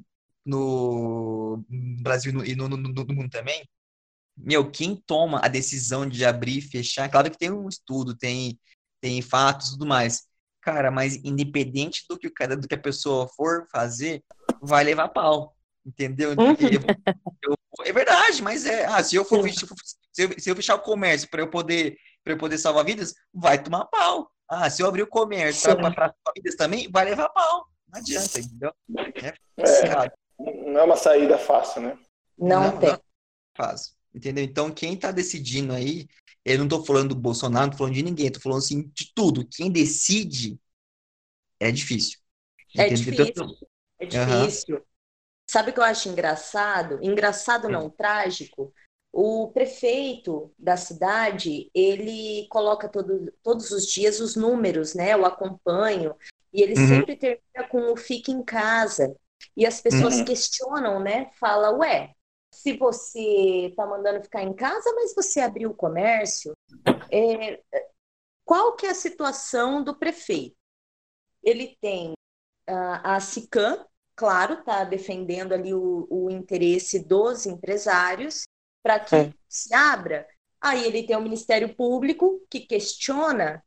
no 0.46 1.64
Brasil 2.02 2.44
e 2.46 2.56
no, 2.56 2.68
no, 2.68 2.78
no, 2.78 2.90
no 2.90 3.14
mundo 3.14 3.30
também, 3.30 3.64
meu, 4.36 4.70
quem 4.70 4.96
toma 4.96 5.40
a 5.44 5.48
decisão 5.48 6.08
de 6.08 6.26
abrir 6.26 6.58
e 6.58 6.62
fechar, 6.62 7.10
claro 7.10 7.30
que 7.30 7.38
tem 7.38 7.52
um 7.52 7.70
estudo, 7.70 8.16
tem, 8.16 8.60
tem 9.00 9.22
fatos 9.22 9.70
e 9.70 9.72
tudo 9.74 9.86
mais. 9.86 10.28
Cara, 10.62 10.90
mas 10.90 11.16
independente 11.24 12.06
do 12.10 12.18
que, 12.18 12.28
o 12.28 12.34
cara, 12.34 12.56
do 12.58 12.68
que 12.68 12.74
a 12.76 12.80
pessoa 12.80 13.28
for 13.28 13.68
fazer, 13.72 14.24
vai 14.62 14.84
levar 14.84 15.10
pau. 15.10 15.56
Entendeu? 15.86 16.36
Porque 16.36 16.64
eu- 16.76 16.96
eu- 17.44 17.86
é 17.86 17.92
verdade, 17.94 18.42
mas 18.42 18.66
é. 18.66 18.86
Ah, 18.86 19.04
se 19.04 19.16
eu 19.16 19.26
for, 19.26 19.48
se 19.50 19.64
eu 19.64 19.68
for, 19.68 19.76
Se 20.14 20.24
eu, 20.24 20.40
se 20.40 20.50
eu 20.50 20.56
fechar 20.56 20.76
o 20.76 20.80
comércio 20.82 21.30
para 21.30 21.42
eu 21.42 21.50
poder 21.50 21.98
para 22.24 22.34
eu 22.34 22.38
poder 22.38 22.58
salvar 22.58 22.86
vidas, 22.86 23.14
vai 23.34 23.62
tomar 23.62 23.86
pau. 23.86 24.32
Ah, 24.48 24.70
se 24.70 24.82
eu 24.82 24.88
abrir 24.88 25.02
o 25.04 25.08
comércio 25.08 25.62
para 25.92 26.08
salvar 26.08 26.34
vidas 26.36 26.56
também, 26.56 26.90
vai 26.90 27.04
levar 27.06 27.28
pau. 27.30 27.68
Não 27.90 28.00
adianta, 28.00 28.40
entendeu? 28.40 28.72
É, 29.18 29.34
é, 29.58 30.12
não 30.44 30.82
é 30.82 30.84
uma 30.84 30.96
saída 30.96 31.38
fácil, 31.38 31.82
né? 31.82 31.98
Não, 32.38 32.64
não 32.64 32.80
tem. 32.80 32.90
Não 32.90 32.96
é 32.96 33.02
fácil. 33.56 33.94
Entendeu? 34.14 34.44
Então, 34.44 34.72
quem 34.72 34.94
está 34.94 35.12
decidindo 35.12 35.74
aí, 35.74 36.08
eu 36.46 36.58
não 36.58 36.66
estou 36.66 36.86
falando 36.86 37.10
do 37.10 37.16
Bolsonaro, 37.16 37.66
não 37.66 37.72
estou 37.72 37.80
falando 37.80 37.96
de 37.96 38.04
ninguém, 38.04 38.28
estou 38.28 38.42
falando 38.42 38.60
assim 38.60 38.92
de 38.94 39.12
tudo. 39.14 39.48
Quem 39.48 39.72
decide 39.72 40.60
é 41.60 41.72
difícil. 41.72 42.20
É 42.78 42.90
difícil. 42.90 43.26
Então, 43.26 43.56
é 44.00 44.06
difícil. 44.06 44.76
Uhum. 44.76 44.84
Sabe 45.50 45.72
o 45.72 45.74
que 45.74 45.80
eu 45.80 45.84
acho 45.84 46.10
engraçado? 46.10 47.00
Engraçado 47.02 47.70
não, 47.70 47.88
hum. 47.88 47.90
trágico. 47.90 48.74
O 49.12 49.52
prefeito 49.52 50.52
da 50.58 50.76
cidade, 50.76 51.70
ele 51.74 52.48
coloca 52.50 52.90
todo, 52.90 53.32
todos 53.44 53.70
os 53.72 53.86
dias 53.86 54.20
os 54.20 54.36
números, 54.36 54.96
né? 54.96 55.14
Eu 55.14 55.26
acompanho. 55.26 56.16
E 56.52 56.62
ele 56.62 56.80
uhum. 56.80 56.88
sempre 56.88 57.16
termina 57.16 57.68
com 57.70 57.92
o 57.92 57.96
fique 57.96 58.32
em 58.32 58.44
casa. 58.44 59.16
E 59.56 59.66
as 59.66 59.82
pessoas 59.82 60.18
uhum. 60.18 60.26
questionam, 60.26 61.00
né? 61.00 61.30
Fala, 61.40 61.72
ué, 61.78 62.14
se 62.52 62.78
você 62.78 63.68
está 63.70 63.86
mandando 63.86 64.24
ficar 64.24 64.44
em 64.44 64.54
casa, 64.54 64.94
mas 64.94 65.14
você 65.16 65.40
abriu 65.40 65.72
o 65.72 65.76
comércio, 65.76 66.54
é, 67.12 67.60
qual 68.46 68.76
que 68.76 68.86
é 68.86 68.90
a 68.90 68.96
situação 68.96 69.84
do 69.84 69.98
prefeito? 69.98 70.56
Ele 71.42 71.78
tem 71.82 72.14
a, 72.68 73.16
a 73.16 73.20
SICAM, 73.20 73.86
claro, 74.16 74.56
está 74.56 74.84
defendendo 74.84 75.54
ali 75.54 75.74
o, 75.74 76.08
o, 76.10 76.30
interesse 76.30 77.00
dos 77.00 77.46
empresários 77.46 78.44
para 78.82 79.00
que 79.00 79.16
é. 79.16 79.34
se 79.48 79.74
abra. 79.74 80.28
Aí 80.62 80.86
ele 80.86 81.06
tem 81.06 81.16
o 81.16 81.22
Ministério 81.22 81.76
Público 81.76 82.42
que 82.50 82.62
questiona 82.62 83.64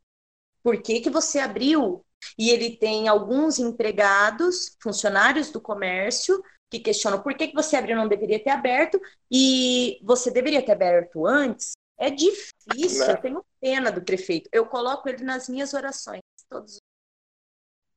por 0.63 0.81
que, 0.81 1.01
que 1.01 1.09
você 1.09 1.39
abriu. 1.39 2.03
E 2.37 2.49
ele 2.49 2.77
tem 2.77 3.07
alguns 3.07 3.59
empregados, 3.59 4.77
funcionários 4.81 5.51
do 5.51 5.61
comércio, 5.61 6.41
que 6.69 6.79
questionam 6.79 7.21
por 7.21 7.33
que, 7.33 7.47
que 7.47 7.55
você 7.55 7.75
abriu 7.75 7.95
não 7.95 8.07
deveria 8.07 8.43
ter 8.43 8.49
aberto 8.49 8.99
e 9.31 9.99
você 10.03 10.29
deveria 10.29 10.63
ter 10.63 10.73
aberto 10.73 11.25
antes. 11.25 11.71
É 11.97 12.09
difícil, 12.09 13.05
não. 13.05 13.09
eu 13.09 13.21
tenho 13.21 13.45
pena 13.59 13.91
do 13.91 14.03
prefeito. 14.03 14.49
Eu 14.53 14.65
coloco 14.67 15.09
ele 15.09 15.23
nas 15.23 15.49
minhas 15.49 15.73
orações. 15.73 16.21
Todos. 16.49 16.79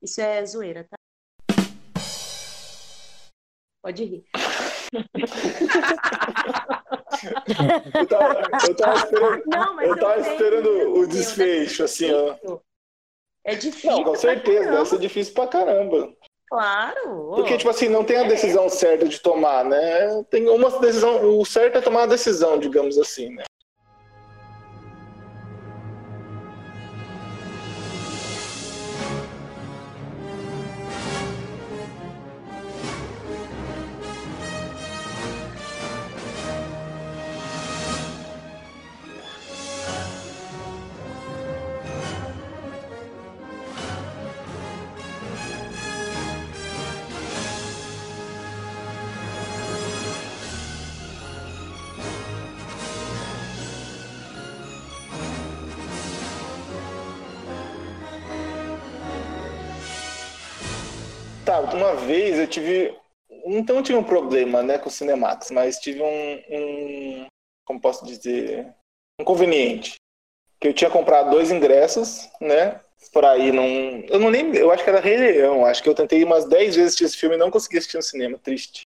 Isso 0.01 0.21
é 0.21 0.45
zoeira, 0.47 0.89
tá? 0.89 0.97
Pode 3.83 4.05
rir. 4.05 4.25
eu 7.95 8.07
tava, 8.07 8.41
eu 8.69 8.77
tava 8.77 8.97
esperando, 9.05 9.43
não, 9.47 9.83
eu 9.83 9.99
tava 9.99 10.21
esperando 10.21 10.95
o 10.95 11.07
desfecho, 11.07 11.85
assim, 11.85 12.11
ó. 12.13 12.61
É 13.45 13.55
difícil. 13.55 13.91
Não, 13.91 14.05
com 14.05 14.15
certeza, 14.15 14.71
deve 14.71 14.85
ser 14.87 14.99
difícil 14.99 15.35
pra 15.35 15.47
caramba. 15.47 16.13
Claro. 16.49 17.33
Porque, 17.37 17.57
tipo 17.57 17.71
assim, 17.71 17.89
não 17.89 18.05
tem 18.05 18.17
a 18.17 18.25
decisão 18.25 18.69
certa 18.69 19.07
de 19.07 19.21
tomar, 19.21 19.65
né? 19.65 20.25
Tem 20.31 20.49
uma 20.49 20.69
decisão, 20.81 21.39
o 21.39 21.45
certo 21.45 21.79
é 21.79 21.81
tomar 21.81 22.03
a 22.03 22.07
decisão, 22.07 22.59
digamos 22.59 22.99
assim, 22.99 23.31
né? 23.35 23.45
Tá, 61.51 61.59
uma 61.75 61.97
vez 61.97 62.39
eu 62.39 62.47
tive. 62.47 62.97
Então 63.45 63.77
eu 63.77 63.83
tive 63.83 63.99
um 63.99 64.05
problema 64.05 64.63
né, 64.63 64.79
com 64.79 64.89
o 64.89 64.93
Cinemax, 64.93 65.51
mas 65.51 65.81
tive 65.81 66.01
um, 66.01 66.43
um. 66.49 67.27
Como 67.65 67.81
posso 67.81 68.07
dizer? 68.07 68.73
Um 69.21 69.25
conveniente. 69.25 69.97
Que 70.61 70.69
eu 70.69 70.73
tinha 70.73 70.89
comprado 70.89 71.31
dois 71.31 71.51
ingressos, 71.51 72.29
né? 72.41 72.81
Pra 73.13 73.37
ir 73.37 73.53
num. 73.53 74.05
Eu 74.09 74.21
não 74.21 74.29
lembro, 74.29 74.57
eu 74.57 74.71
acho 74.71 74.85
que 74.85 74.91
era 74.91 75.01
Rei 75.01 75.17
Leão. 75.17 75.67
Acho 75.67 75.83
que 75.83 75.89
eu 75.89 75.95
tentei 75.95 76.23
umas 76.23 76.45
10 76.45 76.77
vezes 76.77 76.89
assistir 76.91 77.05
esse 77.07 77.17
filme 77.17 77.35
e 77.35 77.39
não 77.39 77.51
consegui 77.51 77.79
assistir 77.79 77.97
no 77.97 78.03
cinema, 78.05 78.39
triste. 78.39 78.83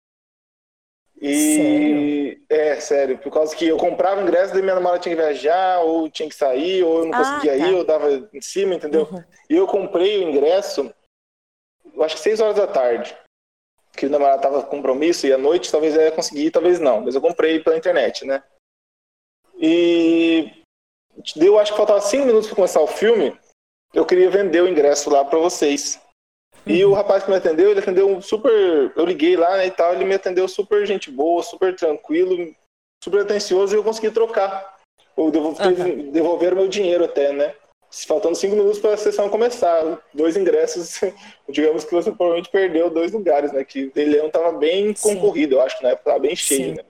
E 1.22 1.56
sério? 1.56 2.46
é, 2.50 2.80
sério, 2.80 3.18
por 3.18 3.32
causa 3.32 3.56
que 3.56 3.68
eu 3.68 3.78
comprava 3.78 4.22
ingresso, 4.22 4.54
daí 4.54 4.62
minha 4.62 4.76
namorada 4.76 5.02
tinha 5.02 5.16
que 5.16 5.22
viajar, 5.22 5.82
ou 5.82 6.10
tinha 6.10 6.30
que 6.30 6.36
sair, 6.36 6.84
ou 6.84 7.00
eu 7.00 7.06
não 7.06 7.14
ah, 7.14 7.18
conseguia 7.18 7.58
tá. 7.58 7.68
ir, 7.68 7.74
eu 7.74 7.84
dava 7.84 8.30
em 8.34 8.42
cima, 8.42 8.76
entendeu? 8.76 9.08
Uhum. 9.12 9.24
E 9.50 9.56
eu 9.56 9.68
comprei 9.68 10.20
o 10.20 10.30
ingresso 10.30 10.94
eu 11.94 12.04
acho 12.04 12.16
que 12.16 12.22
seis 12.22 12.40
horas 12.40 12.56
da 12.56 12.68
tarde. 12.68 13.16
Que 13.96 14.08
o 14.08 14.10
namorado 14.10 14.42
tava 14.42 14.64
com 14.64 14.78
compromisso 14.78 15.28
e 15.28 15.34
à 15.34 15.38
noite 15.38 15.72
talvez 15.72 15.96
eu 15.96 16.02
ia 16.02 16.12
conseguir, 16.12 16.52
talvez 16.52 16.80
não. 16.80 17.02
Mas 17.02 17.16
eu 17.16 17.22
comprei 17.22 17.60
pela 17.60 17.78
internet, 17.78 18.26
né? 18.26 18.44
E 19.56 20.52
deu, 21.36 21.60
acho 21.60 21.72
que 21.72 21.78
faltava 21.78 22.02
cinco 22.02 22.26
minutos 22.26 22.48
para 22.48 22.56
começar 22.56 22.82
o 22.82 22.88
filme. 22.88 23.38
Eu 23.94 24.06
queria 24.06 24.30
vender 24.30 24.62
o 24.62 24.68
ingresso 24.68 25.10
lá 25.10 25.24
para 25.24 25.38
vocês. 25.38 26.02
E 26.66 26.84
o 26.86 26.94
rapaz 26.94 27.24
que 27.24 27.30
me 27.30 27.36
atendeu, 27.36 27.70
ele 27.70 27.80
atendeu 27.80 28.22
super. 28.22 28.92
Eu 28.96 29.06
liguei 29.06 29.36
lá 29.36 29.58
né, 29.58 29.68
e 29.68 29.72
tal, 29.72 29.94
ele 29.94 30.06
me 30.06 30.16
atendeu 30.16 30.48
super 30.48 30.86
gente 30.86 31.12
boa, 31.12 31.44
super 31.44 31.76
tranquilo, 31.76 32.56
super 33.04 33.22
atencioso 33.22 33.76
e 33.76 33.78
eu 33.78 33.84
consegui 33.84 34.10
trocar. 34.12 34.78
Ou 35.16 35.30
devolver, 35.30 35.68
uhum. 35.68 36.12
devolver 36.12 36.56
meu 36.56 36.68
dinheiro 36.68 37.04
até, 37.04 37.32
né? 37.32 37.54
Faltando 38.08 38.36
cinco 38.36 38.56
minutos 38.56 38.80
para 38.80 38.96
a 38.96 38.98
sessão 38.98 39.30
começar. 39.30 40.02
Dois 40.14 40.36
ingressos, 40.36 41.00
digamos 41.48 41.84
que 41.84 41.94
você 41.94 42.12
provavelmente 42.12 42.50
perdeu 42.50 42.90
dois 42.90 43.12
lugares, 43.12 43.52
né? 43.52 43.64
Que 43.64 43.86
o 43.86 43.92
Leão 43.96 44.28
estava 44.28 44.52
bem 44.52 44.94
concorrido, 44.94 45.54
Sim. 45.54 45.60
eu 45.60 45.66
acho, 45.66 45.84
na 45.84 45.90
época 45.90 46.10
estava 46.10 46.20
bem 46.20 46.36
cheio, 46.36 46.76
né? 46.76 46.84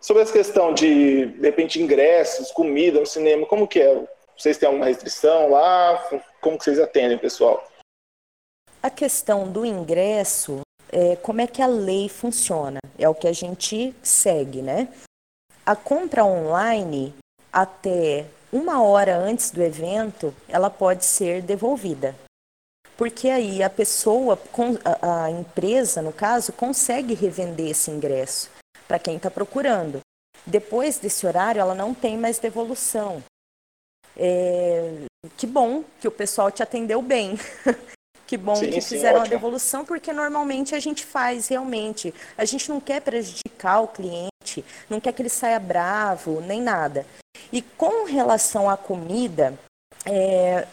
Sobre 0.00 0.22
essa 0.22 0.32
questão 0.32 0.72
de, 0.72 1.26
de 1.26 1.42
repente, 1.42 1.82
ingressos, 1.82 2.50
comida 2.52 3.00
no 3.00 3.06
cinema, 3.06 3.46
como 3.46 3.68
que 3.68 3.80
é? 3.80 4.08
Vocês 4.36 4.56
têm 4.56 4.66
alguma 4.66 4.86
restrição 4.86 5.50
lá? 5.50 6.02
Como 6.40 6.56
que 6.56 6.64
vocês 6.64 6.78
atendem, 6.78 7.18
pessoal? 7.18 7.68
A 8.82 8.88
questão 8.88 9.46
do 9.46 9.66
ingresso, 9.66 10.60
é, 10.90 11.16
como 11.16 11.42
é 11.42 11.46
que 11.46 11.60
a 11.60 11.66
lei 11.66 12.08
funciona? 12.08 12.78
É 12.98 13.06
o 13.06 13.14
que 13.14 13.28
a 13.28 13.32
gente 13.32 13.94
segue, 14.02 14.62
né? 14.62 14.88
A 15.66 15.76
compra 15.76 16.24
online, 16.24 17.12
até 17.52 18.24
uma 18.52 18.82
hora 18.82 19.16
antes 19.16 19.50
do 19.50 19.62
evento, 19.62 20.34
ela 20.48 20.68
pode 20.68 21.04
ser 21.04 21.42
devolvida. 21.42 22.14
Porque 22.96 23.28
aí 23.28 23.62
a 23.62 23.70
pessoa, 23.70 24.38
a 25.00 25.30
empresa, 25.30 26.02
no 26.02 26.12
caso, 26.12 26.52
consegue 26.52 27.14
revender 27.14 27.70
esse 27.70 27.90
ingresso 27.90 28.50
para 28.86 28.98
quem 28.98 29.16
está 29.16 29.30
procurando. 29.30 30.00
Depois 30.44 30.98
desse 30.98 31.26
horário, 31.26 31.60
ela 31.60 31.74
não 31.74 31.94
tem 31.94 32.18
mais 32.18 32.38
devolução. 32.38 33.22
É... 34.16 35.06
Que 35.36 35.46
bom 35.46 35.84
que 36.00 36.08
o 36.08 36.10
pessoal 36.10 36.50
te 36.50 36.62
atendeu 36.62 37.00
bem. 37.00 37.38
que 38.26 38.36
bom 38.36 38.56
sim, 38.56 38.70
que 38.70 38.80
fizeram 38.80 39.20
sim, 39.20 39.26
a 39.26 39.30
devolução, 39.30 39.84
porque 39.84 40.12
normalmente 40.12 40.74
a 40.74 40.80
gente 40.80 41.04
faz 41.04 41.48
realmente. 41.48 42.12
A 42.36 42.44
gente 42.44 42.68
não 42.68 42.80
quer 42.80 43.00
prejudicar 43.00 43.80
o 43.80 43.88
cliente, 43.88 44.29
não 44.88 45.00
quer 45.00 45.12
que 45.12 45.22
ele 45.22 45.28
saia 45.28 45.58
bravo, 45.58 46.40
nem 46.40 46.60
nada. 46.60 47.06
E 47.52 47.62
com 47.62 48.04
relação 48.04 48.68
à 48.68 48.76
comida, 48.76 49.54
é, 50.04 50.66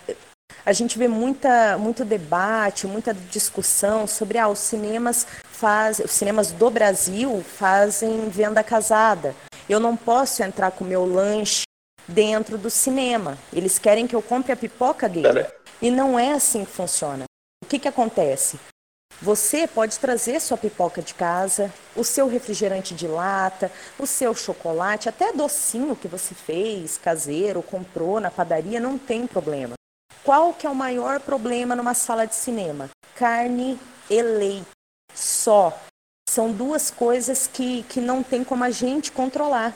a 0.66 0.74
gente 0.74 0.98
vê 0.98 1.08
muita, 1.08 1.78
muito 1.78 2.04
debate, 2.04 2.88
muita 2.88 3.14
discussão 3.14 4.08
sobre 4.08 4.38
ah, 4.38 4.48
os 4.48 4.60
cinemas 4.60 5.28
faz, 5.46 6.00
os 6.00 6.12
cinemas 6.12 6.52
do 6.52 6.70
Brasil 6.70 7.44
fazem 7.44 8.30
venda 8.30 8.64
casada. 8.64 9.36
Eu 9.70 9.80
não 9.80 9.96
posso 9.96 10.44
entrar 10.44 10.72
com 10.72 10.84
meu 10.84 11.06
lanche 11.06 11.64
dentro 12.08 12.58
do 12.58 12.70
cinema. 12.70 13.38
Eles 13.52 13.78
querem 13.78 14.08
que 14.08 14.16
eu 14.16 14.22
compre 14.22 14.52
a 14.52 14.58
pipoca 14.58 15.10
dele. 15.10 15.46
E 15.82 15.92
não 15.92 16.18
é 16.18 16.34
assim 16.34 16.64
que 16.64 16.72
funciona. 16.72 17.26
O 17.64 17.68
que, 17.68 17.80
que 17.80 17.88
acontece? 17.88 18.60
Você 19.20 19.68
pode 19.68 19.98
trazer 19.98 20.40
sua 20.40 20.58
pipoca 20.58 21.02
de 21.02 21.16
casa, 21.16 21.74
o 21.96 22.04
seu 22.04 22.28
refrigerante 22.28 22.94
de 22.94 23.08
lata, 23.08 23.72
o 23.98 24.06
seu 24.06 24.36
chocolate, 24.36 25.10
até 25.10 25.34
docinho 25.34 25.96
que 25.96 26.08
você 26.08 26.36
fez, 26.36 27.00
caseiro, 27.00 27.64
comprou 27.64 28.20
na 28.20 28.30
padaria, 28.30 28.80
não 28.80 28.96
tem 28.96 29.26
problema. 29.26 29.74
Qual 30.24 30.54
que 30.54 30.68
é 30.68 30.70
o 30.70 30.76
maior 30.76 31.20
problema 31.20 31.76
numa 31.76 31.96
sala 31.96 32.28
de 32.28 32.36
cinema? 32.36 32.92
Carne 33.16 33.80
e 34.08 34.22
leite. 34.22 34.68
Só. 35.16 35.76
São 36.30 36.52
duas 36.52 36.92
coisas 36.92 37.48
que, 37.48 37.82
que 37.84 38.00
não 38.00 38.22
tem 38.22 38.44
como 38.44 38.64
a 38.64 38.70
gente 38.70 39.12
controlar. 39.12 39.76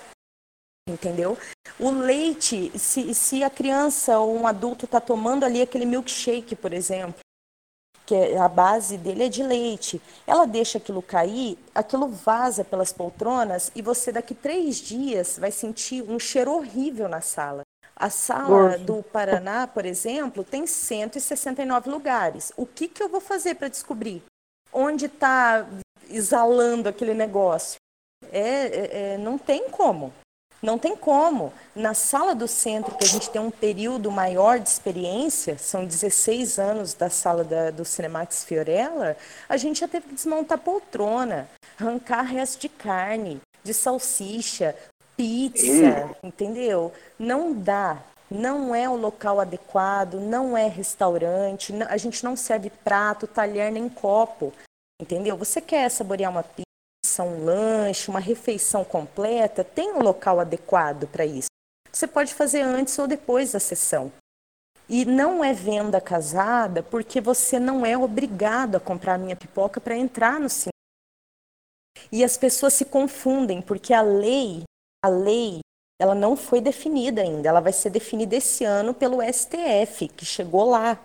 entendeu? 0.87 1.35
O 1.79 1.89
leite, 1.89 2.77
se, 2.77 3.15
se 3.15 3.43
a 3.43 3.49
criança 3.49 4.19
ou 4.19 4.37
um 4.37 4.45
adulto 4.45 4.85
está 4.85 4.99
tomando 4.99 5.45
ali 5.45 5.63
aquele 5.63 5.85
milkshake, 5.85 6.55
por 6.55 6.73
exemplo, 6.73 7.20
que 8.05 8.15
é, 8.15 8.37
a 8.37 8.47
base 8.47 8.97
dele 8.97 9.25
é 9.25 9.29
de 9.29 9.43
leite, 9.43 10.01
ela 10.25 10.45
deixa 10.45 10.77
aquilo 10.77 11.01
cair, 11.01 11.57
aquilo 11.73 12.07
vaza 12.07 12.63
pelas 12.63 12.91
poltronas 12.91 13.71
e 13.75 13.81
você 13.81 14.11
daqui 14.11 14.33
três 14.33 14.77
dias 14.77 15.37
vai 15.39 15.51
sentir 15.51 16.03
um 16.03 16.19
cheiro 16.19 16.51
horrível 16.53 17.07
na 17.07 17.21
sala. 17.21 17.63
A 17.95 18.09
sala 18.09 18.79
do 18.79 19.03
Paraná, 19.03 19.67
por 19.67 19.85
exemplo, 19.85 20.43
tem 20.43 20.65
169 20.65 21.89
lugares. 21.89 22.51
O 22.57 22.65
que, 22.65 22.87
que 22.87 23.03
eu 23.03 23.07
vou 23.07 23.21
fazer 23.21 23.55
para 23.55 23.67
descobrir 23.67 24.23
onde 24.73 25.05
está 25.05 25.67
exalando 26.09 26.89
aquele 26.89 27.13
negócio? 27.13 27.75
É, 28.31 28.39
é, 28.39 29.13
é, 29.13 29.17
não 29.17 29.37
tem 29.37 29.69
como. 29.69 30.11
Não 30.61 30.77
tem 30.77 30.95
como. 30.95 31.51
Na 31.75 31.93
sala 31.93 32.35
do 32.35 32.47
centro, 32.47 32.95
que 32.95 33.03
a 33.03 33.07
gente 33.07 33.29
tem 33.29 33.41
um 33.41 33.49
período 33.49 34.11
maior 34.11 34.59
de 34.59 34.69
experiência, 34.69 35.57
são 35.57 35.85
16 35.85 36.59
anos 36.59 36.93
da 36.93 37.09
sala 37.09 37.43
da, 37.43 37.71
do 37.71 37.83
Cinemax 37.83 38.43
Fiorella, 38.43 39.17
a 39.49 39.57
gente 39.57 39.79
já 39.79 39.87
teve 39.87 40.07
que 40.07 40.15
desmontar 40.15 40.59
poltrona, 40.59 41.49
arrancar 41.79 42.21
resto 42.21 42.61
de 42.61 42.69
carne, 42.69 43.41
de 43.63 43.73
salsicha, 43.73 44.75
pizza, 45.17 46.15
entendeu? 46.23 46.91
Não 47.17 47.53
dá. 47.53 48.01
Não 48.29 48.73
é 48.73 48.87
o 48.87 48.95
local 48.95 49.41
adequado, 49.41 50.13
não 50.13 50.57
é 50.57 50.65
restaurante, 50.67 51.73
a 51.89 51.97
gente 51.97 52.23
não 52.23 52.35
serve 52.35 52.69
prato, 52.69 53.27
talher 53.27 53.69
nem 53.69 53.89
copo, 53.89 54.53
entendeu? 55.01 55.35
Você 55.35 55.59
quer 55.59 55.89
saborear 55.89 56.31
uma 56.31 56.41
pizza? 56.41 56.70
Um 57.19 57.43
lanche, 57.43 58.09
uma 58.09 58.19
refeição 58.19 58.83
completa, 58.83 59.63
tem 59.63 59.91
um 59.91 59.99
local 59.99 60.39
adequado 60.39 61.07
para 61.07 61.25
isso. 61.25 61.49
Você 61.91 62.07
pode 62.07 62.33
fazer 62.33 62.61
antes 62.61 62.97
ou 62.97 63.07
depois 63.07 63.51
da 63.51 63.59
sessão. 63.59 64.11
E 64.87 65.05
não 65.05 65.43
é 65.43 65.53
venda 65.53 65.99
casada 65.99 66.83
porque 66.83 67.19
você 67.19 67.59
não 67.59 67.85
é 67.85 67.97
obrigado 67.97 68.75
a 68.75 68.79
comprar 68.79 69.17
minha 69.17 69.35
pipoca 69.35 69.81
para 69.81 69.95
entrar 69.95 70.39
no 70.39 70.49
cinema. 70.49 70.71
E 72.11 72.23
as 72.23 72.37
pessoas 72.37 72.73
se 72.73 72.85
confundem 72.85 73.61
porque 73.61 73.93
a 73.93 74.01
lei, 74.01 74.63
a 75.03 75.09
lei, 75.09 75.59
ela 75.99 76.15
não 76.15 76.35
foi 76.35 76.61
definida 76.61 77.21
ainda. 77.21 77.49
Ela 77.49 77.59
vai 77.59 77.73
ser 77.73 77.89
definida 77.89 78.35
esse 78.35 78.63
ano 78.63 78.93
pelo 78.93 79.21
STF, 79.21 80.07
que 80.09 80.25
chegou 80.25 80.69
lá 80.69 80.99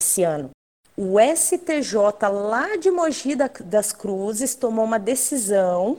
esse 0.00 0.22
ano 0.22 0.50
o 0.96 1.18
STJ 1.20 1.94
lá 2.32 2.76
de 2.76 2.90
Mogi 2.90 3.36
das 3.36 3.92
Cruzes 3.92 4.54
tomou 4.54 4.84
uma 4.84 4.98
decisão 4.98 5.98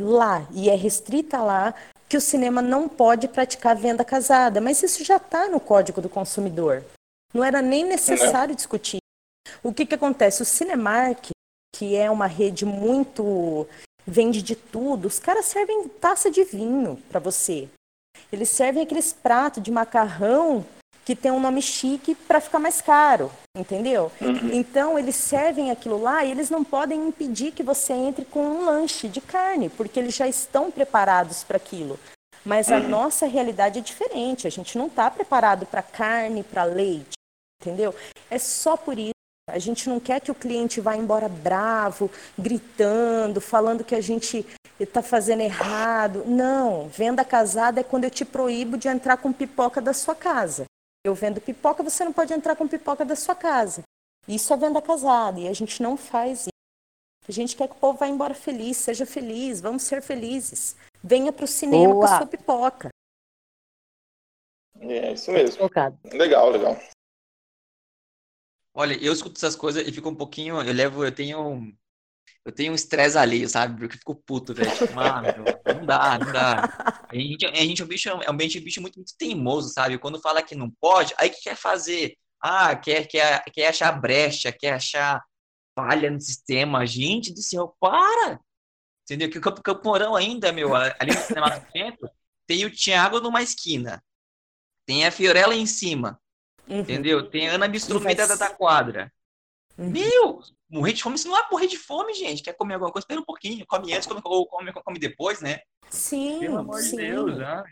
lá, 0.00 0.46
e 0.52 0.68
é 0.68 0.74
restrita 0.74 1.40
lá, 1.40 1.74
que 2.08 2.16
o 2.16 2.20
cinema 2.20 2.62
não 2.62 2.88
pode 2.88 3.28
praticar 3.28 3.76
venda 3.76 4.04
casada. 4.04 4.60
Mas 4.60 4.82
isso 4.82 5.04
já 5.04 5.16
está 5.16 5.48
no 5.48 5.60
Código 5.60 6.00
do 6.00 6.08
Consumidor. 6.08 6.84
Não 7.32 7.44
era 7.44 7.60
nem 7.60 7.84
necessário 7.84 8.52
é. 8.52 8.56
discutir. 8.56 8.98
O 9.62 9.72
que, 9.72 9.86
que 9.86 9.94
acontece? 9.94 10.42
O 10.42 10.46
Cinemark, 10.46 11.30
que 11.74 11.96
é 11.96 12.10
uma 12.10 12.26
rede 12.26 12.64
muito. 12.64 13.66
vende 14.06 14.40
de 14.40 14.54
tudo, 14.54 15.06
os 15.06 15.18
caras 15.18 15.46
servem 15.46 15.88
taça 15.88 16.30
de 16.30 16.44
vinho 16.44 16.96
para 17.08 17.20
você. 17.20 17.68
Eles 18.32 18.48
servem 18.48 18.82
aqueles 18.82 19.12
pratos 19.12 19.62
de 19.62 19.70
macarrão 19.70 20.64
que 21.06 21.14
tem 21.14 21.30
um 21.30 21.38
nome 21.38 21.62
chique 21.62 22.16
para 22.16 22.40
ficar 22.40 22.58
mais 22.58 22.80
caro, 22.80 23.30
entendeu? 23.56 24.10
Uhum. 24.20 24.50
Então 24.52 24.98
eles 24.98 25.14
servem 25.14 25.70
aquilo 25.70 26.02
lá 26.02 26.24
e 26.24 26.32
eles 26.32 26.50
não 26.50 26.64
podem 26.64 27.06
impedir 27.06 27.52
que 27.52 27.62
você 27.62 27.92
entre 27.92 28.24
com 28.24 28.40
um 28.40 28.64
lanche 28.64 29.06
de 29.06 29.20
carne, 29.20 29.68
porque 29.68 30.00
eles 30.00 30.16
já 30.16 30.26
estão 30.26 30.68
preparados 30.68 31.44
para 31.44 31.58
aquilo. 31.58 31.96
Mas 32.44 32.72
a 32.72 32.78
uhum. 32.78 32.88
nossa 32.88 33.24
realidade 33.24 33.78
é 33.78 33.82
diferente. 33.82 34.48
A 34.48 34.50
gente 34.50 34.76
não 34.76 34.88
está 34.88 35.08
preparado 35.08 35.64
para 35.64 35.80
carne, 35.80 36.42
para 36.42 36.64
leite, 36.64 37.14
entendeu? 37.62 37.94
É 38.28 38.38
só 38.38 38.76
por 38.76 38.98
isso. 38.98 39.10
A 39.48 39.60
gente 39.60 39.88
não 39.88 40.00
quer 40.00 40.20
que 40.20 40.32
o 40.32 40.34
cliente 40.34 40.80
vá 40.80 40.96
embora 40.96 41.28
bravo, 41.28 42.10
gritando, 42.36 43.40
falando 43.40 43.84
que 43.84 43.94
a 43.94 44.00
gente 44.00 44.44
está 44.78 45.02
fazendo 45.02 45.42
errado. 45.42 46.24
Não, 46.26 46.88
venda 46.88 47.24
casada 47.24 47.80
é 47.80 47.84
quando 47.84 48.02
eu 48.02 48.10
te 48.10 48.24
proíbo 48.24 48.76
de 48.76 48.88
entrar 48.88 49.18
com 49.18 49.32
pipoca 49.32 49.80
da 49.80 49.92
sua 49.92 50.16
casa. 50.16 50.66
Eu 51.06 51.14
vendo 51.14 51.40
pipoca, 51.40 51.84
você 51.84 52.04
não 52.04 52.12
pode 52.12 52.32
entrar 52.32 52.56
com 52.56 52.66
pipoca 52.66 53.04
da 53.04 53.14
sua 53.14 53.36
casa. 53.36 53.84
Isso 54.26 54.52
é 54.52 54.56
venda 54.56 54.82
casada 54.82 55.38
e 55.38 55.46
a 55.46 55.52
gente 55.52 55.80
não 55.80 55.96
faz 55.96 56.40
isso. 56.40 56.48
A 57.28 57.30
gente 57.30 57.56
quer 57.56 57.68
que 57.68 57.76
o 57.76 57.78
povo 57.78 57.96
vá 57.96 58.08
embora 58.08 58.34
feliz, 58.34 58.76
seja 58.76 59.06
feliz, 59.06 59.60
vamos 59.60 59.84
ser 59.84 60.02
felizes. 60.02 60.74
Venha 61.04 61.32
para 61.32 61.44
o 61.44 61.48
cinema 61.48 61.94
Boa. 61.94 62.08
com 62.08 62.12
a 62.12 62.18
sua 62.18 62.26
pipoca. 62.26 62.88
É 64.80 65.12
isso 65.12 65.30
mesmo. 65.30 65.58
Focado. 65.58 65.96
Legal, 66.12 66.50
legal. 66.50 66.76
Olha, 68.74 68.94
eu 69.00 69.12
escuto 69.12 69.36
essas 69.36 69.54
coisas 69.54 69.86
e 69.86 69.92
fico 69.92 70.08
um 70.08 70.14
pouquinho. 70.14 70.60
Eu 70.60 70.74
levo, 70.74 71.04
eu 71.04 71.14
tenho 71.14 71.72
eu 72.46 72.52
tenho 72.52 72.70
um 72.70 72.76
estresse 72.76 73.18
alheio, 73.18 73.48
sabe? 73.48 73.76
Porque 73.76 73.96
eu 73.96 73.98
fico 73.98 74.14
puto, 74.14 74.54
velho. 74.54 74.70
Tipo, 74.70 74.94
mano, 74.94 75.26
não 75.66 75.84
dá, 75.84 76.16
não 76.16 76.32
dá. 76.32 77.04
A 77.08 77.14
gente, 77.16 77.44
a 77.44 77.54
gente 77.56 77.82
é 77.82 77.84
um 77.84 77.88
bicho, 77.88 78.08
é 78.08 78.30
um 78.30 78.36
bicho, 78.36 78.60
bicho 78.60 78.80
muito, 78.80 78.94
muito 78.94 79.16
teimoso, 79.18 79.70
sabe? 79.70 79.98
Quando 79.98 80.20
fala 80.20 80.40
que 80.40 80.54
não 80.54 80.70
pode, 80.70 81.12
aí 81.18 81.28
que 81.28 81.40
quer 81.42 81.56
fazer? 81.56 82.16
Ah, 82.40 82.76
quer, 82.76 83.08
quer, 83.08 83.42
quer 83.52 83.66
achar 83.66 83.90
brecha, 84.00 84.52
quer 84.52 84.74
achar 84.74 85.20
falha 85.74 86.08
no 86.08 86.20
sistema. 86.20 86.86
Gente 86.86 87.34
do 87.34 87.42
céu, 87.42 87.76
para! 87.80 88.38
Entendeu? 89.02 89.28
Que 89.28 89.38
o 89.38 89.40
Campo, 89.40 89.60
Campo 89.60 89.82
Mourão 89.84 90.14
ainda, 90.14 90.52
meu, 90.52 90.72
ali 90.72 91.16
no 91.16 91.22
cinema 91.22 91.50
do 91.50 91.72
centro, 91.72 92.08
tem 92.46 92.64
o 92.64 92.70
Thiago 92.70 93.20
numa 93.20 93.42
esquina. 93.42 94.00
Tem 94.86 95.04
a 95.04 95.10
Fiorella 95.10 95.54
em 95.56 95.66
cima. 95.66 96.20
Uhum. 96.68 96.78
Entendeu? 96.78 97.28
Tem 97.28 97.48
a 97.48 97.54
Ana 97.54 97.66
Bistrumita 97.66 98.24
da, 98.24 98.36
da 98.36 98.50
quadra. 98.50 99.12
Uhum. 99.76 99.90
Meu, 99.90 100.42
morrer 100.70 100.92
de 100.92 101.02
fome, 101.02 101.18
você 101.18 101.28
não 101.28 101.34
vai 101.36 101.44
morrer 101.50 101.66
de 101.66 101.78
fome, 101.78 102.14
gente. 102.14 102.42
Quer 102.42 102.54
comer 102.54 102.74
alguma 102.74 102.92
coisa? 102.92 103.04
Espera 103.04 103.20
um 103.20 103.24
pouquinho. 103.24 103.64
Come 103.66 103.92
antes 103.92 104.06
come, 104.06 104.20
ou 104.24 104.46
come, 104.46 104.72
come 104.72 104.98
depois, 104.98 105.40
né? 105.40 105.60
Sim, 105.88 106.40
Pelo 106.40 106.58
amor 106.58 106.80
sim. 106.80 106.90
de 106.90 106.96
Deus, 106.96 107.38
né? 107.38 107.64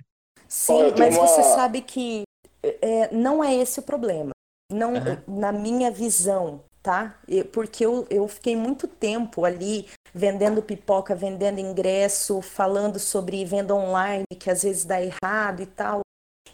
Sim, 0.49 0.92
mas 0.99 1.16
uma... 1.16 1.26
você 1.26 1.42
sabe 1.42 1.80
que 1.80 2.22
é, 2.62 3.12
não 3.12 3.42
é 3.42 3.55
esse 3.55 3.80
o 3.80 3.82
problema. 3.82 4.30
Não, 4.72 4.95
uhum. 4.95 5.40
Na 5.40 5.53
minha 5.53 5.90
visão, 5.90 6.64
tá? 6.82 7.18
Porque 7.53 7.84
eu, 7.84 8.07
eu 8.09 8.26
fiquei 8.28 8.57
muito 8.57 8.86
tempo 8.86 9.45
ali 9.45 9.88
vendendo 10.12 10.62
pipoca, 10.62 11.14
vendendo 11.14 11.59
ingresso, 11.59 12.40
falando 12.40 12.99
sobre 12.99 13.45
venda 13.45 13.74
online, 13.74 14.24
que 14.38 14.51
às 14.51 14.62
vezes 14.62 14.84
dá 14.84 15.01
errado 15.03 15.61
e 15.61 15.66
tal. 15.66 16.01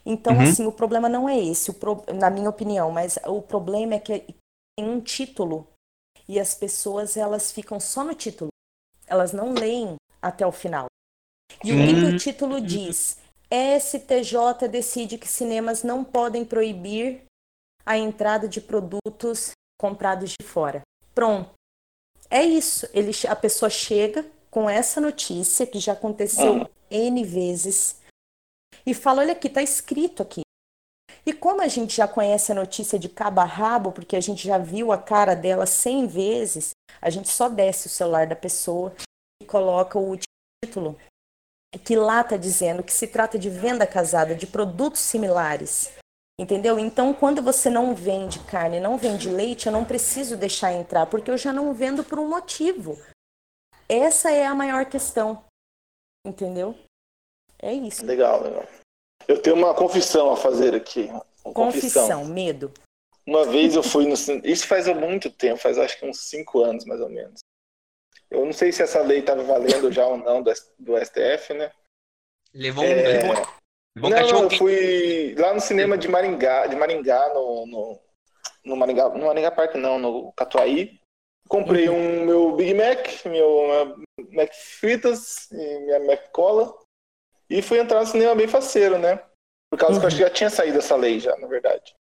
Então, 0.04 0.34
uhum. 0.34 0.42
assim, 0.42 0.66
o 0.66 0.72
problema 0.72 1.08
não 1.08 1.28
é 1.28 1.38
esse, 1.38 1.72
pro... 1.74 2.02
na 2.14 2.30
minha 2.30 2.48
opinião, 2.48 2.90
mas 2.90 3.18
o 3.26 3.42
problema 3.42 3.94
é 3.94 4.00
que 4.00 4.34
tem 4.78 4.88
um 4.88 5.00
título 5.00 5.68
e 6.30 6.38
as 6.38 6.54
pessoas 6.54 7.16
elas 7.16 7.50
ficam 7.50 7.80
só 7.80 8.04
no 8.04 8.14
título. 8.14 8.50
Elas 9.04 9.32
não 9.32 9.52
leem 9.52 9.96
até 10.22 10.46
o 10.46 10.52
final. 10.52 10.86
E 11.64 11.72
o 11.72 11.74
que, 11.74 11.92
que 11.92 12.04
o 12.04 12.16
título 12.16 12.60
diz? 12.60 13.18
STJ 13.50 14.68
decide 14.70 15.18
que 15.18 15.26
cinemas 15.26 15.82
não 15.82 16.04
podem 16.04 16.44
proibir 16.44 17.24
a 17.84 17.98
entrada 17.98 18.46
de 18.46 18.60
produtos 18.60 19.50
comprados 19.76 20.36
de 20.40 20.46
fora. 20.46 20.82
Pronto. 21.12 21.50
É 22.30 22.44
isso. 22.44 22.86
Ele, 22.94 23.10
a 23.28 23.34
pessoa 23.34 23.68
chega 23.68 24.24
com 24.52 24.70
essa 24.70 25.00
notícia 25.00 25.66
que 25.66 25.80
já 25.80 25.94
aconteceu 25.94 26.70
N 26.88 27.24
vezes 27.24 28.00
e 28.86 28.94
fala: 28.94 29.22
olha 29.22 29.32
aqui, 29.32 29.48
está 29.48 29.62
escrito 29.62 30.22
aqui. 30.22 30.42
Como 31.40 31.62
a 31.62 31.68
gente 31.68 31.96
já 31.96 32.06
conhece 32.06 32.52
a 32.52 32.54
notícia 32.54 32.98
de 32.98 33.08
cabo 33.08 33.40
a 33.40 33.44
rabo, 33.44 33.92
porque 33.92 34.14
a 34.14 34.20
gente 34.20 34.46
já 34.46 34.58
viu 34.58 34.92
a 34.92 34.98
cara 34.98 35.34
dela 35.34 35.64
cem 35.64 36.06
vezes, 36.06 36.72
a 37.00 37.08
gente 37.08 37.30
só 37.30 37.48
desce 37.48 37.86
o 37.86 37.90
celular 37.90 38.26
da 38.26 38.36
pessoa 38.36 38.94
e 39.42 39.46
coloca 39.46 39.98
o 39.98 40.18
título, 40.62 40.98
que 41.82 41.96
lá 41.96 42.20
está 42.20 42.36
dizendo 42.36 42.82
que 42.82 42.92
se 42.92 43.06
trata 43.06 43.38
de 43.38 43.48
venda 43.48 43.86
casada 43.86 44.34
de 44.34 44.46
produtos 44.46 45.00
similares. 45.00 45.90
Entendeu? 46.38 46.78
Então, 46.78 47.12
quando 47.14 47.42
você 47.42 47.70
não 47.70 47.94
vende 47.94 48.38
carne, 48.40 48.80
não 48.80 48.98
vende 48.98 49.28
leite, 49.28 49.66
eu 49.66 49.72
não 49.72 49.84
preciso 49.84 50.36
deixar 50.36 50.72
entrar, 50.72 51.06
porque 51.06 51.30
eu 51.30 51.38
já 51.38 51.52
não 51.52 51.72
vendo 51.72 52.04
por 52.04 52.18
um 52.18 52.28
motivo. 52.28 52.98
Essa 53.88 54.30
é 54.30 54.46
a 54.46 54.54
maior 54.54 54.86
questão. 54.86 55.44
Entendeu? 56.26 56.74
É 57.58 57.72
isso. 57.72 58.04
Legal, 58.04 58.42
legal. 58.42 58.66
Eu 59.28 59.40
tenho 59.40 59.56
uma 59.56 59.74
confissão 59.74 60.32
a 60.32 60.36
fazer 60.36 60.74
aqui. 60.74 61.10
Confissão. 61.42 62.02
confissão, 62.08 62.24
medo. 62.24 62.72
Uma 63.26 63.44
vez 63.44 63.74
eu 63.74 63.82
fui 63.82 64.06
no. 64.06 64.14
Isso 64.44 64.66
faz 64.66 64.86
muito 64.88 65.30
tempo, 65.30 65.60
faz 65.60 65.78
acho 65.78 65.98
que 65.98 66.06
uns 66.06 66.28
cinco 66.28 66.62
anos 66.62 66.84
mais 66.84 67.00
ou 67.00 67.08
menos. 67.08 67.40
Eu 68.30 68.44
não 68.44 68.52
sei 68.52 68.72
se 68.72 68.82
essa 68.82 69.02
lei 69.02 69.20
estava 69.20 69.42
valendo 69.42 69.90
já 69.90 70.06
ou 70.06 70.16
não 70.16 70.42
do, 70.42 70.52
do 70.78 71.04
STF, 71.04 71.54
né? 71.54 71.70
Levou 72.54 72.84
um. 72.84 72.86
É... 72.86 73.22
Levou, 73.22 73.46
levou 73.96 74.10
não, 74.10 74.42
eu 74.42 74.50
fui 74.50 75.34
lá 75.36 75.52
no 75.52 75.60
cinema 75.60 75.98
de 75.98 76.08
Maringá, 76.08 76.66
de 76.66 76.76
Maringá, 76.76 77.28
no, 77.34 77.66
no, 77.66 78.00
no 78.64 78.76
Maringá, 78.76 79.08
no 79.10 79.26
Maringá 79.26 79.50
Park 79.50 79.74
não, 79.74 79.98
no 79.98 80.32
Catuaí. 80.32 80.98
Comprei 81.48 81.88
uhum. 81.88 81.96
um 81.96 82.24
meu 82.24 82.52
Big 82.56 82.74
Mac, 82.74 83.24
meu 83.26 83.96
Mac 84.32 84.52
fritas 84.54 85.50
e 85.50 85.80
minha 85.80 86.00
Mac 86.00 86.30
cola. 86.30 86.72
E 87.48 87.60
fui 87.60 87.80
entrar 87.80 88.00
no 88.00 88.06
cinema 88.06 88.34
bem 88.36 88.46
faceiro, 88.46 88.98
né? 88.98 89.20
Por 89.70 89.78
causa 89.78 89.94
uhum. 89.94 90.00
que 90.00 90.04
eu 90.04 90.08
acho 90.08 90.16
que 90.16 90.22
já 90.22 90.30
tinha 90.30 90.50
saído 90.50 90.78
essa 90.78 90.96
lei 90.96 91.20
já, 91.20 91.36
na 91.36 91.46
verdade. 91.46 91.94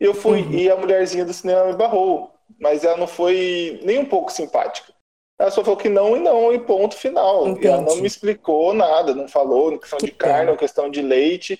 E 0.00 0.04
eu 0.04 0.14
fui, 0.14 0.42
uhum. 0.42 0.52
e 0.52 0.70
a 0.70 0.76
mulherzinha 0.76 1.24
do 1.24 1.32
cinema 1.32 1.64
me 1.66 1.76
barrou. 1.76 2.32
Mas 2.60 2.84
ela 2.84 2.98
não 2.98 3.06
foi 3.06 3.80
nem 3.82 3.98
um 3.98 4.04
pouco 4.04 4.30
simpática. 4.30 4.92
Ela 5.38 5.50
só 5.50 5.64
falou 5.64 5.78
que 5.78 5.88
não 5.88 6.16
e 6.16 6.20
não, 6.20 6.52
e 6.52 6.58
ponto 6.60 6.94
final. 6.94 7.48
Entendi. 7.48 7.66
E 7.66 7.70
ela 7.70 7.82
não 7.82 7.96
me 7.96 8.06
explicou 8.06 8.72
nada, 8.74 9.14
não 9.14 9.26
falou 9.26 9.78
questão 9.78 9.98
que 9.98 10.06
de 10.06 10.12
carne, 10.12 10.50
ou 10.50 10.56
questão 10.56 10.90
de 10.90 11.02
leite. 11.02 11.58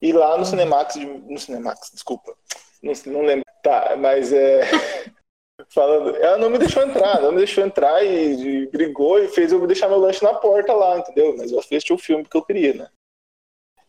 E 0.00 0.12
lá 0.12 0.30
no 0.30 0.38
uhum. 0.38 0.44
Cinemax, 0.44 0.96
no 0.96 1.38
Cinemax, 1.38 1.90
desculpa, 1.92 2.34
não, 2.82 2.92
não 3.06 3.22
lembro. 3.22 3.44
Tá, 3.62 3.94
mas 3.96 4.32
é. 4.32 4.62
falando, 5.70 6.16
ela 6.16 6.38
não 6.38 6.50
me 6.50 6.58
deixou 6.58 6.82
entrar, 6.82 7.20
não 7.20 7.30
me 7.30 7.38
deixou 7.38 7.64
entrar 7.64 8.04
e, 8.04 8.64
e, 8.64 8.66
brigou 8.66 9.18
e 9.18 9.28
fez 9.28 9.52
eu 9.52 9.64
deixar 9.66 9.88
meu 9.88 9.98
lanche 9.98 10.24
na 10.24 10.34
porta 10.34 10.72
lá, 10.72 10.98
entendeu? 10.98 11.36
Mas 11.36 11.52
eu 11.52 11.60
assisti 11.60 11.92
o 11.92 11.98
filme 11.98 12.24
que 12.24 12.36
eu 12.36 12.42
queria, 12.42 12.74
né? 12.74 12.88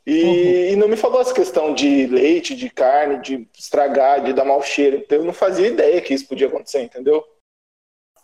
E, 0.06 0.24
uhum. 0.24 0.74
e, 0.74 0.76
não 0.76 0.88
me 0.88 0.98
falou 0.98 1.22
essa 1.22 1.34
questão 1.34 1.74
de 1.74 2.08
leite, 2.08 2.56
de 2.56 2.70
carne, 2.70 3.22
de 3.22 3.48
estragar, 3.58 4.24
de 4.24 4.34
dar 4.34 4.44
mau 4.44 4.62
cheiro. 4.62 4.98
Então 4.98 5.20
eu 5.20 5.24
não 5.24 5.34
fazia 5.34 5.68
ideia 5.68 6.02
que 6.02 6.14
isso 6.14 6.28
podia 6.28 6.48
acontecer, 6.48 6.82
entendeu? 6.82 7.26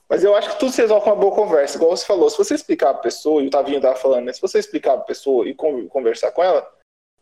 Mas 0.09 0.23
eu 0.23 0.35
acho 0.35 0.49
que 0.49 0.59
tudo 0.59 0.71
se 0.71 0.81
resolve 0.81 1.03
com 1.03 1.11
uma 1.11 1.15
boa 1.15 1.35
conversa. 1.35 1.77
Igual 1.77 1.95
você 1.95 2.05
falou, 2.05 2.29
se 2.29 2.37
você 2.37 2.55
explicar 2.55 2.93
pra 2.93 3.03
pessoa, 3.03 3.41
e 3.41 3.47
o 3.47 3.49
Tavinho 3.49 3.79
tava 3.79 3.95
falando, 3.95 4.25
né? 4.25 4.33
Se 4.33 4.41
você 4.41 4.57
explicar 4.59 4.97
pra 4.97 5.05
pessoa 5.05 5.47
e 5.47 5.53
conversar 5.53 6.31
com 6.31 6.43
ela, 6.43 6.67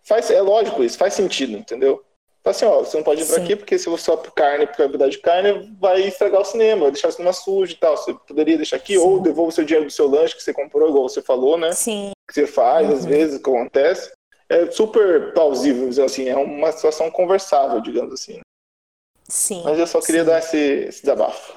faz, 0.01 0.31
é 0.31 0.41
lógico 0.41 0.83
isso, 0.83 0.97
faz 0.97 1.13
sentido, 1.13 1.57
entendeu? 1.57 2.03
Fala 2.41 2.55
assim, 2.55 2.65
ó, 2.65 2.79
você 2.79 2.95
não 2.95 3.03
pode 3.03 3.25
pra 3.25 3.43
aqui 3.43 3.57
porque 3.57 3.77
se 3.77 3.89
você 3.89 4.05
só 4.05 4.15
carne, 4.15 4.65
por 4.67 4.77
qualidade 4.77 5.11
de 5.11 5.17
carne, 5.19 5.75
vai 5.81 6.01
estragar 6.03 6.39
o 6.39 6.45
cinema, 6.45 6.83
vai 6.83 6.91
deixar 6.91 7.09
o 7.09 7.11
cinema 7.11 7.33
sujo 7.33 7.73
e 7.73 7.75
tal. 7.75 7.97
Você 7.97 8.13
poderia 8.13 8.55
deixar 8.55 8.77
aqui, 8.77 8.93
Sim. 8.93 8.99
ou 8.99 9.19
devolva 9.19 9.49
o 9.49 9.51
seu 9.51 9.65
dinheiro 9.65 9.85
do 9.85 9.91
seu 9.91 10.07
lanche 10.07 10.33
que 10.33 10.41
você 10.41 10.53
comprou, 10.53 10.87
igual 10.87 11.09
você 11.09 11.21
falou, 11.21 11.57
né? 11.57 11.73
Sim. 11.73 12.11
Que 12.25 12.33
você 12.33 12.47
faz, 12.47 12.87
uhum. 12.87 12.95
às 12.95 13.05
vezes, 13.05 13.41
que 13.41 13.49
acontece. 13.49 14.13
É 14.49 14.71
super 14.71 15.33
plausível, 15.33 15.89
dizer 15.89 16.03
assim, 16.03 16.29
é 16.29 16.37
uma 16.37 16.71
situação 16.71 17.11
conversável, 17.11 17.81
digamos 17.81 18.13
assim. 18.13 18.39
Sim. 19.27 19.61
Mas 19.65 19.77
eu 19.77 19.85
só 19.85 19.99
queria 19.99 20.21
Sim. 20.21 20.27
dar 20.27 20.39
esse, 20.39 20.57
esse 20.57 21.01
desabafo. 21.01 21.53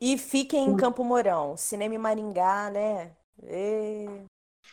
e 0.00 0.18
fiquem 0.18 0.68
em 0.68 0.76
Campo 0.76 1.02
Mourão, 1.02 1.56
Cinema 1.56 1.98
Maringá, 1.98 2.70
né? 2.70 3.12
E... 3.44 4.06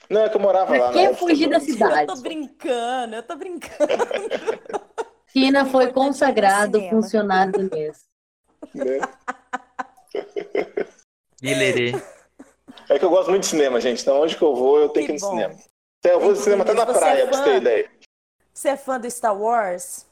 Não, 0.09 0.21
é 0.21 0.29
que 0.29 0.35
eu 0.35 0.41
morava 0.41 0.67
pra 0.67 0.85
lá. 0.85 0.91
Quem 0.91 1.15
fugir 1.15 1.49
da 1.49 1.59
cidade? 1.59 2.09
Eu 2.09 2.15
tô 2.15 2.21
brincando, 2.21 3.15
eu 3.15 3.23
tô 3.23 3.35
brincando. 3.37 3.93
Tina 5.31 5.65
foi 5.65 5.93
consagrado 5.93 6.81
funcionário 6.89 7.53
do 7.53 7.75
mês. 7.75 8.03
Né? 8.73 8.99
É 12.89 12.97
que 12.97 13.05
eu 13.05 13.09
gosto 13.09 13.29
muito 13.29 13.43
de 13.43 13.49
cinema, 13.49 13.79
gente. 13.79 14.01
Então, 14.01 14.21
onde 14.21 14.35
que 14.35 14.41
eu 14.41 14.55
vou, 14.55 14.79
eu 14.79 14.89
tenho 14.89 15.05
que, 15.05 15.11
ir 15.13 15.21
no 15.21 15.27
cinema. 15.29 15.55
Eu 16.03 16.19
vou 16.19 16.29
no 16.31 16.35
cinema 16.35 16.63
até 16.63 16.73
na 16.73 16.85
Você 16.85 16.99
praia, 16.99 17.21
é 17.21 17.27
pra 17.27 17.37
você 17.37 17.43
ter 17.43 17.55
ideia. 17.57 17.91
Você 18.53 18.69
é 18.69 18.77
fã 18.77 18.99
do 18.99 19.09
Star 19.09 19.39
Wars? 19.39 20.05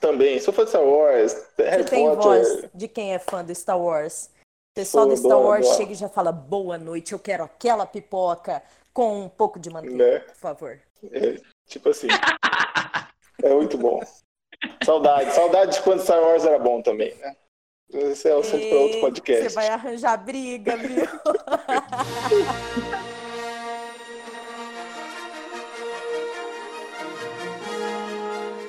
Também, 0.00 0.40
sou 0.40 0.52
fã 0.54 0.64
de 0.64 0.70
Star 0.70 0.82
Wars, 0.82 1.34
Harry 1.58 1.82
Você 1.82 1.90
tem 1.90 2.06
Potter. 2.06 2.22
voz 2.22 2.64
de 2.74 2.88
quem 2.88 3.14
é 3.14 3.18
fã 3.18 3.44
do 3.44 3.54
Star 3.54 3.78
Wars? 3.78 4.30
O 4.72 4.74
pessoal 4.74 5.04
Sou, 5.04 5.14
do 5.14 5.20
Star 5.20 5.38
Wars 5.40 5.66
chega 5.76 5.92
e 5.92 5.94
já 5.94 6.08
fala 6.08 6.32
boa 6.32 6.78
noite, 6.78 7.12
eu 7.12 7.18
quero 7.18 7.44
aquela 7.44 7.86
pipoca 7.86 8.62
com 8.92 9.20
um 9.24 9.28
pouco 9.28 9.58
de 9.60 9.70
manteiga, 9.70 9.96
Né? 9.96 10.18
por 10.20 10.34
favor. 10.36 10.80
É, 11.12 11.36
tipo 11.66 11.90
assim. 11.90 12.08
é 13.42 13.54
muito 13.54 13.76
bom. 13.76 14.00
Saudade. 14.84 15.32
Saudade 15.32 15.72
de 15.76 15.82
quando 15.82 16.02
Star 16.02 16.20
Wars 16.22 16.44
era 16.44 16.58
bom 16.58 16.80
também, 16.80 17.14
né? 17.16 17.36
Esse 17.92 18.28
é 18.28 18.34
o 18.34 18.40
assunto 18.40 18.68
para 18.68 18.78
outro 18.78 19.00
podcast. 19.00 19.44
Você 19.44 19.54
vai 19.54 19.68
arranjar 19.68 20.16
briga, 20.16 20.76
viu? 20.76 21.04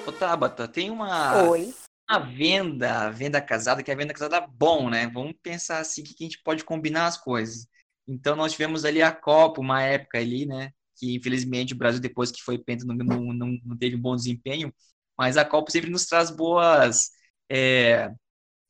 Ô, 0.08 0.12
Tabata, 0.12 0.68
tem 0.68 0.92
uma, 0.92 1.50
Oi. 1.50 1.74
uma 2.10 2.20
venda, 2.20 3.10
venda 3.10 3.42
casada, 3.42 3.82
que 3.82 3.90
é 3.90 3.94
a 3.94 3.98
venda 3.98 4.14
casada 4.14 4.42
bom, 4.42 4.90
né? 4.90 5.08
Vamos 5.08 5.34
pensar 5.42 5.80
assim 5.80 6.04
que 6.04 6.16
a 6.20 6.24
gente 6.24 6.42
pode 6.44 6.64
combinar 6.64 7.08
as 7.08 7.18
coisas. 7.18 7.68
Então, 8.08 8.36
nós 8.36 8.52
tivemos 8.52 8.86
ali 8.86 9.02
a 9.02 9.12
Copa, 9.12 9.62
uma 9.62 9.82
época 9.82 10.20
ali, 10.20 10.46
né? 10.46 10.72
Que 10.96 11.16
infelizmente 11.16 11.74
o 11.74 11.78
Brasil, 11.78 12.00
depois 12.00 12.32
que 12.32 12.44
foi 12.44 12.60
penta, 12.60 12.86
não, 12.86 12.96
não, 12.96 13.34
não, 13.34 13.58
não 13.66 13.78
teve 13.78 13.96
um 13.96 14.02
bom 14.02 14.16
desempenho, 14.16 14.72
mas 15.18 15.38
a 15.38 15.44
Copa 15.44 15.72
sempre 15.72 15.90
nos 15.90 16.06
traz 16.06 16.30
boas, 16.30 17.10
é, 17.50 18.12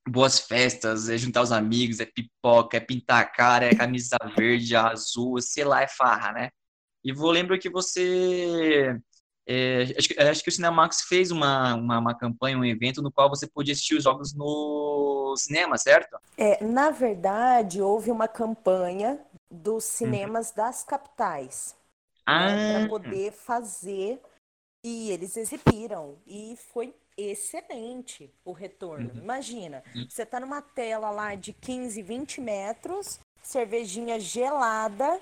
boas 0.08 0.40
festas, 0.40 1.10
é 1.10 1.18
juntar 1.18 1.42
os 1.42 1.52
amigos, 1.52 2.00
é 2.00 2.06
pipoca, 2.06 2.78
é 2.78 2.80
pintar 2.80 3.22
a 3.24 3.26
cara, 3.26 3.66
é 3.66 3.76
camisa 3.76 4.18
verde, 4.38 4.76
azul, 4.76 5.42
sei 5.42 5.64
lá, 5.66 5.82
é 5.84 5.88
farra, 5.88 6.32
né? 6.34 6.50
E 7.04 7.14
vou 7.14 7.32
lembro 7.32 7.60
que 7.60 7.70
você 7.70 9.00
é, 9.48 9.84
acho, 9.98 10.10
que- 10.10 10.20
acho 10.22 10.44
que 10.44 10.50
o 10.50 10.52
Cinemax 10.52 11.04
fez 11.04 11.32
uma, 11.32 11.76
uma, 11.76 12.00
uma 12.00 12.18
campanha, 12.18 12.58
um 12.58 12.66
evento 12.66 13.02
no 13.02 13.12
qual 13.12 13.30
você 13.30 13.48
podia 13.48 13.74
assistir 13.74 13.96
os 13.96 14.04
jogos 14.04 14.34
no 14.36 15.36
cinema, 15.38 15.78
certo? 15.78 16.18
É, 16.38 16.64
na 16.64 16.90
verdade, 16.90 17.82
houve 17.82 18.12
uma 18.12 18.28
campanha 18.28 19.20
dos 19.50 19.84
cinemas 19.86 20.52
das 20.52 20.84
capitais. 20.84 21.76
né, 22.32 22.58
Ah, 22.58 22.58
para 22.68 22.82
poder 22.82 23.32
fazer 23.34 24.22
e 24.84 25.12
eles 25.12 25.38
exibiram 25.38 26.18
e 26.28 26.58
foi 26.58 26.96
excelente 27.18 28.30
o 28.44 28.52
retorno. 28.52 29.12
Uhum. 29.14 29.22
Imagina, 29.22 29.84
Uhum. 29.96 30.08
você 30.10 30.26
tá 30.26 30.40
numa 30.40 30.62
tela 30.62 31.10
lá 31.10 31.36
de 31.36 31.54
15, 31.54 32.02
20 32.02 32.42
metros, 32.42 33.20
cervejinha 33.42 34.20
gelada 34.20 35.20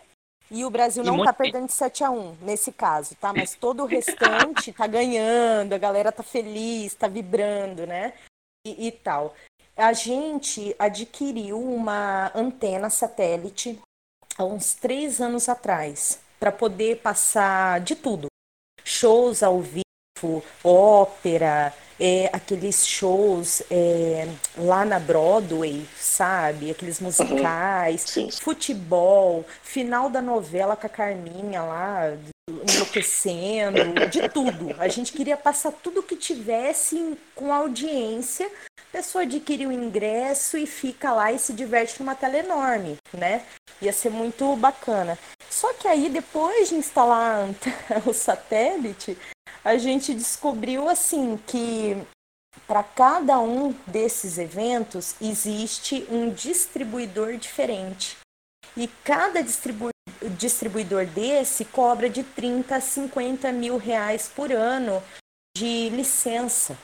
e 0.50 0.64
o 0.66 0.70
Brasil 0.70 1.04
E 1.04 1.06
não 1.06 1.16
muito 1.16 1.28
tá 1.28 1.34
perdendo 1.34 1.68
de 1.68 1.74
7 1.74 2.04
a 2.04 2.10
1 2.12 2.38
nesse 2.41 2.72
caso, 2.72 3.16
tá? 3.16 3.34
Mas 3.34 3.56
todo 3.56 3.84
o 3.84 3.86
restante 3.86 4.72
tá 4.74 4.88
ganhando, 4.88 5.74
a 5.74 5.78
galera 5.78 6.12
tá 6.12 6.24
feliz, 6.24 6.94
tá 6.94 7.08
vibrando, 7.08 7.86
né? 7.88 8.14
E, 8.66 8.88
e 8.88 8.91
tal. 8.91 9.36
A 9.76 9.91
gente 9.94 10.76
adquiriu 10.78 11.60
uma 11.60 12.32
antena 12.36 12.89
satélite 12.89 13.80
há 14.38 14.44
uns 14.44 14.74
três 14.76 15.20
anos 15.20 15.50
atrás 15.50 16.20
para 16.39 16.52
poder 16.52 17.00
passar 17.02 17.80
de 17.82 17.96
tudo. 17.96 18.28
Shows 18.84 19.41
ao 19.41 19.60
vivo, 19.62 20.44
ópera, 20.64 21.74
é, 22.06 22.30
aqueles 22.34 22.86
shows 22.86 23.64
é, 23.72 24.28
lá 24.58 24.84
na 24.84 24.99
Broadway, 24.99 25.88
sabe? 25.97 26.70
Aqueles 26.70 26.99
musicais, 26.99 28.01
Sim. 28.01 28.30
futebol, 28.30 29.45
final 29.62 30.10
da 30.10 30.22
novela 30.22 30.76
com 30.76 30.86
a 30.86 30.89
Carminha 30.89 31.62
lá, 31.62 32.14
enlouquecendo, 32.49 34.10
de 34.12 34.28
tudo. 34.28 34.76
A 34.78 34.89
gente 34.89 35.14
queria 35.14 35.38
passar 35.38 35.72
tudo 35.72 36.04
que 36.04 36.18
tivesse 36.18 37.18
com 37.34 37.54
audiência. 37.54 38.51
A 38.78 38.97
pessoa 38.97 39.22
adquire 39.22 39.66
o 39.66 39.72
ingresso 39.72 40.58
e 40.58 40.68
fica 40.68 41.14
lá 41.14 41.32
e 41.32 41.39
se 41.39 41.54
diverte 41.54 42.01
numa 42.01 42.16
tela 42.16 42.38
enorme, 42.38 42.97
né? 43.14 43.43
Ia 43.82 43.93
ser 43.93 44.10
muito 44.10 44.54
bacana. 44.58 45.18
Só 45.49 45.72
que 45.74 45.88
aí, 45.88 46.10
depois 46.10 46.68
de 46.68 46.76
instalar 46.76 47.47
o 48.06 48.14
satélite, 48.14 49.18
a 49.64 49.78
gente 49.78 50.14
descobriu 50.14 50.89
assim 50.89 51.38
que 51.47 51.95
para 52.68 52.84
cada 52.84 53.39
um 53.39 53.72
desses 53.88 54.38
eventos 54.38 55.16
existe 55.22 56.05
um 56.09 56.30
distribuidor 56.30 57.38
diferente. 57.38 58.18
E 58.76 58.88
cada 59.03 59.41
distribu- 59.41 59.89
distribuidor 60.38 61.05
desse 61.05 61.66
cobra 61.66 62.09
de 62.09 62.24
30 62.24 62.76
a 62.76 62.82
50 62.82 63.51
mil 63.51 63.78
reais 63.78 64.28
por 64.28 64.51
ano 64.51 65.01
de 65.55 65.89
licença. 65.89 66.78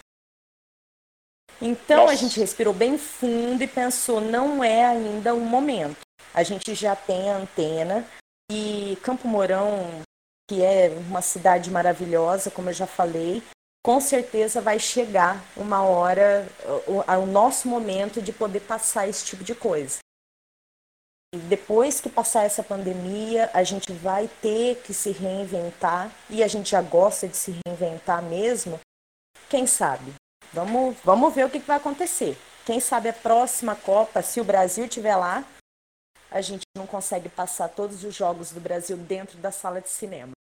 Então 1.62 2.04
a 2.04 2.12
Nossa. 2.12 2.16
gente 2.18 2.40
respirou 2.40 2.74
bem 2.74 2.98
fundo 2.98 3.62
e 3.62 3.68
pensou, 3.68 4.22
não 4.22 4.64
é 4.64 4.86
ainda 4.86 5.34
o 5.34 5.42
momento. 5.42 5.98
A 6.34 6.44
gente 6.44 6.74
já 6.74 6.96
tem 6.96 7.30
a 7.30 7.38
antena 7.38 8.08
e 8.52 8.98
Campo 9.02 9.28
Mourão, 9.28 10.02
que 10.50 10.64
é 10.64 10.90
uma 11.08 11.22
cidade 11.22 11.70
maravilhosa, 11.70 12.50
como 12.50 12.72
eu 12.72 12.74
já 12.74 12.88
falei, 12.88 13.44
com 13.86 14.02
certeza 14.02 14.60
vai 14.60 14.80
chegar 14.80 15.46
uma 15.56 15.84
hora, 15.84 16.48
o, 16.88 17.04
o 17.08 17.26
nosso 17.28 17.68
momento 17.68 18.20
de 18.20 18.34
poder 18.34 18.62
passar 18.62 19.08
esse 19.08 19.24
tipo 19.24 19.44
de 19.44 19.54
coisa. 19.54 20.00
E 21.32 21.38
depois 21.38 22.02
que 22.02 22.10
passar 22.10 22.46
essa 22.46 22.64
pandemia, 22.64 23.52
a 23.54 23.62
gente 23.64 23.94
vai 23.94 24.28
ter 24.42 24.82
que 24.82 24.92
se 24.92 25.12
reinventar 25.12 26.12
e 26.28 26.44
a 26.44 26.48
gente 26.48 26.72
já 26.72 26.82
gosta 26.82 27.28
de 27.28 27.38
se 27.38 27.56
reinventar 27.64 28.24
mesmo. 28.24 28.80
Quem 29.48 29.68
sabe? 29.68 30.16
Vamos, 30.52 30.98
vamos 31.04 31.32
ver 31.36 31.46
o 31.46 31.50
que, 31.50 31.60
vai 31.60 31.78
acontecer. 31.78 32.36
Quem 32.66 32.80
sabe 32.80 33.10
a 33.10 33.14
próxima 33.14 33.76
Copa, 33.76 34.24
se 34.24 34.42
o 34.42 34.44
Brasil 34.44 34.86
estiver 34.86 35.16
lá, 35.16 35.46
a 36.32 36.42
gente 36.42 36.64
não 36.76 36.88
consegue 36.88 37.30
passar 37.30 37.70
todos 37.70 38.04
os 38.04 38.16
jogos 38.16 38.52
do 38.52 38.60
Brasil 38.60 38.98
dentro 38.98 39.38
da 39.38 39.52
sala 39.52 39.80
de 39.80 39.90
cinema. 39.90 40.32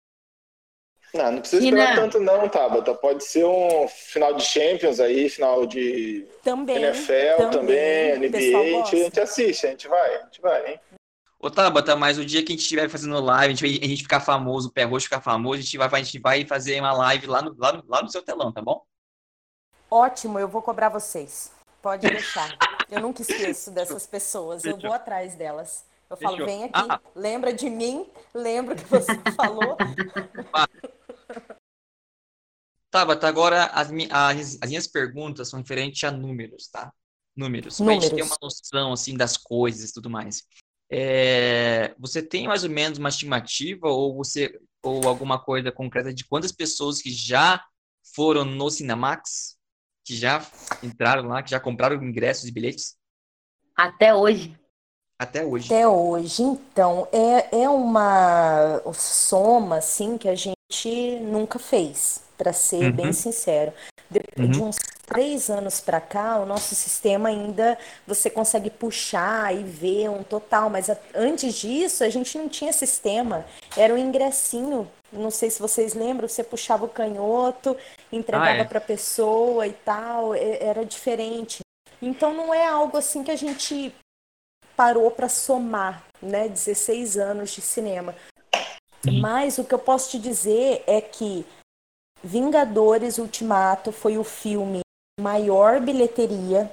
Não, 1.13 1.31
não 1.31 1.39
precisa 1.39 1.63
esperar 1.63 1.95
tanto 1.95 2.19
não, 2.19 2.47
Tabata. 2.47 2.93
Pode 2.93 3.23
ser 3.23 3.43
um 3.45 3.87
final 3.87 4.33
de 4.35 4.43
Champions 4.43 4.99
aí, 4.99 5.27
final 5.29 5.65
de 5.65 6.27
Também. 6.43 6.75
NFL 6.77 7.49
também, 7.51 8.27
o 8.27 8.31
pessoal 8.31 8.63
NBA. 8.63 8.81
A 8.81 8.85
gente 8.85 9.19
assiste, 9.19 9.67
a 9.67 9.69
gente 9.71 9.87
vai, 9.87 10.15
a 10.15 10.19
gente 10.25 10.41
vai, 10.41 10.71
hein? 10.71 10.79
Ô, 11.39 11.49
Tabata, 11.49 11.95
mas 11.95 12.17
o 12.17 12.25
dia 12.25 12.43
que 12.43 12.51
a 12.51 12.55
gente 12.55 12.61
estiver 12.61 12.89
fazendo 12.89 13.19
live, 13.19 13.53
a 13.53 13.55
gente, 13.55 13.83
a 13.83 13.87
gente 13.87 14.03
ficar 14.03 14.19
famoso, 14.19 14.67
o 14.67 14.71
pé 14.71 14.83
roxo 14.83 15.05
ficar 15.05 15.21
famoso, 15.21 15.59
a 15.59 15.61
gente, 15.63 15.77
vai, 15.77 15.87
a 15.91 16.03
gente 16.03 16.19
vai 16.19 16.45
fazer 16.45 16.79
uma 16.79 16.91
live 16.91 17.27
lá 17.27 17.41
no, 17.41 17.55
lá, 17.57 17.73
no, 17.73 17.83
lá 17.87 18.01
no 18.03 18.09
seu 18.09 18.21
telão, 18.21 18.51
tá 18.51 18.61
bom? 18.61 18.83
Ótimo, 19.89 20.37
eu 20.37 20.47
vou 20.47 20.61
cobrar 20.61 20.89
vocês. 20.89 21.51
Pode 21.81 22.07
deixar. 22.07 22.55
Eu 22.91 22.99
nunca 23.01 23.21
esqueço 23.21 23.71
dessas 23.71 24.05
pessoas. 24.05 24.65
Eu 24.65 24.77
vou 24.77 24.91
atrás 24.93 25.33
delas. 25.35 25.85
Eu 26.09 26.17
falo, 26.17 26.37
Fechou. 26.37 26.45
vem 26.45 26.63
aqui, 26.65 26.85
Ah. 26.89 26.99
lembra 27.15 27.53
de 27.53 27.69
mim, 27.69 28.05
lembra 28.33 28.75
que 28.75 28.83
você 28.83 29.13
falou. 29.35 29.77
Tabata, 32.91 33.27
agora 33.27 33.65
as, 33.65 33.89
as, 34.11 34.57
as 34.61 34.69
minhas 34.69 34.87
perguntas 34.87 35.49
são 35.49 35.59
referentes 35.59 36.03
a 36.03 36.11
números, 36.11 36.67
tá? 36.67 36.91
Números. 37.35 37.77
Pra 37.77 37.93
gente 37.93 38.01
ter 38.03 38.09
Números. 38.09 38.29
uma 38.31 38.37
noção, 38.41 38.93
assim, 38.93 39.15
das 39.15 39.37
coisas 39.37 39.89
e 39.89 39.93
tudo 39.93 40.09
mais. 40.09 40.43
É, 40.91 41.93
você 41.99 42.21
tem 42.21 42.47
mais 42.47 42.63
ou 42.63 42.69
menos 42.69 42.97
uma 42.97 43.09
estimativa 43.09 43.87
ou 43.87 44.15
você 44.15 44.59
ou 44.81 45.07
alguma 45.07 45.37
coisa 45.37 45.71
concreta 45.71 46.13
de 46.13 46.25
quantas 46.25 46.51
pessoas 46.51 47.01
que 47.01 47.11
já 47.11 47.63
foram 48.15 48.43
no 48.43 48.69
Cinemax, 48.71 49.57
que 50.03 50.15
já 50.15 50.43
entraram 50.81 51.27
lá, 51.27 51.43
que 51.43 51.51
já 51.51 51.59
compraram 51.59 52.01
ingressos 52.01 52.45
e 52.45 52.51
bilhetes 52.51 52.97
Até 53.75 54.15
hoje. 54.15 54.57
até 55.19 55.45
hoje? 55.45 55.67
Até 55.67 55.87
hoje, 55.87 56.41
então, 56.41 57.07
é, 57.11 57.61
é 57.63 57.69
uma 57.69 58.81
soma, 58.93 59.77
assim, 59.77 60.17
que 60.17 60.27
a 60.27 60.35
gente 60.35 60.58
nunca 61.21 61.57
fez, 61.59 62.21
para 62.37 62.53
ser 62.53 62.85
Uhum. 62.85 62.91
bem 62.91 63.13
sincero. 63.13 63.73
Depois 64.09 64.49
de 64.51 64.59
Uhum. 64.59 64.67
uns 64.69 64.77
três 65.05 65.49
anos 65.49 65.81
para 65.81 65.99
cá, 65.99 66.37
o 66.39 66.45
nosso 66.45 66.75
sistema 66.75 67.29
ainda 67.29 67.77
você 68.05 68.29
consegue 68.29 68.69
puxar 68.69 69.53
e 69.55 69.63
ver 69.63 70.09
um 70.09 70.23
total, 70.23 70.69
mas 70.69 70.89
a- 70.89 70.97
antes 71.15 71.55
disso 71.55 72.03
a 72.03 72.09
gente 72.09 72.37
não 72.37 72.47
tinha 72.47 72.71
sistema, 72.71 73.45
era 73.75 73.93
um 73.93 73.97
ingressinho. 73.97 74.89
Não 75.11 75.31
sei 75.31 75.49
se 75.49 75.59
vocês 75.59 75.95
lembram, 75.95 76.27
você 76.27 76.43
puxava 76.43 76.85
o 76.85 76.89
canhoto, 76.89 77.75
entregava 78.11 78.51
Ah, 78.51 78.57
é. 78.57 78.63
para 78.63 78.77
a 78.77 78.81
pessoa 78.81 79.65
e 79.65 79.73
tal, 79.73 80.35
era 80.35 80.85
diferente. 80.85 81.59
Então 82.01 82.33
não 82.33 82.53
é 82.53 82.65
algo 82.67 82.95
assim 82.95 83.23
que 83.23 83.31
a 83.31 83.35
gente 83.35 83.93
parou 84.75 85.09
para 85.11 85.27
somar, 85.27 86.03
né? 86.21 86.47
16 86.47 87.17
anos 87.17 87.49
de 87.51 87.61
cinema. 87.61 88.15
Mas 89.21 89.57
o 89.57 89.63
que 89.63 89.73
eu 89.73 89.79
posso 89.79 90.11
te 90.11 90.19
dizer 90.19 90.83
é 90.85 90.99
que 90.99 91.45
Vingadores 92.23 93.17
Ultimato 93.17 93.91
foi 93.91 94.17
o 94.17 94.23
filme 94.23 94.81
maior 95.19 95.79
bilheteria 95.79 96.71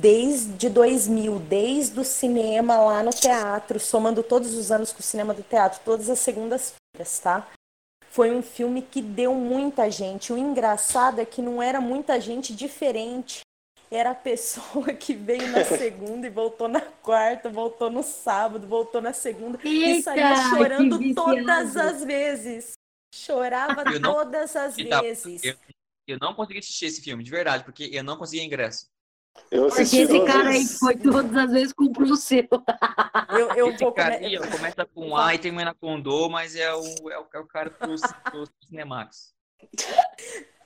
desde 0.00 0.68
2000, 0.68 1.38
desde 1.40 1.98
o 1.98 2.04
cinema 2.04 2.78
lá 2.78 3.02
no 3.02 3.10
teatro, 3.10 3.80
somando 3.80 4.22
todos 4.22 4.54
os 4.54 4.70
anos 4.70 4.92
com 4.92 5.00
o 5.00 5.02
cinema 5.02 5.34
do 5.34 5.42
teatro, 5.42 5.80
todas 5.84 6.08
as 6.08 6.18
segundas-feiras, 6.20 7.18
tá? 7.20 7.48
Foi 8.10 8.30
um 8.30 8.42
filme 8.42 8.82
que 8.82 9.02
deu 9.02 9.34
muita 9.34 9.90
gente. 9.90 10.32
O 10.32 10.38
engraçado 10.38 11.20
é 11.20 11.24
que 11.24 11.42
não 11.42 11.62
era 11.62 11.80
muita 11.80 12.20
gente 12.20 12.54
diferente. 12.54 13.40
Era 13.90 14.10
a 14.10 14.14
pessoa 14.14 14.92
que 14.92 15.14
veio 15.14 15.48
na 15.50 15.64
segunda 15.64 16.26
e 16.26 16.30
voltou 16.30 16.68
na 16.68 16.80
quarta, 16.80 17.48
voltou 17.48 17.90
no 17.90 18.02
sábado, 18.02 18.66
voltou 18.66 19.00
na 19.00 19.12
segunda 19.12 19.58
e 19.64 19.84
Eita, 19.84 20.02
saía 20.02 20.36
chorando 20.50 21.14
todas 21.14 21.76
as 21.76 22.04
vezes. 22.04 22.72
Chorava 23.14 23.82
Eu 23.90 23.98
não- 24.00 24.12
todas 24.14 24.54
as 24.54 24.76
vezes. 24.76 25.42
Eu, 25.42 25.54
eu 26.06 26.18
não 26.20 26.34
consegui 26.34 26.58
assistir 26.58 26.86
esse 26.86 27.00
filme, 27.02 27.24
de 27.24 27.30
verdade, 27.30 27.64
porque 27.64 27.88
eu 27.92 28.04
não 28.04 28.16
consegui 28.18 28.42
ingresso. 28.44 28.86
Eu 29.50 29.68
Porque 29.68 29.82
assisti 29.82 30.02
esse 30.02 30.24
cara 30.26 30.48
aí 30.50 30.66
foi 30.66 30.96
todas 30.96 31.34
as 31.36 31.50
vezes 31.52 31.72
comprou 31.72 32.10
o 32.10 32.16
seu. 32.16 32.46
Eu, 33.30 33.52
eu 33.54 33.68
Esse 33.70 33.84
vou 33.84 33.92
cara 33.92 34.18
come- 34.18 34.36
começa 34.50 34.84
com 34.84 35.16
A 35.16 35.34
e 35.34 35.38
termina 35.38 35.72
com 35.74 35.98
Do, 36.00 36.28
mas 36.28 36.56
é 36.56 36.74
o, 36.74 36.82
é 37.10 37.18
o, 37.20 37.26
é 37.32 37.38
o 37.38 37.46
cara 37.46 37.70
pro, 37.70 37.94
pro 38.30 38.48
Cinemax. 38.66 39.32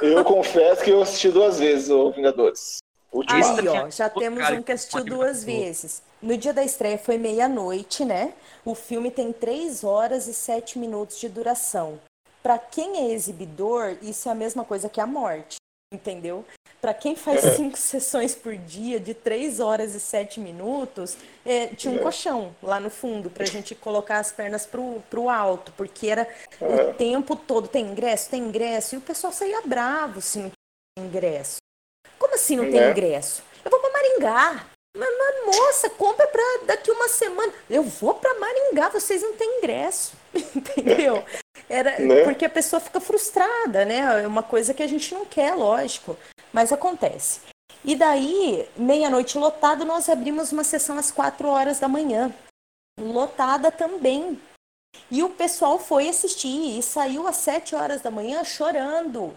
Eu 0.00 0.24
confesso 0.24 0.82
que 0.82 0.90
eu 0.90 1.02
assisti 1.02 1.30
duas 1.30 1.58
vezes 1.58 1.90
o 1.90 2.10
Vingadores. 2.10 2.78
Ultimato. 3.12 3.60
Aí, 3.60 3.68
ó, 3.68 3.90
já 3.90 4.08
temos 4.08 4.48
um 4.50 4.62
que 4.62 4.72
assistiu 4.72 5.04
duas 5.04 5.42
vezes. 5.44 6.02
No 6.22 6.36
dia 6.36 6.52
da 6.52 6.62
estreia 6.62 6.96
foi 6.96 7.18
meia-noite, 7.18 8.04
né? 8.04 8.32
O 8.64 8.74
filme 8.74 9.10
tem 9.10 9.32
3 9.32 9.82
horas 9.84 10.26
e 10.26 10.34
7 10.34 10.78
minutos 10.78 11.18
de 11.18 11.28
duração. 11.28 11.98
Pra 12.42 12.56
quem 12.56 12.98
é 12.98 13.12
exibidor, 13.12 13.96
isso 14.00 14.28
é 14.28 14.32
a 14.32 14.34
mesma 14.34 14.64
coisa 14.64 14.88
que 14.88 15.00
a 15.00 15.06
morte, 15.06 15.56
entendeu? 15.92 16.44
Pra 16.80 16.94
quem 16.94 17.16
faz 17.16 17.40
cinco 17.56 17.76
sessões 17.76 18.34
por 18.34 18.56
dia 18.56 18.98
de 19.00 19.12
3 19.12 19.60
horas 19.60 19.94
e 19.94 20.00
7 20.00 20.40
minutos, 20.40 21.16
é, 21.44 21.66
tinha 21.66 21.92
um 21.92 21.98
colchão 21.98 22.54
lá 22.62 22.78
no 22.80 22.88
fundo 22.88 23.28
pra 23.28 23.44
gente 23.44 23.74
colocar 23.74 24.18
as 24.18 24.32
pernas 24.32 24.64
pro, 24.64 25.02
pro 25.10 25.28
alto, 25.28 25.72
porque 25.76 26.06
era 26.06 26.28
o 26.60 26.94
tempo 26.94 27.36
todo. 27.36 27.68
Tem 27.68 27.84
ingresso? 27.84 28.30
Tem 28.30 28.42
ingresso. 28.42 28.94
E 28.94 28.98
o 28.98 29.02
pessoal 29.02 29.32
saía 29.32 29.60
bravo 29.62 30.22
se 30.22 30.38
não 30.38 30.50
tinha 30.96 31.08
ingresso. 31.08 31.56
Como 32.18 32.34
assim 32.34 32.56
não 32.56 32.70
tem 32.70 32.90
ingresso? 32.90 33.42
Eu 33.64 33.70
vou 33.70 33.80
pra 33.80 33.90
Maringá. 33.90 34.66
Mas, 34.96 35.08
mas, 35.18 35.56
moça, 35.56 35.90
compra 35.90 36.26
pra 36.26 36.42
daqui 36.66 36.90
uma 36.90 37.08
semana. 37.08 37.52
Eu 37.68 37.82
vou 37.82 38.14
pra 38.14 38.38
Maringá, 38.38 38.88
vocês 38.88 39.22
não 39.22 39.34
têm 39.34 39.58
ingresso. 39.58 40.14
Entendeu? 40.34 41.24
Era 41.68 41.98
Né? 41.98 42.24
porque 42.24 42.44
a 42.44 42.50
pessoa 42.50 42.80
fica 42.80 43.00
frustrada, 43.00 43.84
né? 43.84 44.22
É 44.22 44.26
uma 44.26 44.42
coisa 44.42 44.74
que 44.74 44.82
a 44.82 44.86
gente 44.86 45.12
não 45.14 45.24
quer, 45.24 45.54
lógico. 45.54 46.16
Mas 46.52 46.72
acontece. 46.72 47.40
E 47.84 47.94
daí, 47.96 48.68
meia-noite 48.76 49.38
lotado, 49.38 49.84
nós 49.84 50.08
abrimos 50.08 50.52
uma 50.52 50.64
sessão 50.64 50.98
às 50.98 51.10
quatro 51.10 51.48
horas 51.48 51.78
da 51.78 51.88
manhã. 51.88 52.32
Lotada 52.98 53.70
também. 53.70 54.40
E 55.10 55.22
o 55.22 55.30
pessoal 55.30 55.78
foi 55.78 56.08
assistir 56.08 56.78
e 56.78 56.82
saiu 56.82 57.26
às 57.26 57.36
sete 57.36 57.74
horas 57.74 58.02
da 58.02 58.10
manhã 58.10 58.44
chorando. 58.44 59.36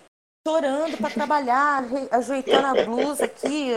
Chorando 0.54 0.98
para 0.98 1.10
trabalhar, 1.10 1.86
ajeitando 2.12 2.68
a 2.68 2.84
blusa 2.84 3.24
aqui, 3.24 3.72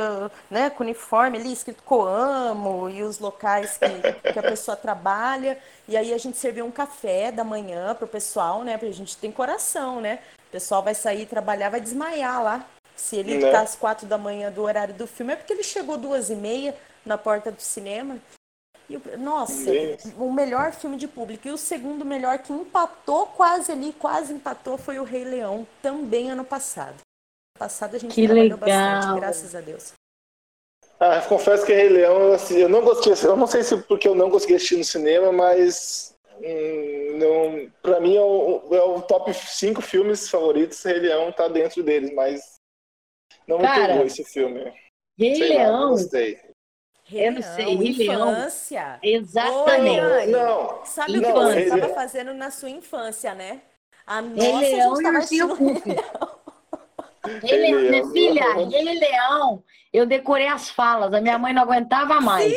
né, 0.50 0.68
com 0.68 0.82
o 0.82 0.86
uniforme 0.86 1.38
ali 1.38 1.52
escrito 1.52 1.80
Coamo 1.84 2.90
e 2.90 3.04
os 3.04 3.20
locais 3.20 3.78
que, 3.78 4.32
que 4.32 4.36
a 4.36 4.42
pessoa 4.42 4.76
trabalha. 4.76 5.56
E 5.86 5.96
aí 5.96 6.12
a 6.12 6.18
gente 6.18 6.36
serviu 6.36 6.66
um 6.66 6.70
café 6.72 7.30
da 7.30 7.44
manhã 7.44 7.94
pro 7.94 8.08
pessoal, 8.08 8.64
né? 8.64 8.72
Porque 8.76 8.90
a 8.90 8.94
gente 8.94 9.16
tem 9.16 9.30
coração, 9.30 10.00
né? 10.00 10.18
O 10.48 10.50
pessoal 10.50 10.82
vai 10.82 10.92
sair 10.92 11.26
trabalhar, 11.26 11.68
vai 11.68 11.80
desmaiar 11.80 12.42
lá. 12.42 12.66
Se 12.96 13.14
ele 13.14 13.38
Né? 13.38 13.52
tá 13.52 13.60
às 13.60 13.76
quatro 13.76 14.04
da 14.04 14.18
manhã 14.18 14.50
do 14.50 14.62
horário 14.62 14.92
do 14.92 15.06
filme, 15.06 15.34
é 15.34 15.36
porque 15.36 15.52
ele 15.52 15.62
chegou 15.62 15.96
duas 15.96 16.30
e 16.30 16.34
meia 16.34 16.76
na 17.04 17.16
porta 17.16 17.52
do 17.52 17.62
cinema. 17.62 18.18
E, 18.88 18.96
o- 18.96 19.18
nossa, 19.18 19.70
o 20.16 20.32
melhor 20.32 20.72
filme 20.72 20.96
de 20.96 21.08
público. 21.08 21.48
E 21.48 21.50
o 21.50 21.58
segundo 21.58 22.04
melhor 22.04 22.38
que 22.38 22.52
empatou 22.52 23.26
quase 23.26 23.72
ali, 23.72 23.92
quase 23.92 24.32
empatou, 24.32 24.78
foi 24.78 24.98
o 24.98 25.04
Rei 25.04 25.24
Leão, 25.24 25.66
também 25.82 26.30
ano 26.30 26.44
passado. 26.44 26.94
Ano 26.94 27.58
passado 27.58 27.96
a 27.96 27.98
gente 27.98 28.14
Que 28.14 28.26
trabalhou 28.26 28.58
legal. 28.58 28.58
bastante, 28.58 29.20
graças 29.20 29.54
a 29.54 29.60
Deus. 29.60 29.92
Ah, 31.00 31.20
confesso 31.28 31.66
que 31.66 31.74
Rei 31.74 31.88
Leão, 31.88 32.18
eu, 32.20 32.32
assi- 32.34 32.58
eu 32.60 32.68
não 32.68 32.82
gostei, 32.82 33.12
eu 33.28 33.36
não 33.36 33.46
sei 33.46 33.62
se 33.62 33.76
porque 33.82 34.08
eu 34.08 34.14
não 34.14 34.30
consegui 34.30 34.54
assistir 34.54 34.76
no 34.78 34.84
cinema, 34.84 35.30
mas 35.30 36.14
hum, 36.38 37.18
não, 37.18 37.70
pra 37.82 38.00
mim 38.00 38.16
é 38.16 38.20
o, 38.22 38.74
é 38.74 38.82
o 38.82 39.02
top 39.02 39.32
5 39.34 39.82
filmes 39.82 40.28
favoritos, 40.30 40.82
Rei 40.82 41.00
Leão 41.00 41.32
tá 41.32 41.48
dentro 41.48 41.82
deles, 41.82 42.14
mas 42.14 42.40
não 43.46 43.58
me 43.58 43.64
Cara, 43.64 43.88
pegou 43.88 44.06
esse 44.06 44.24
filme. 44.24 44.72
Rei 45.18 45.34
Sei 45.34 45.48
lá, 45.54 45.64
não 45.66 45.78
Leão, 45.78 45.90
gostei. 45.90 46.38
Rei 47.08 47.28
Eu 47.28 47.32
não 47.32 47.42
sei, 47.42 47.76
Rei 47.76 47.92
Leão. 48.08 48.30
infância. 48.32 48.98
exatamente. 49.02 50.00
Oi, 50.00 50.26
Não, 50.26 50.80
Sabe 50.84 51.18
o 51.18 51.20
Não, 51.20 51.28
que 51.28 51.32
você 51.32 51.60
estava 51.62 51.82
Leão- 51.86 51.94
fazendo 51.94 52.34
na 52.34 52.50
sua 52.50 52.68
infância, 52.70 53.32
né? 53.34 53.60
A 54.06 54.20
nossa, 54.20 54.42
Rei 54.58 54.80
a 54.80 54.88
Leão 54.90 55.00
e 55.02 55.06
Ursinho 55.16 55.48
Puff. 55.56 55.82
Rei 57.42 57.58
Leão, 57.60 57.80
minha 57.80 57.90
Leão. 57.90 58.10
filha, 58.12 58.44
Rei 58.54 58.98
Leão, 58.98 59.62
eu 59.92 60.04
decorei 60.06 60.46
as 60.48 60.68
falas, 60.70 61.12
a 61.12 61.20
minha 61.20 61.38
mãe 61.38 61.52
não 61.52 61.62
aguentava 61.62 62.20
mais. 62.20 62.52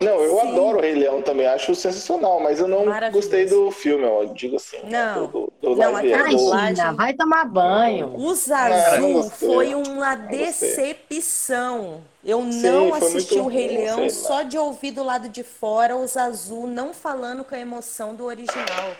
não, 0.00 0.20
eu 0.20 0.40
Sim. 0.40 0.48
adoro 0.52 0.78
o 0.78 0.80
Rei 0.80 0.94
Leão 0.94 1.22
também, 1.22 1.46
acho 1.46 1.74
sensacional, 1.74 2.40
mas 2.40 2.58
eu 2.60 2.66
não 2.68 2.86
gostei 3.10 3.46
do 3.46 3.70
filme, 3.70 4.04
ó, 4.04 4.24
digo 4.24 4.56
assim. 4.56 4.78
Não. 4.84 5.26
do, 5.26 5.28
do, 5.28 5.52
do 5.60 5.76
Não, 5.76 5.92
dublagem- 5.92 6.38
China, 6.38 6.92
vai 6.92 7.12
tomar 7.14 7.44
banho. 7.44 8.14
O 8.14 8.18
não 8.28 8.34
Zazu 8.34 9.12
gostei. 9.12 9.48
foi 9.48 9.74
uma 9.74 10.14
decepção. 10.16 12.02
Eu 12.24 12.40
Sim, 12.52 12.62
não 12.70 12.88
foi 12.90 13.08
assisti 13.08 13.38
o 13.38 13.46
Rei 13.46 13.66
ruim, 13.68 13.76
Leão 13.78 14.10
só 14.10 14.42
de 14.42 14.58
ouvir 14.58 14.90
do 14.90 15.02
lado 15.02 15.28
de 15.28 15.42
fora 15.42 15.96
o 15.96 16.06
Zazu 16.06 16.66
não 16.66 16.92
falando 16.92 17.44
com 17.44 17.54
a 17.54 17.58
emoção 17.58 18.14
do 18.14 18.24
original. 18.26 18.94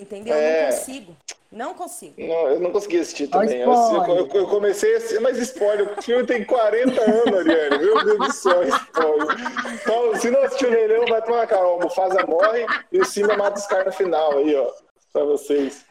Entendeu? 0.00 0.34
Eu 0.34 0.40
É. 0.42 0.62
não 0.64 0.70
consigo. 0.72 1.16
Não 1.52 1.74
consigo. 1.74 2.14
Não, 2.20 2.48
eu 2.48 2.58
não 2.58 2.72
consegui 2.72 2.98
assistir 2.98 3.28
também. 3.28 3.60
Eu, 3.60 3.70
eu, 3.72 4.26
eu 4.26 4.48
comecei 4.48 4.92
a 4.94 4.96
assistir, 4.96 5.20
mas 5.20 5.38
spoiler, 5.38 5.96
o 5.96 6.02
filme 6.02 6.26
tem 6.26 6.44
40 6.44 7.00
anos, 7.00 7.32
Ariane. 7.38 7.78
Meu 7.78 8.04
Deus 8.04 8.18
do 8.18 8.32
céu, 8.32 8.60
spoiler. 8.64 9.36
Então, 9.80 10.16
se 10.16 10.30
não 10.32 10.42
assistiu 10.42 10.68
o 10.68 10.72
Rei 10.72 10.88
Leão, 10.88 11.06
vai 11.06 11.22
tomar 11.22 11.46
calma. 11.46 11.76
O 11.76 11.80
Mufasa 11.80 12.26
morre 12.26 12.66
e 12.90 12.98
o 12.98 13.04
Simba 13.04 13.36
mata 13.36 13.56
os 13.60 13.66
caras 13.68 13.86
no 13.86 13.92
final 13.92 14.36
aí, 14.38 14.52
ó. 14.56 14.68
Pra 15.12 15.22
vocês. 15.26 15.84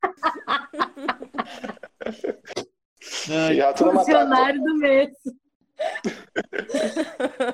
Funcionário 3.78 4.62
do 4.62 4.76
mês. 4.76 5.12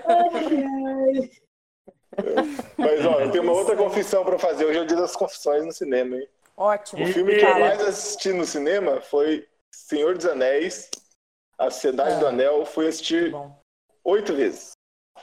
Ai, 0.05 0.63
ai. 0.63 1.29
Mas, 2.77 3.05
ó, 3.05 3.19
eu 3.21 3.31
tenho 3.31 3.43
uma 3.43 3.53
outra 3.53 3.75
confissão 3.75 4.25
pra 4.25 4.37
fazer. 4.39 4.65
Hoje 4.65 4.77
é 4.79 4.81
o 4.81 4.85
dia 4.87 4.97
das 4.97 5.15
confissões 5.15 5.65
no 5.65 5.71
cinema, 5.71 6.15
hein? 6.17 6.27
Ótimo. 6.57 7.03
O 7.03 7.07
filme 7.07 7.35
que 7.37 7.45
eu 7.45 7.59
mais 7.59 7.81
assisti 7.81 8.33
no 8.33 8.45
cinema 8.45 8.99
foi 9.01 9.47
Senhor 9.73 10.15
dos 10.17 10.25
Anéis, 10.25 10.89
A 11.57 11.69
Sociedade 11.69 12.15
Ah. 12.15 12.19
do 12.19 12.27
Anel. 12.27 12.65
Fui 12.65 12.87
assistir 12.87 13.33
oito 14.03 14.33
vezes 14.35 14.71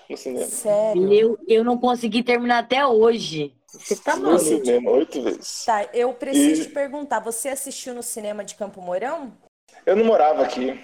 no 0.08 0.16
cinema. 0.16 0.46
Sério? 0.46 1.12
Eu, 1.12 1.38
eu 1.46 1.64
não 1.64 1.76
consegui 1.78 2.22
terminar 2.22 2.58
até 2.60 2.86
hoje. 2.86 3.54
Você 3.68 3.96
tá 3.96 4.16
No 4.16 4.22
maluco? 4.22 4.44
cinema, 4.44 4.90
oito 4.92 5.20
vezes. 5.22 5.64
Tá, 5.66 5.84
eu 5.92 6.14
preciso 6.14 6.62
E- 6.62 6.66
te 6.66 6.72
perguntar, 6.72 7.20
você 7.20 7.50
assistiu 7.50 7.92
no 7.94 8.02
cinema 8.02 8.42
de 8.44 8.54
Campo 8.54 8.80
Mourão? 8.80 9.36
Eu 9.84 9.96
não 9.96 10.04
morava 10.04 10.42
aqui. 10.42 10.80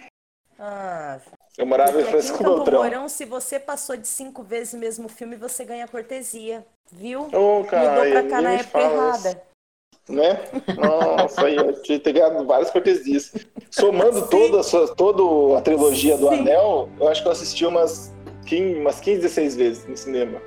Ah, 0.58 1.18
Eu 1.58 1.66
morava 1.66 1.98
em 2.00 2.02
em 2.02 2.06
Francisco 2.06 2.42
Beltrão. 2.42 2.82
Mourão, 2.82 3.08
se 3.08 3.24
você 3.24 3.58
passou 3.60 3.96
de 3.96 4.08
cinco 4.08 4.42
vezes 4.42 4.72
o 4.72 4.78
mesmo 4.78 5.08
filme, 5.08 5.36
você 5.36 5.64
ganha 5.64 5.86
cortesia, 5.86 6.64
viu? 6.90 7.28
Ô, 7.32 7.64
cara, 7.64 7.90
Mudou 7.90 8.10
pra 8.10 8.22
cá 8.30 8.40
na 8.40 8.52
época 8.54 8.80
errada. 8.80 9.30
isso, 9.30 10.12
Né? 10.12 10.40
Nossa, 10.76 11.44
aí 11.46 11.56
eu 11.56 11.82
tinha 11.82 11.98
ganhado 11.98 12.46
várias 12.46 12.70
cortesias. 12.70 13.32
Somando 13.70 14.26
toda 14.28 14.60
a, 14.60 14.62
sua, 14.62 14.94
toda 14.94 15.58
a 15.58 15.60
trilogia 15.60 16.16
do 16.16 16.28
Sim. 16.28 16.40
Anel, 16.40 16.88
eu 16.98 17.08
acho 17.08 17.20
que 17.22 17.28
eu 17.28 17.32
assisti 17.32 17.66
umas 17.66 18.12
15, 18.46 18.80
umas 18.80 18.98
15 19.00 19.20
16 19.20 19.56
vezes 19.56 19.86
no 19.86 19.96
cinema. 19.96 20.40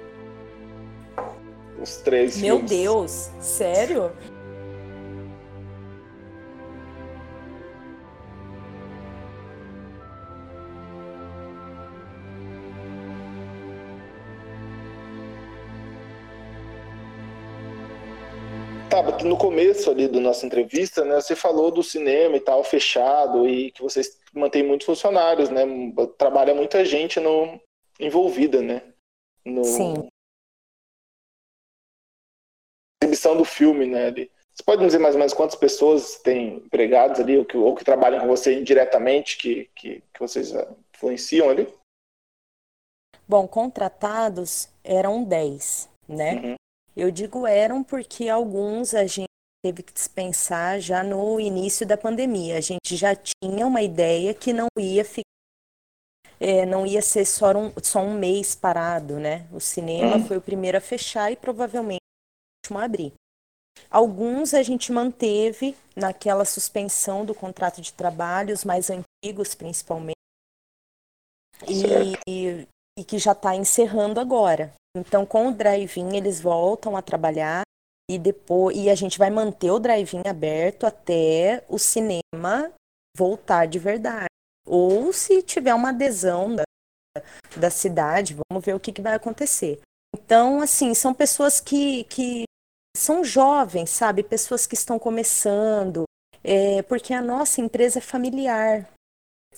Os 1.81 1.97
três 1.97 2.37
Meu 2.37 2.55
filmes. 2.57 2.71
Deus, 2.71 3.29
sério? 3.39 4.11
Mas 19.05 19.23
no 19.23 19.37
começo 19.37 19.91
ali 19.91 20.07
da 20.07 20.19
nossa 20.19 20.45
entrevista, 20.45 21.05
né, 21.05 21.21
você 21.21 21.35
falou 21.35 21.69
do 21.69 21.83
cinema 21.83 22.35
e 22.37 22.39
tal, 22.39 22.63
fechado, 22.63 23.47
e 23.47 23.71
que 23.71 23.81
vocês 23.81 24.19
mantêm 24.33 24.63
muitos 24.63 24.85
funcionários, 24.85 25.49
né? 25.49 25.61
Trabalha 26.17 26.55
muita 26.55 26.83
gente 26.83 27.19
no, 27.19 27.59
envolvida, 27.99 28.61
né? 28.61 28.81
No, 29.45 29.63
Sim. 29.63 30.09
exibição 33.03 33.37
do 33.37 33.45
filme, 33.45 33.85
né? 33.85 34.07
Ali. 34.07 34.31
Você 34.53 34.63
pode 34.63 34.81
me 34.81 34.87
dizer 34.87 34.99
mais 34.99 35.15
ou 35.15 35.19
menos 35.19 35.33
quantas 35.33 35.55
pessoas 35.55 36.17
tem 36.17 36.55
empregados 36.55 37.19
ali, 37.19 37.37
ou 37.37 37.45
que, 37.45 37.57
ou 37.57 37.75
que 37.75 37.83
trabalham 37.83 38.21
com 38.21 38.27
você 38.27 38.57
indiretamente, 38.57 39.37
que, 39.37 39.69
que, 39.75 40.01
que 40.13 40.19
vocês 40.19 40.55
ah, 40.55 40.73
influenciam 40.95 41.49
ali? 41.49 41.67
Bom, 43.27 43.47
contratados 43.47 44.69
eram 44.83 45.23
10, 45.23 45.89
né? 46.07 46.35
Uhum. 46.35 46.55
Eu 46.95 47.11
digo 47.11 47.45
eram 47.45 47.83
porque 47.83 48.29
alguns 48.29 48.93
a 48.93 49.05
gente 49.05 49.27
teve 49.63 49.83
que 49.83 49.91
dispensar 49.93 50.79
já 50.79 51.03
no 51.03 51.39
início 51.39 51.85
da 51.85 51.97
pandemia. 51.97 52.57
A 52.57 52.61
gente 52.61 52.95
já 52.95 53.15
tinha 53.15 53.65
uma 53.67 53.81
ideia 53.81 54.33
que 54.33 54.53
não 54.53 54.67
ia 54.79 55.03
ficar, 55.03 55.23
é, 56.39 56.65
não 56.65 56.85
ia 56.85 57.01
ser 57.01 57.25
só 57.25 57.51
um, 57.51 57.71
só 57.83 57.99
um 57.99 58.17
mês 58.17 58.55
parado, 58.55 59.19
né? 59.19 59.47
O 59.51 59.59
cinema 59.59 60.17
Uhum. 60.17 60.27
foi 60.27 60.37
o 60.37 60.41
primeiro 60.41 60.77
a 60.77 60.81
fechar 60.81 61.31
e 61.31 61.35
provavelmente 61.35 61.99
o 62.01 62.67
último 62.67 62.79
a 62.79 62.85
abrir. 62.85 63.13
Alguns 63.89 64.53
a 64.53 64.63
gente 64.63 64.91
manteve 64.91 65.75
naquela 65.95 66.45
suspensão 66.45 67.25
do 67.25 67.35
contrato 67.35 67.81
de 67.81 67.91
trabalho, 67.91 68.53
os 68.53 68.63
mais 68.63 68.89
antigos 68.89 69.53
principalmente, 69.55 70.15
Certo. 71.59 72.19
e, 72.27 72.67
e 72.97 73.03
que 73.03 73.17
já 73.17 73.33
está 73.33 73.55
encerrando 73.55 74.19
agora. 74.19 74.73
Então, 74.95 75.25
com 75.25 75.47
o 75.47 75.53
drive-in, 75.53 76.15
eles 76.15 76.39
voltam 76.39 76.95
a 76.95 77.01
trabalhar 77.01 77.63
e 78.09 78.17
depois 78.17 78.77
e 78.77 78.89
a 78.89 78.95
gente 78.95 79.17
vai 79.17 79.29
manter 79.29 79.71
o 79.71 79.79
drive-in 79.79 80.21
aberto 80.25 80.85
até 80.85 81.63
o 81.67 81.77
cinema 81.77 82.71
voltar 83.17 83.65
de 83.65 83.79
verdade. 83.79 84.27
Ou 84.65 85.11
se 85.11 85.41
tiver 85.41 85.73
uma 85.73 85.89
adesão 85.89 86.55
da, 86.55 86.63
da 87.55 87.69
cidade, 87.69 88.35
vamos 88.49 88.63
ver 88.63 88.73
o 88.73 88.79
que, 88.79 88.91
que 88.91 89.01
vai 89.01 89.13
acontecer. 89.13 89.81
Então, 90.15 90.61
assim, 90.61 90.93
são 90.93 91.13
pessoas 91.13 91.59
que, 91.59 92.05
que 92.05 92.45
são 92.95 93.23
jovens, 93.23 93.89
sabe? 93.89 94.23
Pessoas 94.23 94.65
que 94.65 94.75
estão 94.75 94.97
começando, 94.97 96.05
é, 96.43 96.81
porque 96.83 97.13
a 97.13 97.21
nossa 97.21 97.59
empresa 97.59 97.99
é 97.99 98.01
familiar. 98.01 98.87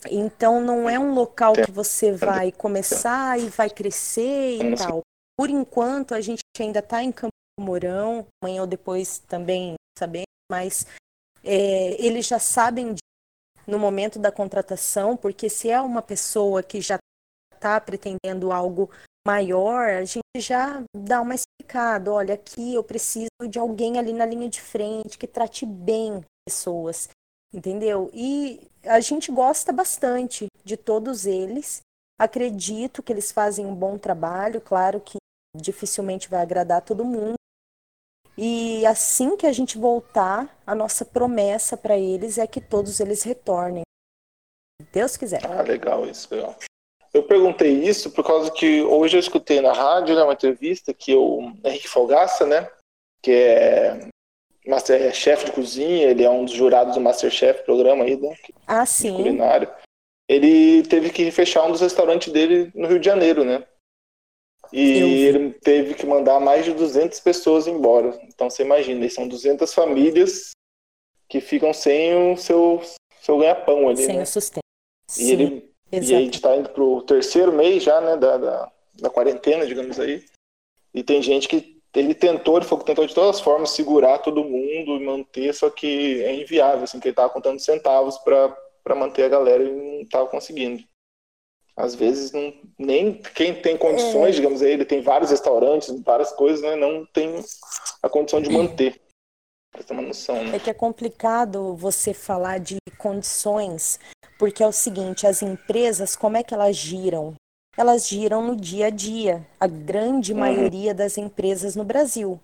Então, 0.10 0.62
não 0.62 0.90
é 0.90 1.00
um 1.00 1.14
local 1.14 1.54
que 1.54 1.72
você 1.72 2.12
vai 2.12 2.52
começar 2.52 3.40
e 3.40 3.50
vai 3.50 3.70
crescer 3.70 4.58
e 4.58 4.76
tal. 4.76 5.02
Por 5.38 5.50
enquanto, 5.50 6.14
a 6.14 6.22
gente 6.22 6.42
ainda 6.60 6.80
está 6.80 7.04
em 7.04 7.12
Campo 7.12 7.32
Mourão, 7.60 8.28
amanhã 8.42 8.62
ou 8.62 8.68
depois 8.68 9.20
também 9.20 9.76
sabemos, 9.98 10.28
mas 10.52 10.86
é, 11.44 12.00
eles 12.04 12.28
já 12.28 12.40
sabem 12.40 12.94
disso 12.94 13.02
no 13.66 13.78
momento 13.78 14.18
da 14.18 14.32
contratação, 14.32 15.18
porque 15.18 15.50
se 15.50 15.70
é 15.70 15.82
uma 15.82 16.02
pessoa 16.02 16.64
que 16.64 16.80
já 16.80 16.98
está 17.54 17.80
pretendendo 17.82 18.52
algo 18.52 18.90
maior, 19.28 19.90
a 19.90 20.06
gente 20.06 20.24
já 20.38 20.82
dá 20.96 21.22
uma 21.22 21.36
explicada. 21.36 22.14
Olha, 22.14 22.36
aqui 22.36 22.76
eu 22.76 22.84
preciso 22.84 23.28
de 23.50 23.60
alguém 23.60 24.00
ali 24.00 24.14
na 24.14 24.26
linha 24.26 24.50
de 24.50 24.62
frente 24.62 25.18
que 25.18 25.28
trate 25.28 25.66
bem 25.66 26.24
pessoas, 26.48 27.10
entendeu? 27.54 28.10
E 28.14 28.70
a 28.84 29.00
gente 29.00 29.32
gosta 29.32 29.72
bastante 29.72 30.48
de 30.64 30.78
todos 30.78 31.26
eles. 31.26 31.82
Acredito 32.20 33.04
que 33.04 33.14
eles 33.14 33.32
fazem 33.32 33.66
um 33.66 33.76
bom 33.76 33.98
trabalho, 33.98 34.62
claro 34.62 35.00
que 35.00 35.18
dificilmente 35.56 36.30
vai 36.30 36.42
agradar 36.42 36.82
todo 36.82 37.06
mundo. 37.06 37.36
E 38.38 38.86
assim 38.86 39.36
que 39.36 39.48
a 39.48 39.52
gente 39.52 39.78
voltar, 39.78 40.56
a 40.66 40.76
nossa 40.76 41.04
promessa 41.04 41.76
para 41.76 41.98
eles 41.98 42.38
é 42.38 42.46
que 42.46 42.62
todos 42.62 43.00
eles 43.00 43.24
retornem. 43.24 43.82
Deus 44.92 45.18
quiser. 45.18 45.44
Ah, 45.46 45.64
legal 45.64 46.08
isso, 46.08 46.28
legal. 46.34 46.56
Eu 47.14 47.24
perguntei 47.24 47.84
isso 47.84 48.12
por 48.12 48.24
causa 48.24 48.52
que 48.52 48.84
hoje 48.84 49.18
eu 49.18 49.20
escutei 49.20 49.60
na 49.60 49.74
rádio, 49.74 50.16
né, 50.16 50.24
uma 50.24 50.34
entrevista 50.34 50.94
que 50.94 51.16
o 51.16 51.52
Henrique 51.64 51.88
Folgaça, 51.88 52.46
né, 52.46 52.70
que 53.24 53.32
é 53.32 54.08
master, 54.70 55.02
é 55.02 55.14
chefe 55.14 55.46
de 55.46 55.52
cozinha, 55.52 56.08
ele 56.10 56.24
é 56.24 56.30
um 56.30 56.46
dos 56.46 56.54
jurados 56.54 56.96
do 56.96 57.02
Masterchef, 57.02 57.64
programa 57.64 58.04
aí, 58.04 58.16
né, 58.18 58.36
Ah, 58.66 58.86
sim. 58.86 59.16
culinário. 59.16 59.70
Ele 60.30 60.84
teve 60.84 61.10
que 61.10 61.32
fechar 61.32 61.64
um 61.66 61.72
dos 61.72 61.82
restaurantes 61.82 62.32
dele 62.34 62.72
no 62.76 62.88
Rio 62.88 63.00
de 63.00 63.06
Janeiro, 63.06 63.44
né? 63.46 63.66
E 64.74 65.00
Eu 65.00 65.08
ele 65.08 65.54
teve 65.54 65.94
que 65.94 66.06
mandar 66.06 66.40
mais 66.42 66.66
de 66.66 66.74
200 66.74 67.20
pessoas 67.22 67.68
embora. 67.68 68.20
Então 68.24 68.50
você 68.50 68.64
imagina, 68.64 69.10
são 69.10 69.26
200 69.28 69.74
famílias 69.74 70.52
que 71.30 71.40
ficam 71.40 71.74
sem 71.74 72.34
o 72.34 72.36
seu, 72.36 72.82
seu 73.22 73.38
ganha-pão 73.38 73.88
ali, 73.88 74.04
Sem 74.04 74.18
né? 74.18 74.24
o 74.24 74.26
sustento. 74.26 74.60
E 75.10 75.12
Sim, 75.12 75.32
ele 75.32 75.74
e 75.90 75.98
a 75.98 76.20
gente 76.20 76.42
tá 76.42 76.54
indo 76.56 76.70
pro 76.70 77.02
terceiro 77.04 77.54
mês 77.54 77.82
já, 77.84 78.02
né, 78.02 78.18
da, 78.18 78.38
da, 78.38 78.72
da 78.96 79.10
quarentena, 79.10 79.66
digamos 79.66 79.98
aí. 80.00 80.26
E 80.94 81.02
tem 81.02 81.22
gente 81.22 81.48
que 81.48 81.77
ele 82.00 82.14
tentou, 82.14 82.58
ele 82.58 82.66
falou 82.66 82.80
que 82.80 82.86
tentou 82.86 83.06
de 83.06 83.14
todas 83.16 83.38
as 83.38 83.42
formas 83.42 83.72
segurar 83.72 84.20
todo 84.20 84.44
mundo 84.44 84.96
e 84.96 85.06
manter, 85.06 85.54
só 85.54 85.70
que 85.70 86.24
é 86.24 86.36
inviável, 86.36 86.84
assim, 86.84 87.00
que 87.00 87.08
ele 87.08 87.16
tava 87.16 87.30
contando 87.30 87.60
centavos 87.60 88.18
para 88.20 88.96
manter 88.96 89.24
a 89.24 89.30
galera 89.30 89.64
e 89.64 90.00
não 90.00 90.08
tava 90.08 90.28
conseguindo. 90.28 90.84
Às 91.76 91.94
vezes 91.94 92.32
não, 92.32 92.54
nem 92.78 93.14
quem 93.36 93.54
tem 93.54 93.78
condições, 93.78 94.30
É. 94.30 94.38
digamos 94.38 94.62
aí, 94.62 94.72
ele 94.72 94.86
tem 94.86 95.02
vários 95.02 95.30
restaurantes, 95.32 95.90
várias 96.02 96.32
coisas, 96.32 96.62
né, 96.62 96.76
não 96.76 97.06
tem 97.06 97.44
a 98.02 98.10
condição 98.10 98.42
de 98.42 98.50
manter. 98.50 99.00
Pra 99.72 99.84
ter 99.84 99.94
uma 99.94 100.02
noção, 100.02 100.44
né? 100.44 100.56
É 100.56 100.60
que 100.60 100.70
é 100.70 100.74
complicado 100.74 101.76
você 101.76 102.14
falar 102.14 102.60
de 102.60 102.78
condições, 102.98 104.00
porque 104.40 104.64
é 104.64 104.68
o 104.68 104.72
seguinte, 104.72 105.28
as 105.28 105.42
empresas, 105.42 106.16
como 106.16 106.38
é 106.38 106.44
que 106.44 106.54
elas 106.54 106.76
giram? 106.76 107.36
Elas 107.78 108.08
giram 108.08 108.42
no 108.42 108.56
dia 108.56 108.88
a 108.88 108.90
dia. 108.90 109.46
A 109.60 109.68
grande 109.68 110.34
Uhum. 110.34 110.40
maioria 110.40 110.94
das 110.94 111.18
empresas 111.18 111.76
no 111.76 111.84
Brasil. 111.84 112.40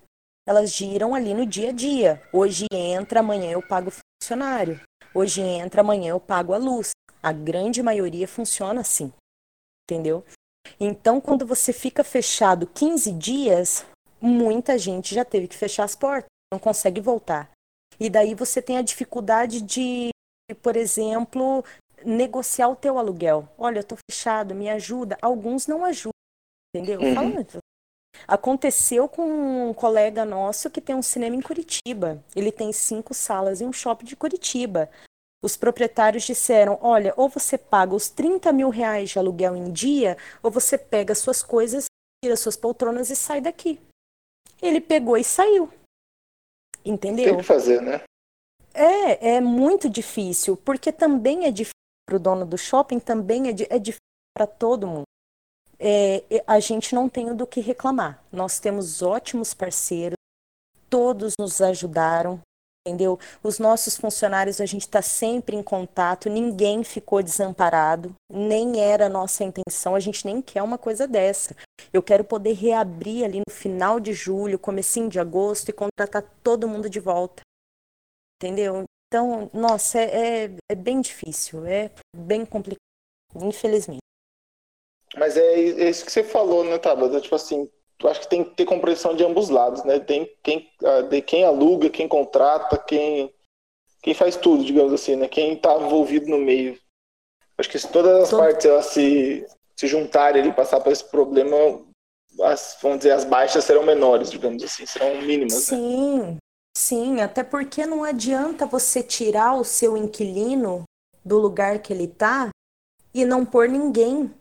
Elas 0.46 0.72
giram 0.72 1.14
ali 1.14 1.34
no 1.34 1.44
dia 1.46 1.70
a 1.70 1.72
dia. 1.72 2.22
Hoje 2.32 2.66
entra, 2.72 3.20
amanhã 3.20 3.50
eu 3.50 3.66
pago 3.66 3.88
o 3.88 3.92
funcionário. 4.22 4.80
Hoje 5.14 5.40
entra, 5.40 5.80
amanhã 5.80 6.10
eu 6.10 6.20
pago 6.20 6.52
a 6.52 6.58
luz. 6.58 6.90
A 7.22 7.32
grande 7.32 7.82
maioria 7.82 8.28
funciona 8.28 8.80
assim. 8.82 9.12
Entendeu? 9.90 10.24
Então, 10.78 11.20
quando 11.20 11.46
você 11.46 11.72
fica 11.72 12.04
fechado 12.04 12.66
15 12.66 13.12
dias, 13.12 13.84
muita 14.20 14.78
gente 14.78 15.14
já 15.14 15.24
teve 15.24 15.48
que 15.48 15.56
fechar 15.56 15.84
as 15.84 15.94
portas, 15.96 16.28
não 16.52 16.58
consegue 16.58 17.00
voltar. 17.00 17.50
E 17.98 18.08
daí 18.10 18.34
você 18.34 18.60
tem 18.60 18.76
a 18.76 18.82
dificuldade 18.82 19.60
de, 19.60 20.10
por 20.62 20.76
exemplo, 20.76 21.64
negociar 22.04 22.68
o 22.68 22.76
teu 22.76 22.98
aluguel. 22.98 23.48
Olha, 23.56 23.80
eu 23.80 23.84
tô 23.84 23.96
fechado, 24.10 24.54
me 24.54 24.68
ajuda. 24.68 25.18
Alguns 25.20 25.66
não 25.66 25.84
ajudam, 25.84 26.12
entendeu? 26.74 27.00
Uhum. 27.00 27.14
Falando. 27.14 27.58
Aconteceu 28.28 29.08
com 29.08 29.70
um 29.70 29.74
colega 29.74 30.24
nosso 30.24 30.70
que 30.70 30.80
tem 30.80 30.94
um 30.94 31.02
cinema 31.02 31.36
em 31.36 31.42
Curitiba. 31.42 32.22
Ele 32.34 32.52
tem 32.52 32.72
cinco 32.72 33.12
salas 33.12 33.60
em 33.60 33.66
um 33.66 33.72
shopping 33.72 34.06
de 34.06 34.16
Curitiba. 34.16 34.88
Os 35.42 35.56
proprietários 35.56 36.22
disseram: 36.22 36.78
olha, 36.80 37.12
ou 37.16 37.28
você 37.28 37.58
paga 37.58 37.94
os 37.94 38.08
30 38.08 38.52
mil 38.52 38.70
reais 38.70 39.10
de 39.10 39.18
aluguel 39.18 39.56
em 39.56 39.72
dia, 39.72 40.16
ou 40.42 40.50
você 40.50 40.78
pega 40.78 41.14
suas 41.14 41.42
coisas 41.42 41.86
tira 42.24 42.36
suas 42.36 42.56
poltronas 42.56 43.10
e 43.10 43.16
sai 43.16 43.42
daqui. 43.42 43.78
Ele 44.62 44.80
pegou 44.80 45.18
e 45.18 45.22
saiu. 45.22 45.70
Entendeu? 46.82 47.26
Tem 47.26 47.36
que 47.36 47.42
fazer, 47.42 47.82
né? 47.82 48.02
É, 48.72 49.36
é 49.36 49.40
muito 49.40 49.90
difícil, 49.90 50.56
porque 50.56 50.90
também 50.90 51.44
é 51.44 51.50
difícil 51.50 51.73
para 52.06 52.16
o 52.16 52.18
dono 52.18 52.44
do 52.44 52.58
shopping, 52.58 52.98
também 52.98 53.48
é, 53.48 53.50
é 53.70 53.78
difícil 53.78 53.98
para 54.36 54.46
todo 54.46 54.86
mundo. 54.86 55.04
É, 55.78 56.22
a 56.46 56.60
gente 56.60 56.94
não 56.94 57.08
tem 57.08 57.34
do 57.34 57.46
que 57.46 57.60
reclamar. 57.60 58.22
Nós 58.32 58.58
temos 58.58 59.02
ótimos 59.02 59.52
parceiros, 59.54 60.16
todos 60.88 61.34
nos 61.38 61.60
ajudaram, 61.60 62.40
entendeu? 62.86 63.18
Os 63.42 63.58
nossos 63.58 63.96
funcionários, 63.96 64.60
a 64.60 64.66
gente 64.66 64.82
está 64.82 65.00
sempre 65.00 65.56
em 65.56 65.62
contato, 65.62 66.28
ninguém 66.28 66.84
ficou 66.84 67.22
desamparado, 67.22 68.14
nem 68.30 68.80
era 68.80 69.06
a 69.06 69.08
nossa 69.08 69.42
intenção, 69.42 69.94
a 69.94 70.00
gente 70.00 70.24
nem 70.26 70.42
quer 70.42 70.62
uma 70.62 70.78
coisa 70.78 71.08
dessa. 71.08 71.56
Eu 71.92 72.02
quero 72.02 72.24
poder 72.24 72.52
reabrir 72.52 73.24
ali 73.24 73.38
no 73.38 73.52
final 73.52 73.98
de 73.98 74.12
julho, 74.12 74.58
comecinho 74.58 75.08
de 75.08 75.18
agosto 75.18 75.70
e 75.70 75.72
contratar 75.72 76.22
todo 76.42 76.68
mundo 76.68 76.88
de 76.88 77.00
volta, 77.00 77.42
entendeu? 78.36 78.84
Então, 79.14 79.48
nossa, 79.54 79.96
é, 80.00 80.46
é, 80.46 80.50
é 80.72 80.74
bem 80.74 81.00
difícil, 81.00 81.64
é 81.64 81.88
bem 82.16 82.44
complicado, 82.44 82.80
infelizmente. 83.36 84.00
Mas 85.16 85.36
é, 85.36 85.54
é 85.54 85.88
isso 85.88 86.04
que 86.04 86.10
você 86.10 86.24
falou, 86.24 86.64
né, 86.64 86.78
Tabata? 86.78 87.20
Tipo 87.20 87.36
assim, 87.36 87.70
eu 88.02 88.10
acho 88.10 88.22
que 88.22 88.28
tem 88.28 88.42
que 88.42 88.56
ter 88.56 88.64
compreensão 88.64 89.14
de 89.14 89.24
ambos 89.24 89.50
lados, 89.50 89.84
né? 89.84 90.00
Tem 90.00 90.28
quem, 90.42 90.68
ah, 90.84 91.02
de 91.02 91.22
quem 91.22 91.44
aluga, 91.44 91.88
quem 91.88 92.08
contrata, 92.08 92.76
quem, 92.76 93.32
quem 94.02 94.14
faz 94.14 94.34
tudo, 94.34 94.64
digamos 94.64 94.92
assim, 94.92 95.14
né? 95.14 95.28
Quem 95.28 95.52
está 95.52 95.76
envolvido 95.76 96.26
no 96.26 96.38
meio. 96.38 96.76
Acho 97.56 97.70
que 97.70 97.78
se 97.78 97.86
todas 97.86 98.20
as 98.20 98.30
Todo... 98.30 98.40
partes 98.40 98.66
elas 98.66 98.86
se, 98.86 99.46
se 99.76 99.86
juntarem 99.86 100.42
ali, 100.42 100.52
passar 100.52 100.80
por 100.80 100.92
esse 100.92 101.08
problema, 101.08 101.56
as, 102.42 102.76
vamos 102.82 102.98
dizer, 102.98 103.12
as 103.12 103.24
baixas 103.24 103.64
serão 103.64 103.84
menores, 103.84 104.28
digamos 104.28 104.60
assim, 104.64 104.84
serão 104.86 105.22
mínimas. 105.22 105.52
Sim, 105.52 106.18
né? 106.18 106.36
Sim, 106.76 107.20
até 107.20 107.42
porque 107.42 107.86
não 107.86 108.04
adianta 108.04 108.66
você 108.66 109.02
tirar 109.02 109.54
o 109.54 109.64
seu 109.64 109.96
inquilino 109.96 110.84
do 111.24 111.38
lugar 111.38 111.78
que 111.80 111.92
ele 111.92 112.04
está 112.04 112.50
e 113.12 113.24
não 113.24 113.44
pôr 113.44 113.68
ninguém. 113.68 114.32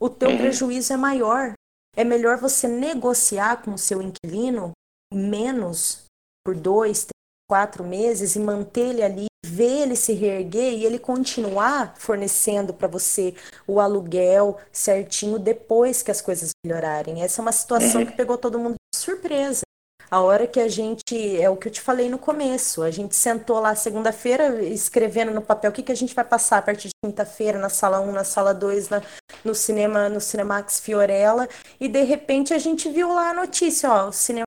O 0.00 0.08
teu 0.08 0.30
uhum. 0.30 0.38
prejuízo 0.38 0.92
é 0.92 0.96
maior. 0.96 1.52
É 1.96 2.04
melhor 2.04 2.38
você 2.38 2.68
negociar 2.68 3.62
com 3.62 3.74
o 3.74 3.78
seu 3.78 4.00
inquilino 4.00 4.72
menos 5.12 6.04
por 6.44 6.54
dois, 6.54 7.00
três, 7.00 7.20
quatro 7.50 7.82
meses 7.82 8.36
e 8.36 8.38
manter 8.38 8.90
ele 8.90 9.02
ali, 9.02 9.26
ver 9.44 9.82
ele 9.82 9.96
se 9.96 10.12
reerguer 10.12 10.72
e 10.72 10.86
ele 10.86 11.00
continuar 11.00 11.96
fornecendo 11.98 12.72
para 12.72 12.86
você 12.86 13.34
o 13.66 13.80
aluguel 13.80 14.56
certinho 14.70 15.36
depois 15.36 16.00
que 16.00 16.12
as 16.12 16.20
coisas 16.20 16.50
melhorarem. 16.64 17.22
Essa 17.22 17.40
é 17.40 17.42
uma 17.42 17.50
situação 17.50 18.06
que 18.06 18.12
pegou 18.12 18.38
todo 18.38 18.58
mundo 18.58 18.74
de 18.94 19.00
surpresa. 19.00 19.62
A 20.10 20.20
hora 20.20 20.44
que 20.44 20.58
a 20.58 20.66
gente, 20.66 21.40
é 21.40 21.48
o 21.48 21.56
que 21.56 21.68
eu 21.68 21.72
te 21.72 21.80
falei 21.80 22.08
no 22.08 22.18
começo, 22.18 22.82
a 22.82 22.90
gente 22.90 23.14
sentou 23.14 23.60
lá 23.60 23.76
segunda-feira 23.76 24.60
escrevendo 24.64 25.32
no 25.32 25.40
papel 25.40 25.70
o 25.70 25.72
que, 25.72 25.84
que 25.84 25.92
a 25.92 25.96
gente 25.96 26.14
vai 26.16 26.24
passar 26.24 26.58
a 26.58 26.62
partir 26.62 26.88
de 26.88 26.94
quinta-feira 27.04 27.60
na 27.60 27.68
sala 27.68 28.00
1, 28.00 28.10
na 28.10 28.24
sala 28.24 28.52
2, 28.52 28.88
na, 28.88 29.02
no 29.44 29.54
cinema, 29.54 30.08
no 30.08 30.20
Cinemax 30.20 30.80
Fiorella, 30.80 31.48
e 31.78 31.88
de 31.88 32.02
repente 32.02 32.52
a 32.52 32.58
gente 32.58 32.90
viu 32.90 33.12
lá 33.12 33.30
a 33.30 33.34
notícia, 33.34 33.88
ó, 33.88 34.08
o 34.08 34.12
cinema 34.12 34.46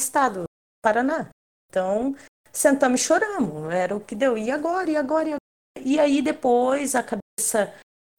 estado, 0.00 0.44
Paraná. 0.82 1.28
Então, 1.68 2.16
sentamos 2.50 3.02
e 3.02 3.04
choramos, 3.04 3.70
era 3.70 3.94
o 3.94 4.00
que 4.00 4.14
deu. 4.14 4.38
E 4.38 4.50
agora, 4.50 4.90
e 4.90 4.96
agora, 4.96 5.28
e 5.28 5.32
agora? 5.34 5.84
E 5.84 6.00
aí 6.00 6.22
depois 6.22 6.94
a 6.94 7.02
cabeça 7.02 7.74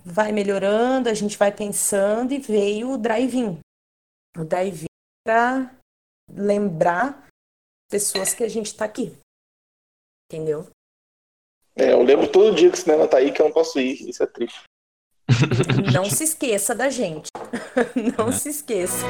vai 0.05 0.31
melhorando, 0.31 1.09
a 1.09 1.15
gente 1.15 1.35
vai 1.35 1.51
pensando 1.51 2.31
e 2.31 2.37
veio 2.37 2.91
o 2.91 2.97
drive-in. 2.97 3.59
O 4.37 4.43
drive-in 4.45 4.85
para 5.25 5.78
lembrar 6.33 7.27
pessoas 7.89 8.33
que 8.33 8.43
a 8.43 8.49
gente 8.49 8.67
está 8.67 8.85
aqui. 8.85 9.15
Entendeu? 10.31 10.67
É, 11.75 11.93
eu 11.93 12.03
lembro 12.03 12.31
todo 12.31 12.55
dia 12.55 12.69
que 12.69 12.77
o 12.77 12.81
cinema 12.81 13.07
tá 13.07 13.17
aí 13.17 13.31
que 13.31 13.41
eu 13.41 13.45
não 13.45 13.53
posso 13.53 13.79
ir. 13.79 14.09
Isso 14.09 14.21
é 14.21 14.27
triste. 14.27 14.63
Não 15.93 16.05
se 16.05 16.23
esqueça 16.23 16.75
da 16.75 16.89
gente. 16.89 17.29
Não 18.17 18.31
se 18.31 18.49
esqueça. 18.49 19.05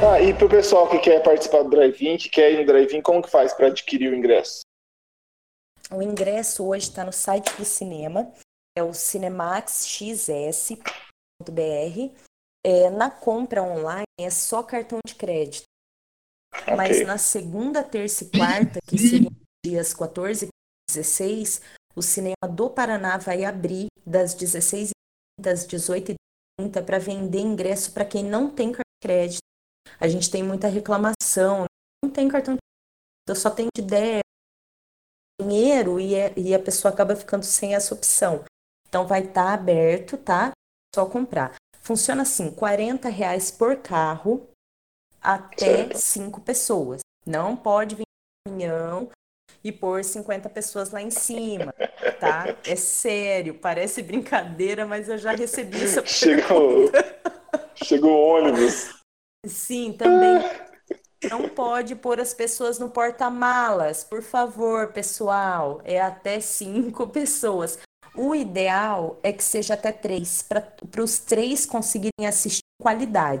Ah, 0.00 0.20
e 0.22 0.32
pro 0.32 0.48
pessoal 0.48 0.88
que 0.88 1.00
quer 1.00 1.20
participar 1.24 1.64
do 1.64 1.70
drive-in, 1.70 2.16
que 2.18 2.28
quer 2.28 2.52
ir 2.52 2.60
no 2.60 2.66
drive-in, 2.66 3.02
como 3.02 3.20
que 3.20 3.28
faz 3.28 3.52
para 3.52 3.66
adquirir 3.66 4.12
o 4.12 4.16
ingresso? 4.16 4.60
O 5.90 6.00
ingresso 6.00 6.64
hoje 6.64 6.88
está 6.88 7.04
no 7.04 7.12
site 7.12 7.52
do 7.56 7.64
cinema, 7.64 8.32
é 8.76 8.82
o 8.82 8.94
cinemaxxs.br. 8.94 10.78
É, 12.64 12.90
na 12.90 13.10
compra 13.10 13.62
online 13.62 14.04
é 14.20 14.30
só 14.30 14.62
cartão 14.62 15.00
de 15.04 15.16
crédito. 15.16 15.64
Okay. 16.62 16.76
Mas 16.76 17.04
na 17.04 17.18
segunda, 17.18 17.82
terça 17.82 18.22
e 18.22 18.30
quarta, 18.30 18.78
que 18.86 18.96
seriam 18.98 19.32
dias 19.66 19.92
14 19.94 20.46
e 20.46 20.48
16, 20.88 21.60
o 21.96 22.02
cinema 22.02 22.48
do 22.48 22.70
Paraná 22.70 23.16
vai 23.16 23.44
abrir 23.44 23.88
das 24.06 24.32
16 24.32 24.90
às 25.44 25.66
18 25.66 26.12
h 26.12 26.16
30 26.60 26.82
para 26.82 27.00
vender 27.00 27.40
ingresso 27.40 27.92
para 27.92 28.04
quem 28.04 28.22
não 28.22 28.48
tem 28.48 28.70
cartão 28.70 28.82
de 29.00 29.06
crédito 29.08 29.47
a 30.00 30.08
gente 30.08 30.30
tem 30.30 30.42
muita 30.42 30.68
reclamação, 30.68 31.64
não 32.02 32.10
tem 32.10 32.28
cartão 32.28 32.54
de 32.54 32.60
crédito, 33.26 33.42
só 33.42 33.50
tem 33.50 33.66
de 33.74 33.82
ideia, 33.82 34.20
dinheiro 35.40 36.00
e, 36.00 36.14
é, 36.14 36.32
e 36.36 36.54
a 36.54 36.58
pessoa 36.58 36.92
acaba 36.92 37.14
ficando 37.14 37.44
sem 37.44 37.74
essa 37.74 37.94
opção. 37.94 38.44
Então 38.88 39.06
vai 39.06 39.20
estar 39.20 39.44
tá 39.44 39.52
aberto, 39.52 40.16
tá? 40.16 40.52
Só 40.94 41.06
comprar. 41.06 41.54
Funciona 41.80 42.22
assim, 42.22 42.50
40 42.50 43.08
reais 43.08 43.50
por 43.50 43.76
carro 43.76 44.48
até 45.20 45.94
cinco 45.94 46.40
pessoas. 46.40 47.00
Não 47.26 47.56
pode 47.56 47.94
vir 47.94 48.04
caminhão 48.46 49.10
e 49.62 49.72
pôr 49.72 50.02
50 50.04 50.48
pessoas 50.48 50.90
lá 50.90 51.02
em 51.02 51.10
cima, 51.10 51.72
tá? 52.20 52.56
É 52.64 52.76
sério, 52.76 53.54
parece 53.54 54.02
brincadeira, 54.02 54.86
mas 54.86 55.08
eu 55.08 55.18
já 55.18 55.32
recebi 55.32 55.82
essa 55.82 56.04
Chegou, 56.06 56.90
chegou 57.74 58.10
o 58.10 58.36
ônibus. 58.36 58.97
Sim, 59.46 59.92
também. 59.92 60.38
Não 61.30 61.48
pode 61.48 61.96
pôr 61.96 62.20
as 62.20 62.32
pessoas 62.32 62.78
no 62.78 62.90
porta-malas, 62.90 64.04
por 64.04 64.22
favor, 64.22 64.92
pessoal. 64.92 65.80
É 65.84 66.00
até 66.00 66.40
cinco 66.40 67.06
pessoas. 67.10 67.78
O 68.14 68.34
ideal 68.34 69.18
é 69.22 69.32
que 69.32 69.42
seja 69.42 69.74
até 69.74 69.92
três, 69.92 70.42
para 70.42 71.02
os 71.02 71.18
três 71.18 71.66
conseguirem 71.66 72.26
assistir 72.26 72.62
qualidade. 72.80 73.40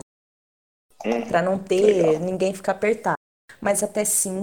Para 1.28 1.42
não 1.42 1.58
ter 1.58 2.02
legal. 2.02 2.20
ninguém 2.20 2.54
ficar 2.54 2.72
apertado. 2.72 3.16
Mas 3.60 3.82
até 3.82 4.04
cinco 4.04 4.42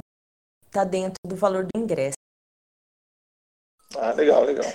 está 0.68 0.84
dentro 0.84 1.16
do 1.26 1.36
valor 1.36 1.66
do 1.66 1.80
ingresso. 1.80 2.16
Ah, 3.98 4.12
legal, 4.12 4.44
legal. 4.44 4.66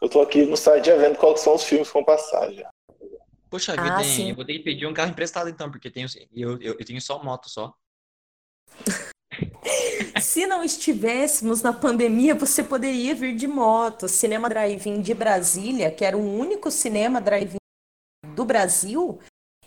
Eu 0.00 0.08
tô 0.08 0.20
aqui 0.22 0.44
no 0.44 0.56
site 0.56 0.86
já 0.86 0.96
vendo 0.96 1.18
quais 1.18 1.40
são 1.40 1.54
os 1.54 1.64
filmes 1.64 1.90
com 1.90 2.04
passagem. 2.04 2.64
Poxa 3.50 3.72
vida, 3.72 3.96
ah, 3.96 4.04
hein? 4.04 4.30
eu 4.30 4.36
vou 4.36 4.44
ter 4.44 4.54
que 4.54 4.64
pedir 4.64 4.86
um 4.86 4.92
carro 4.92 5.10
emprestado 5.10 5.48
então, 5.48 5.70
porque 5.70 5.90
tenho, 5.90 6.06
eu, 6.32 6.60
eu, 6.60 6.76
eu 6.78 6.84
tenho 6.84 7.00
só 7.00 7.22
moto 7.22 7.48
só. 7.48 7.72
Se 10.20 10.46
não 10.46 10.64
estivéssemos 10.64 11.62
na 11.62 11.72
pandemia, 11.72 12.34
você 12.34 12.62
poderia 12.62 13.14
vir 13.14 13.34
de 13.36 13.46
moto. 13.46 14.08
Cinema 14.08 14.48
Drive-In 14.48 15.00
de 15.00 15.14
Brasília, 15.14 15.90
que 15.90 16.04
era 16.04 16.16
o 16.16 16.38
único 16.38 16.70
cinema 16.70 17.20
drive-in 17.20 17.58
do 18.34 18.44
Brasil, 18.44 19.18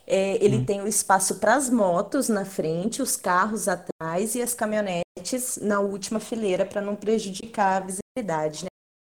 é, 0.06 0.44
ele 0.44 0.58
hum. 0.58 0.66
tem 0.66 0.82
o 0.82 0.88
espaço 0.88 1.40
para 1.40 1.56
as 1.56 1.70
motos 1.70 2.28
na 2.28 2.44
frente, 2.44 3.02
os 3.02 3.16
carros 3.16 3.68
atrás 3.68 4.36
e 4.36 4.42
as 4.42 4.54
caminhonetes 4.54 5.58
na 5.62 5.80
última 5.80 6.20
fileira 6.20 6.66
para 6.66 6.82
não 6.82 6.96
prejudicar 6.96 7.82
a 7.82 7.86
visibilidade, 7.86 8.66
né? 8.66 8.70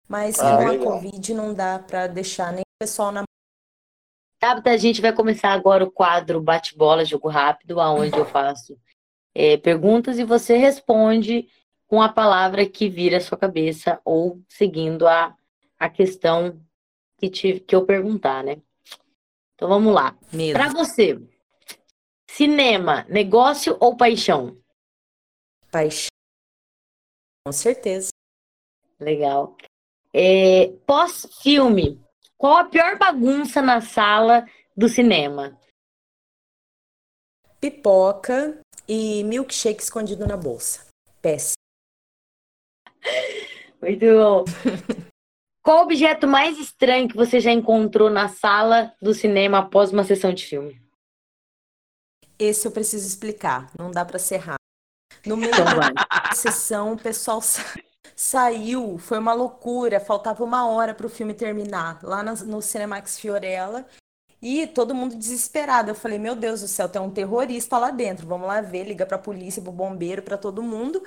Mas 0.09 0.39
ah, 0.39 0.57
com 0.57 0.69
a 0.69 0.79
Covid 0.79 1.35
não 1.35 1.53
dá 1.53 1.79
para 1.79 2.07
deixar 2.07 2.53
nem 2.53 2.63
o 2.63 2.79
pessoal 2.81 3.11
na 3.11 3.25
Tabata, 4.39 4.71
a 4.71 4.77
gente 4.77 5.01
vai 5.01 5.13
começar 5.13 5.51
agora 5.51 5.85
o 5.85 5.91
quadro 5.91 6.41
Bate-Bola, 6.41 7.05
Jogo 7.05 7.29
Rápido, 7.29 7.79
onde 7.79 8.17
eu 8.17 8.27
faço 8.27 8.79
é, 9.35 9.57
perguntas 9.57 10.19
e 10.19 10.25
você 10.25 10.57
responde 10.57 11.49
com 11.87 12.03
a 12.03 12.09
palavra 12.09 12.69
que 12.69 12.89
vira 12.89 13.17
a 13.17 13.21
sua 13.21 13.39
cabeça 13.39 14.01
ou 14.05 14.43
seguindo 14.49 15.07
a, 15.07 15.37
a 15.79 15.89
questão 15.89 16.61
que, 17.19 17.31
te, 17.31 17.61
que 17.61 17.75
eu 17.75 17.87
perguntar, 17.87 18.45
né? 18.45 18.61
Então 19.55 19.69
vamos 19.69 19.95
lá. 19.95 20.17
Para 20.53 20.69
você, 20.69 21.19
cinema, 22.29 23.07
negócio 23.09 23.77
ou 23.81 23.97
paixão? 23.97 24.61
Paixão. 25.71 26.09
Com 27.47 27.53
certeza. 27.53 28.11
Legal. 29.01 29.57
É, 30.13 30.69
Pós-filme, 30.87 32.03
qual 32.37 32.57
a 32.59 32.65
pior 32.65 32.99
bagunça 32.99 33.61
na 33.63 33.81
sala 33.81 34.47
do 34.77 34.89
cinema? 34.89 35.59
pipoca 37.59 38.61
e 38.87 39.25
milkshake 39.25 39.83
escondido 39.83 40.27
na 40.27 40.37
bolsa. 40.37 40.87
Péssimo. 41.21 41.57
Muito 43.83 44.05
bom. 44.05 44.45
Qual 45.63 45.79
o 45.79 45.83
objeto 45.83 46.29
mais 46.29 46.59
estranho 46.59 47.09
que 47.09 47.17
você 47.17 47.41
já 47.41 47.51
encontrou 47.51 48.09
na 48.09 48.29
sala 48.29 48.95
do 49.03 49.13
cinema 49.13 49.59
após 49.59 49.91
uma 49.93 50.05
sessão 50.05 50.33
de 50.33 50.47
filme? 50.47 50.81
Esse 52.39 52.69
eu 52.69 52.73
preciso 52.73 53.05
explicar, 53.09 53.73
não 53.77 53.91
dá 53.91 54.05
para 54.05 54.19
ser 54.19 54.37
rápido. 54.37 54.61
No 55.27 55.35
meio 55.37 55.51
Então 55.51 55.65
da 55.65 56.35
sessão, 56.35 56.93
o 56.93 56.97
pessoal 56.99 57.41
sa- 57.41 57.65
saiu, 58.17 58.97
foi 58.97 59.19
uma 59.19 59.35
loucura, 59.35 60.01
faltava 60.01 60.43
uma 60.43 60.67
hora 60.67 60.95
para 60.95 61.07
o 61.07 61.11
filme 61.11 61.35
terminar, 61.35 62.01
lá 62.03 62.23
no 62.23 62.63
Cinemax 62.63 63.19
Fiorella, 63.19 63.87
e 64.41 64.67
todo 64.67 64.95
mundo 64.95 65.15
desesperado. 65.15 65.91
Eu 65.91 65.95
falei, 65.95 66.19
meu 66.19 66.35
Deus 66.35 66.63
do 66.63 66.69
céu, 66.69 66.89
tem 66.89 67.01
um 67.01 67.11
terrorista 67.11 67.77
lá 67.77 67.91
dentro, 67.91 68.27
vamos 68.27 68.47
lá 68.47 68.63
ver, 68.63 68.85
liga 68.85 69.05
para 69.05 69.17
a 69.17 69.21
polícia, 69.21 69.61
para 69.61 69.71
o 69.71 69.73
bombeiro, 69.73 70.23
para 70.23 70.39
todo 70.39 70.63
mundo. 70.63 71.03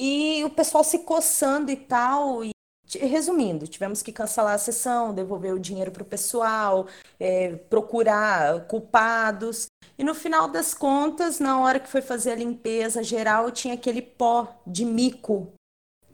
E 0.00 0.44
o 0.44 0.50
pessoal 0.50 0.84
se 0.84 1.00
coçando 1.00 1.70
e 1.70 1.76
tal. 1.76 2.44
E, 2.44 2.52
resumindo, 3.00 3.66
tivemos 3.66 4.02
que 4.02 4.12
cancelar 4.12 4.54
a 4.54 4.58
sessão, 4.58 5.14
devolver 5.14 5.52
o 5.52 5.58
dinheiro 5.58 5.90
para 5.90 6.02
o 6.02 6.06
pessoal, 6.06 6.86
é, 7.18 7.56
procurar 7.56 8.66
culpados. 8.68 9.66
E 9.98 10.04
no 10.04 10.14
final 10.14 10.48
das 10.48 10.74
contas, 10.74 11.40
na 11.40 11.58
hora 11.60 11.80
que 11.80 11.88
foi 11.88 12.02
fazer 12.02 12.32
a 12.32 12.36
limpeza 12.36 13.02
geral, 13.02 13.50
tinha 13.50 13.74
aquele 13.74 14.02
pó 14.02 14.60
de 14.66 14.84
mico 14.84 15.52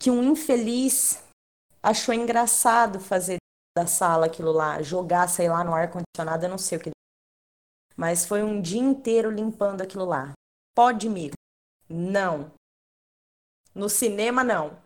que 0.02 0.10
um 0.10 0.32
infeliz 0.32 1.22
achou 1.80 2.12
engraçado 2.12 2.98
fazer 2.98 3.36
da 3.78 3.86
sala 3.86 4.26
aquilo 4.26 4.50
lá, 4.50 4.82
jogar, 4.82 5.28
sei 5.28 5.48
lá, 5.48 5.62
no 5.62 5.72
ar-condicionado, 5.72 6.44
eu 6.44 6.50
não 6.50 6.58
sei 6.58 6.76
o 6.76 6.80
que. 6.80 6.90
Mas 7.96 8.26
foi 8.26 8.42
um 8.42 8.60
dia 8.60 8.80
inteiro 8.80 9.30
limpando 9.30 9.80
aquilo 9.80 10.04
lá. 10.04 10.32
Pó 10.74 10.90
de 10.90 11.08
mico. 11.08 11.36
Não. 11.88 12.50
No 13.72 13.88
cinema, 13.88 14.42
não. 14.42 14.76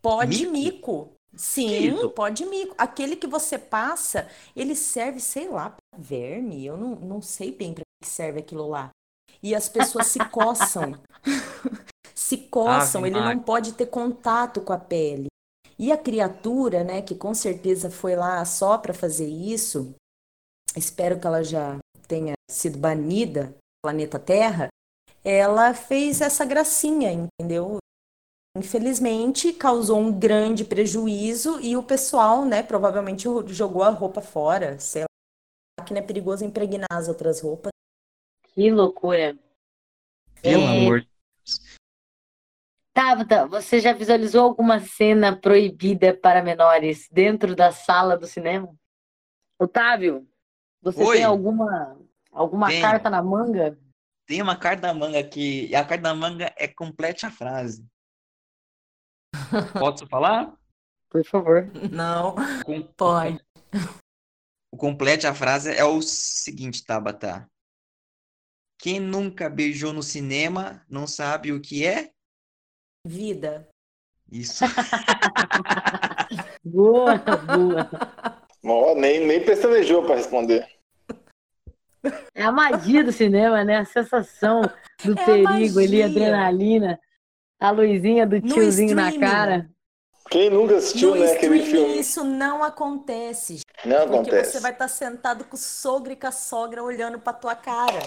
Pó 0.00 0.22
de 0.22 0.46
Mico? 0.46 0.52
mico. 0.52 1.12
Sim, 1.34 1.68
Querido. 1.68 2.10
pó 2.10 2.28
de 2.28 2.46
mico. 2.46 2.74
Aquele 2.78 3.16
que 3.16 3.26
você 3.26 3.58
passa, 3.58 4.30
ele 4.54 4.76
serve, 4.76 5.18
sei 5.18 5.48
lá, 5.48 5.70
para 5.70 6.00
verme. 6.00 6.64
Eu 6.64 6.76
não, 6.76 6.94
não 6.94 7.20
sei 7.20 7.50
bem 7.50 7.74
para 7.74 7.82
que 8.00 8.08
serve 8.08 8.38
aquilo 8.38 8.68
lá. 8.68 8.90
E 9.42 9.54
as 9.54 9.68
pessoas 9.68 10.06
se 10.06 10.18
coçam. 10.30 10.92
se 12.18 12.36
coçam, 12.36 13.02
Ave 13.02 13.10
ele 13.10 13.20
não 13.20 13.26
Maria. 13.26 13.42
pode 13.42 13.72
ter 13.74 13.86
contato 13.86 14.60
com 14.60 14.72
a 14.72 14.78
pele. 14.78 15.28
E 15.78 15.92
a 15.92 15.96
criatura, 15.96 16.82
né, 16.82 17.00
que 17.00 17.14
com 17.14 17.32
certeza 17.32 17.88
foi 17.88 18.16
lá 18.16 18.44
só 18.44 18.76
para 18.76 18.92
fazer 18.92 19.28
isso, 19.28 19.94
espero 20.76 21.20
que 21.20 21.26
ela 21.26 21.44
já 21.44 21.78
tenha 22.08 22.32
sido 22.50 22.76
banida 22.76 23.44
do 23.46 23.54
planeta 23.84 24.18
Terra, 24.18 24.68
ela 25.24 25.72
fez 25.74 26.20
essa 26.20 26.44
gracinha, 26.44 27.12
entendeu? 27.12 27.78
Infelizmente, 28.56 29.52
causou 29.52 29.98
um 30.00 30.10
grande 30.18 30.64
prejuízo 30.64 31.60
e 31.60 31.76
o 31.76 31.82
pessoal, 31.82 32.44
né, 32.44 32.62
provavelmente 32.62 33.24
jogou 33.48 33.84
a 33.84 33.90
roupa 33.90 34.20
fora, 34.20 34.76
sei 34.80 35.02
lá, 35.02 35.84
que 35.84 35.94
não 35.94 36.00
é 36.00 36.04
perigoso 36.04 36.44
impregnar 36.44 36.88
as 36.90 37.06
outras 37.06 37.40
roupas. 37.40 37.70
Que 38.54 38.68
loucura. 38.72 39.38
Pelo 40.42 40.62
É. 40.62 40.78
amor 40.80 41.02
de 41.02 41.08
Tabata, 42.98 43.46
você 43.46 43.78
já 43.78 43.92
visualizou 43.92 44.42
alguma 44.42 44.80
cena 44.80 45.40
proibida 45.40 46.12
para 46.16 46.42
menores 46.42 47.08
dentro 47.12 47.54
da 47.54 47.70
sala 47.70 48.18
do 48.18 48.26
cinema? 48.26 48.76
Otávio, 49.56 50.28
você 50.82 51.04
Oi. 51.04 51.18
tem 51.18 51.24
alguma, 51.24 51.96
alguma 52.32 52.66
Tenho. 52.66 52.82
carta 52.82 53.08
na 53.08 53.22
manga? 53.22 53.78
Tem 54.26 54.42
uma 54.42 54.56
carta 54.56 54.82
da 54.82 54.92
manga 54.94 55.16
aqui, 55.16 55.66
e 55.66 55.76
a 55.76 55.84
carta 55.84 56.02
da 56.02 56.14
manga 56.14 56.52
é 56.56 56.66
complete 56.66 57.24
a 57.24 57.30
frase. 57.30 57.86
Posso 59.78 60.04
falar? 60.08 60.58
Por 61.08 61.24
favor. 61.24 61.70
Não, 61.92 62.34
Com- 62.64 62.82
pode. 62.82 63.40
O 64.72 64.76
complete 64.76 65.24
a 65.24 65.32
frase 65.32 65.72
é 65.72 65.84
o 65.84 66.02
seguinte, 66.02 66.84
Tabata. 66.84 67.48
Quem 68.76 68.98
nunca 68.98 69.48
beijou 69.48 69.92
no 69.92 70.02
cinema 70.02 70.84
não 70.88 71.06
sabe 71.06 71.52
o 71.52 71.60
que 71.60 71.86
é 71.86 72.12
Vida. 73.06 73.68
isso. 74.30 74.64
Boa, 76.64 77.16
boa. 77.16 77.88
Ó, 78.64 78.94
nem, 78.94 79.26
nem 79.26 79.42
pestanejou 79.44 80.04
pra 80.04 80.16
responder. 80.16 80.68
É 82.34 82.42
a 82.42 82.52
magia 82.52 83.02
do 83.02 83.10
cinema, 83.12 83.64
né? 83.64 83.78
A 83.78 83.84
sensação 83.86 84.60
do 85.02 85.18
É 85.18 85.24
perigo 85.24 85.78
ali, 85.80 86.02
adrenalina, 86.02 87.00
a 87.58 87.70
luzinha 87.70 88.26
do 88.26 88.36
No 88.40 88.48
tiozinho 88.54 88.94
na 88.94 89.18
cara. 89.18 89.70
Quem 90.30 90.50
nunca 90.50 90.76
assistiu, 90.76 91.14
No 91.14 91.22
né, 91.22 91.32
aquele 91.32 91.56
streaming 91.58 91.86
filme? 91.86 91.98
isso 92.00 92.22
não 92.22 92.62
acontece, 92.62 93.54
gente, 93.54 93.64
Não 93.86 94.06
porque 94.06 94.28
acontece. 94.30 94.52
você 94.52 94.60
vai 94.60 94.72
estar 94.72 94.88
sentado 94.88 95.44
com 95.46 95.56
o 95.56 95.58
sogro 95.58 96.12
e 96.12 96.16
com 96.16 96.26
a 96.26 96.32
sogra 96.32 96.82
olhando 96.82 97.18
pra 97.18 97.32
tua 97.32 97.56
cara. 97.56 98.00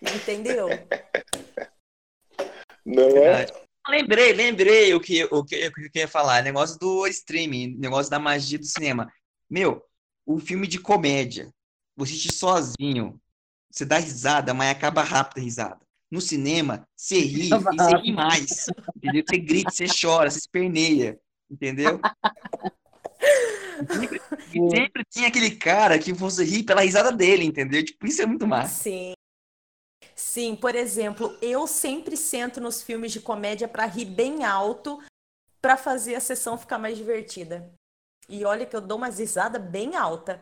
Entendeu? 0.00 0.68
Não 2.86 3.08
é? 3.16 3.46
Lembrei, 3.88 4.32
lembrei 4.32 4.94
o 4.94 5.00
que, 5.00 5.24
o, 5.24 5.44
que, 5.44 5.66
o 5.66 5.72
que 5.72 5.90
eu 5.94 6.00
ia 6.02 6.08
falar. 6.08 6.42
Negócio 6.42 6.78
do 6.78 7.06
streaming, 7.06 7.76
negócio 7.78 8.10
da 8.10 8.18
magia 8.18 8.58
do 8.58 8.64
cinema. 8.64 9.12
Meu, 9.48 9.82
o 10.24 10.38
filme 10.38 10.66
de 10.66 10.78
comédia, 10.78 11.52
você 11.96 12.12
assiste 12.12 12.34
sozinho, 12.34 13.20
você 13.70 13.84
dá 13.84 13.98
risada, 13.98 14.54
mas 14.54 14.70
acaba 14.70 15.02
rápido 15.02 15.38
a 15.38 15.44
risada. 15.44 15.80
No 16.10 16.20
cinema, 16.20 16.86
você 16.96 17.18
ri 17.18 17.48
e 17.52 17.58
você 17.58 17.96
ri 18.02 18.12
mais. 18.12 18.66
Entendeu? 18.96 19.24
Você 19.28 19.38
grita, 19.38 19.70
você 19.70 19.86
chora, 19.86 20.30
você 20.30 20.38
esperneia. 20.38 21.18
Entendeu? 21.50 22.00
Sempre, 23.90 24.20
e 24.54 24.70
sempre 24.70 25.04
tinha 25.10 25.28
aquele 25.28 25.50
cara 25.56 25.98
que 25.98 26.12
você 26.12 26.44
ri 26.44 26.62
pela 26.62 26.82
risada 26.82 27.12
dele, 27.12 27.44
entendeu? 27.44 27.84
Tipo, 27.84 28.06
isso 28.06 28.22
é 28.22 28.26
muito 28.26 28.46
massa. 28.46 28.82
Sim. 28.84 29.12
Sim, 30.14 30.54
por 30.54 30.74
exemplo, 30.74 31.36
eu 31.42 31.66
sempre 31.66 32.16
sento 32.16 32.60
nos 32.60 32.82
filmes 32.82 33.12
de 33.12 33.20
comédia 33.20 33.66
pra 33.66 33.86
rir 33.86 34.04
bem 34.04 34.44
alto 34.44 35.00
pra 35.60 35.76
fazer 35.76 36.14
a 36.14 36.20
sessão 36.20 36.56
ficar 36.56 36.78
mais 36.78 36.96
divertida. 36.96 37.68
E 38.28 38.44
olha 38.44 38.64
que 38.64 38.76
eu 38.76 38.80
dou 38.80 38.96
umas 38.96 39.18
risadas 39.18 39.60
bem 39.60 39.96
alta. 39.96 40.40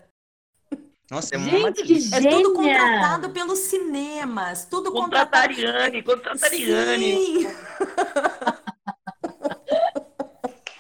Nossa, 1.10 1.34
é 1.34 1.38
uma 1.38 1.50
Gente, 1.50 1.82
que 1.82 1.88
delícia. 1.88 2.16
É 2.16 2.20
tudo 2.20 2.62
Gênia! 2.62 2.78
contratado 2.78 3.30
pelos 3.30 3.58
cinemas, 3.60 4.64
tudo 4.66 4.92
contratado. 4.92 5.54
Contratariane, 5.54 6.02
contratariane. 6.02 7.16
Sim. 7.16 7.46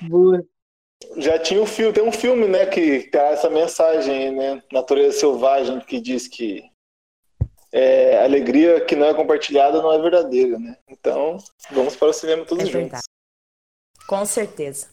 Boa. 0.08 0.44
Já 1.16 1.38
tinha 1.38 1.60
o 1.62 1.66
filme, 1.66 1.92
tem 1.92 2.02
um 2.02 2.12
filme, 2.12 2.48
né, 2.48 2.64
que 2.66 3.10
traz 3.10 3.40
essa 3.40 3.50
mensagem, 3.50 4.32
né, 4.32 4.62
Natureza 4.72 5.18
Selvagem, 5.18 5.80
que 5.80 6.00
diz 6.00 6.26
que 6.26 6.62
é, 7.72 8.18
a 8.18 8.24
alegria 8.24 8.84
que 8.84 8.94
não 8.94 9.06
é 9.06 9.14
compartilhada 9.14 9.80
não 9.80 9.92
é 9.92 9.98
verdadeira, 10.00 10.58
né? 10.58 10.76
Então, 10.88 11.38
vamos 11.70 11.96
para 11.96 12.08
o 12.08 12.12
cinema 12.12 12.44
todos 12.44 12.62
É 12.64 12.66
juntos. 12.66 12.80
verdade. 12.82 13.04
Com 14.06 14.26
certeza. 14.26 14.90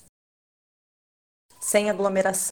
Sem 1.59 1.89
aglomeração. 1.89 2.51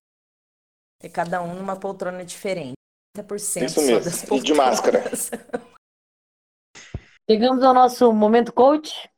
E 1.01 1.09
cada 1.09 1.41
um 1.41 1.55
numa 1.55 1.79
poltrona 1.79 2.25
diferente. 2.25 2.73
30% 3.17 3.63
Isso 3.65 3.75
só 3.75 3.81
mesmo. 3.81 4.03
das 4.03 4.23
E 4.23 4.39
de 4.39 4.53
máscara. 4.53 5.03
Chegamos 7.29 7.63
ao 7.63 7.73
nosso 7.73 8.11
momento 8.13 8.53
coach. 8.53 9.09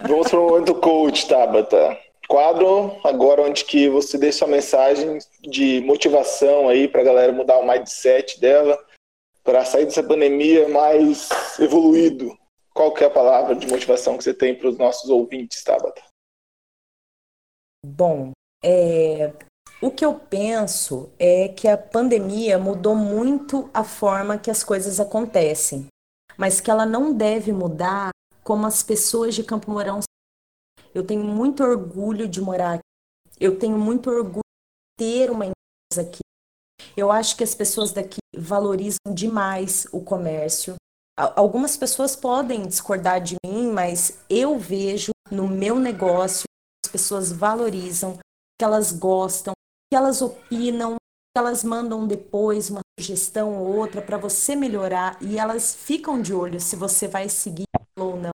Vamos 0.00 0.28
para 0.30 0.40
o 0.40 0.48
momento 0.48 0.74
coach, 0.80 1.28
Tabata. 1.28 1.98
Quadro 2.28 3.00
agora 3.04 3.42
onde 3.42 3.64
que 3.64 3.88
você 3.88 4.16
deixa 4.16 4.44
uma 4.44 4.54
mensagem 4.56 5.18
de 5.42 5.80
motivação 5.80 6.68
aí 6.68 6.86
para 6.86 7.00
a 7.00 7.04
galera 7.04 7.32
mudar 7.32 7.58
o 7.58 7.66
mindset 7.66 8.40
dela, 8.40 8.78
para 9.42 9.64
sair 9.64 9.84
dessa 9.84 10.02
pandemia 10.02 10.68
mais 10.68 11.28
evoluído. 11.58 12.36
Qual 12.72 12.94
que 12.94 13.04
é 13.04 13.06
a 13.06 13.10
palavra 13.10 13.54
de 13.54 13.66
motivação 13.66 14.16
que 14.16 14.24
você 14.24 14.34
tem 14.34 14.56
para 14.56 14.68
os 14.68 14.78
nossos 14.78 15.10
ouvintes, 15.10 15.62
Tabata? 15.62 16.02
Bom, 17.84 18.32
é, 18.62 19.32
o 19.82 19.90
que 19.90 20.04
eu 20.04 20.14
penso 20.14 21.10
é 21.18 21.48
que 21.48 21.66
a 21.66 21.78
pandemia 21.78 22.58
mudou 22.58 22.94
muito 22.94 23.70
a 23.72 23.82
forma 23.82 24.38
que 24.38 24.50
as 24.50 24.62
coisas 24.62 25.00
acontecem, 25.00 25.86
mas 26.36 26.60
que 26.60 26.70
ela 26.70 26.84
não 26.84 27.14
deve 27.14 27.50
mudar 27.52 28.10
como 28.44 28.66
as 28.66 28.82
pessoas 28.82 29.34
de 29.34 29.42
Campo 29.42 29.70
Mourão. 29.70 30.00
Eu 30.94 31.06
tenho 31.06 31.24
muito 31.24 31.62
orgulho 31.62 32.28
de 32.28 32.40
morar 32.40 32.74
aqui. 32.74 32.84
Eu 33.38 33.58
tenho 33.58 33.78
muito 33.78 34.10
orgulho 34.10 34.42
de 34.42 35.04
ter 35.04 35.30
uma 35.30 35.46
empresa 35.46 36.08
aqui. 36.08 36.20
Eu 36.96 37.10
acho 37.10 37.36
que 37.36 37.44
as 37.44 37.54
pessoas 37.54 37.92
daqui 37.92 38.18
valorizam 38.36 39.12
demais 39.12 39.86
o 39.92 40.00
comércio. 40.00 40.74
Algumas 41.16 41.76
pessoas 41.76 42.16
podem 42.16 42.66
discordar 42.66 43.20
de 43.20 43.36
mim, 43.44 43.70
mas 43.70 44.18
eu 44.28 44.58
vejo 44.58 45.10
no 45.30 45.46
meu 45.46 45.78
negócio 45.78 46.44
as 46.84 46.90
pessoas 46.90 47.30
valorizam, 47.30 48.18
que 48.58 48.64
elas 48.64 48.90
gostam, 48.90 49.52
que 49.90 49.96
elas 49.96 50.22
opinam, 50.22 50.96
que 50.96 51.38
elas 51.38 51.62
mandam 51.62 52.06
depois 52.06 52.70
uma 52.70 52.80
sugestão 52.98 53.54
ou 53.56 53.76
outra 53.76 54.02
para 54.02 54.18
você 54.18 54.56
melhorar 54.56 55.16
e 55.20 55.38
elas 55.38 55.74
ficam 55.74 56.20
de 56.20 56.34
olho 56.34 56.60
se 56.60 56.74
você 56.74 57.06
vai 57.06 57.28
seguir 57.28 57.64
ou 57.98 58.16
não. 58.16 58.30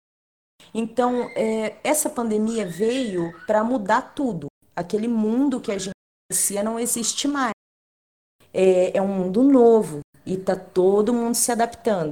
Então, 0.74 1.30
é, 1.34 1.78
essa 1.84 2.10
pandemia 2.10 2.66
veio 2.66 3.32
para 3.46 3.62
mudar 3.62 4.14
tudo. 4.14 4.48
Aquele 4.74 5.08
mundo 5.08 5.60
que 5.60 5.70
a 5.70 5.78
gente 5.78 5.92
conhecia 6.30 6.62
não 6.62 6.78
existe 6.78 7.28
mais. 7.28 7.52
É, 8.52 8.96
é 8.96 9.02
um 9.02 9.08
mundo 9.08 9.42
novo 9.42 10.00
e 10.24 10.34
está 10.34 10.54
todo 10.56 11.12
mundo 11.12 11.34
se 11.34 11.50
adaptando. 11.50 12.10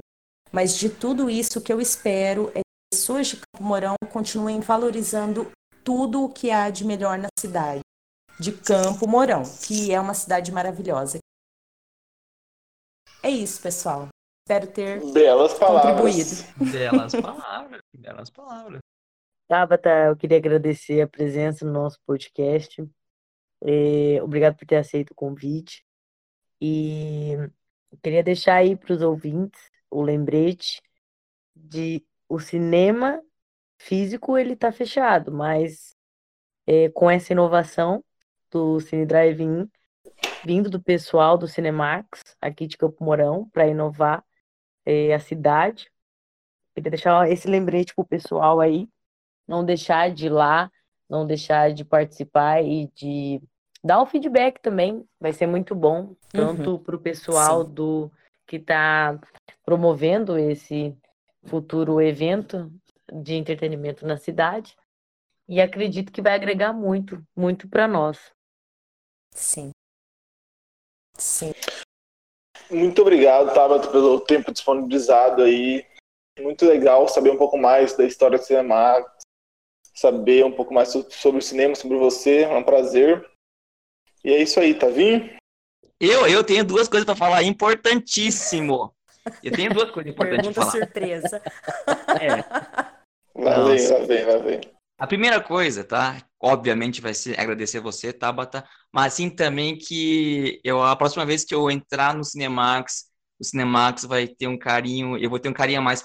Mas 0.53 0.77
de 0.77 0.89
tudo 0.89 1.31
isso, 1.31 1.59
o 1.59 1.63
que 1.63 1.73
eu 1.73 1.81
espero 1.81 2.49
é 2.51 2.61
que 2.61 2.95
as 2.95 2.99
pessoas 3.01 3.29
de 3.29 3.37
Campo 3.37 3.63
Mourão 3.63 3.95
continuem 4.13 4.61
valorizando 4.61 5.51
tudo 5.85 6.25
o 6.25 6.29
que 6.29 6.51
há 6.51 6.71
de 6.71 6.85
melhor 6.85 7.19
na 7.19 7.29
cidade 7.39 7.81
de 8.41 8.53
Campo 8.53 9.07
Mourão, 9.07 9.43
que 9.67 9.93
é 9.93 10.01
uma 10.01 10.15
cidade 10.15 10.51
maravilhosa. 10.51 11.19
É 13.23 13.29
isso, 13.29 13.61
pessoal. 13.61 14.09
Espero 14.43 14.67
ter 14.73 15.01
Belas 15.13 15.55
palavras. 15.55 15.93
contribuído. 15.93 16.73
Belas 16.73 17.13
palavras, 17.13 17.81
belas 17.95 18.31
palavras. 18.31 18.81
Tabata, 19.47 20.07
eu 20.07 20.17
queria 20.17 20.39
agradecer 20.39 21.03
a 21.03 21.09
presença 21.09 21.65
no 21.65 21.73
nosso 21.73 21.99
podcast. 22.07 22.83
É, 23.63 24.23
obrigado 24.23 24.57
por 24.57 24.67
ter 24.67 24.77
aceito 24.77 25.11
o 25.11 25.15
convite. 25.15 25.85
E 26.61 27.37
queria 28.03 28.23
deixar 28.23 28.57
aí 28.57 28.77
para 28.77 28.93
os 28.93 29.03
ouvintes 29.03 29.61
o 29.91 30.03
lembrete 30.03 30.83
de 31.55 32.05
o 32.29 32.39
cinema 32.39 33.21
físico 33.79 34.37
ele 34.37 34.53
está 34.53 34.71
fechado, 34.71 35.33
mas 35.33 35.97
é, 36.67 36.89
com 36.91 37.11
essa 37.11 37.33
inovação 37.33 38.05
do 38.51 38.81
Cine 38.81 39.07
Drive-In, 39.07 39.69
vindo 40.45 40.71
do 40.71 40.83
pessoal 40.83 41.39
do 41.39 41.49
Cinemax, 41.49 42.37
aqui 42.41 42.67
de 42.67 42.77
Campo 42.77 43.03
Mourão, 43.05 43.49
para 43.51 43.67
inovar 43.67 44.25
é, 44.85 45.15
a 45.15 45.19
cidade. 45.19 45.91
Queria 46.75 46.91
deixar 46.91 47.31
esse 47.31 47.49
lembrete 47.49 47.95
para 47.95 48.03
o 48.03 48.07
pessoal 48.07 48.61
aí, 48.61 48.89
não 49.47 49.65
deixar 49.65 50.13
de 50.13 50.27
ir 50.27 50.31
lá, 50.31 50.71
não 51.09 51.27
deixar 51.27 51.73
de 51.73 51.85
participar 51.85 52.63
e 52.63 52.89
de 52.95 53.43
dar 53.83 54.01
o 54.01 54.07
feedback 54.07 54.61
também, 54.61 55.05
vai 55.19 55.33
ser 55.33 55.47
muito 55.47 55.75
bom, 55.75 56.15
tanto 56.29 56.73
uhum. 56.73 56.79
para 56.79 56.97
o 56.97 57.01
pessoal 57.01 57.65
Sim. 57.65 57.73
do 57.73 58.13
que 58.47 58.57
está 58.57 59.19
promovendo 59.65 60.39
esse 60.39 60.97
futuro 61.45 62.01
evento 62.01 62.71
de 63.13 63.35
entretenimento 63.35 64.07
na 64.07 64.17
cidade. 64.17 64.77
E 65.49 65.61
acredito 65.61 66.13
que 66.13 66.23
vai 66.23 66.35
agregar 66.35 66.73
muito, 66.73 67.25
muito 67.35 67.69
para 67.69 67.89
nós. 67.89 68.31
Sim. 69.33 69.71
Sim. 71.17 71.53
Muito 72.71 73.03
obrigado, 73.03 73.53
Tabata, 73.53 73.91
pelo 73.91 74.21
tempo 74.21 74.53
disponibilizado 74.53 75.43
aí. 75.43 75.85
Muito 76.39 76.65
legal 76.65 77.09
saber 77.09 77.31
um 77.31 77.37
pouco 77.37 77.59
mais 77.59 77.97
da 77.97 78.05
história 78.05 78.39
do 78.39 78.45
cinema, 78.45 79.05
saber 79.95 80.45
um 80.45 80.53
pouco 80.53 80.73
mais 80.73 80.89
sobre 80.89 81.41
o 81.41 81.43
cinema, 81.43 81.75
sobre 81.75 81.99
você. 81.99 82.43
É 82.43 82.57
um 82.57 82.63
prazer. 82.63 83.29
E 84.25 84.33
é 84.33 84.43
isso 84.43 84.61
aí, 84.61 84.75
Tavinho? 84.75 85.31
Eu, 85.99 86.27
eu 86.27 86.43
tenho 86.43 86.65
duas 86.65 86.89
coisas 86.89 87.05
para 87.05 87.17
falar, 87.17 87.43
importantíssimo. 87.43 88.95
Eu 89.43 89.53
tenho 89.53 89.73
duas 89.73 89.91
coisas 89.91 90.13
importantes 90.13 90.53
para 90.53 90.55
falar. 90.55 90.71
surpresa. 90.71 91.43
É. 92.21 92.81
Lá 93.35 93.65
vem, 93.65 93.89
lá 93.89 93.99
vem, 94.07 94.25
lá 94.25 94.39
vem. 94.39 94.61
A 94.99 95.07
primeira 95.07 95.41
coisa, 95.41 95.85
tá? 95.85 96.23
Obviamente 96.39 97.01
vai 97.01 97.15
ser 97.15 97.39
agradecer 97.39 97.81
você, 97.81 98.13
Tabata, 98.13 98.67
mas 98.93 99.15
assim 99.15 99.31
também 99.31 99.77
que 99.77 100.61
eu 100.65 100.83
a 100.83 100.95
próxima 100.97 101.25
vez 101.25 101.45
que 101.45 101.55
eu 101.55 101.71
entrar 101.71 102.15
no 102.15 102.25
Cinemax, 102.25 103.07
o 103.39 103.45
Cinemax 103.45 104.05
vai 104.05 104.27
ter 104.27 104.47
um 104.47 104.59
carinho, 104.59 105.17
eu 105.17 105.31
vou 105.31 105.39
ter 105.39 105.49
um 105.49 105.55
carinho 105.55 105.79
a 105.79 105.83
mais 105.83 106.05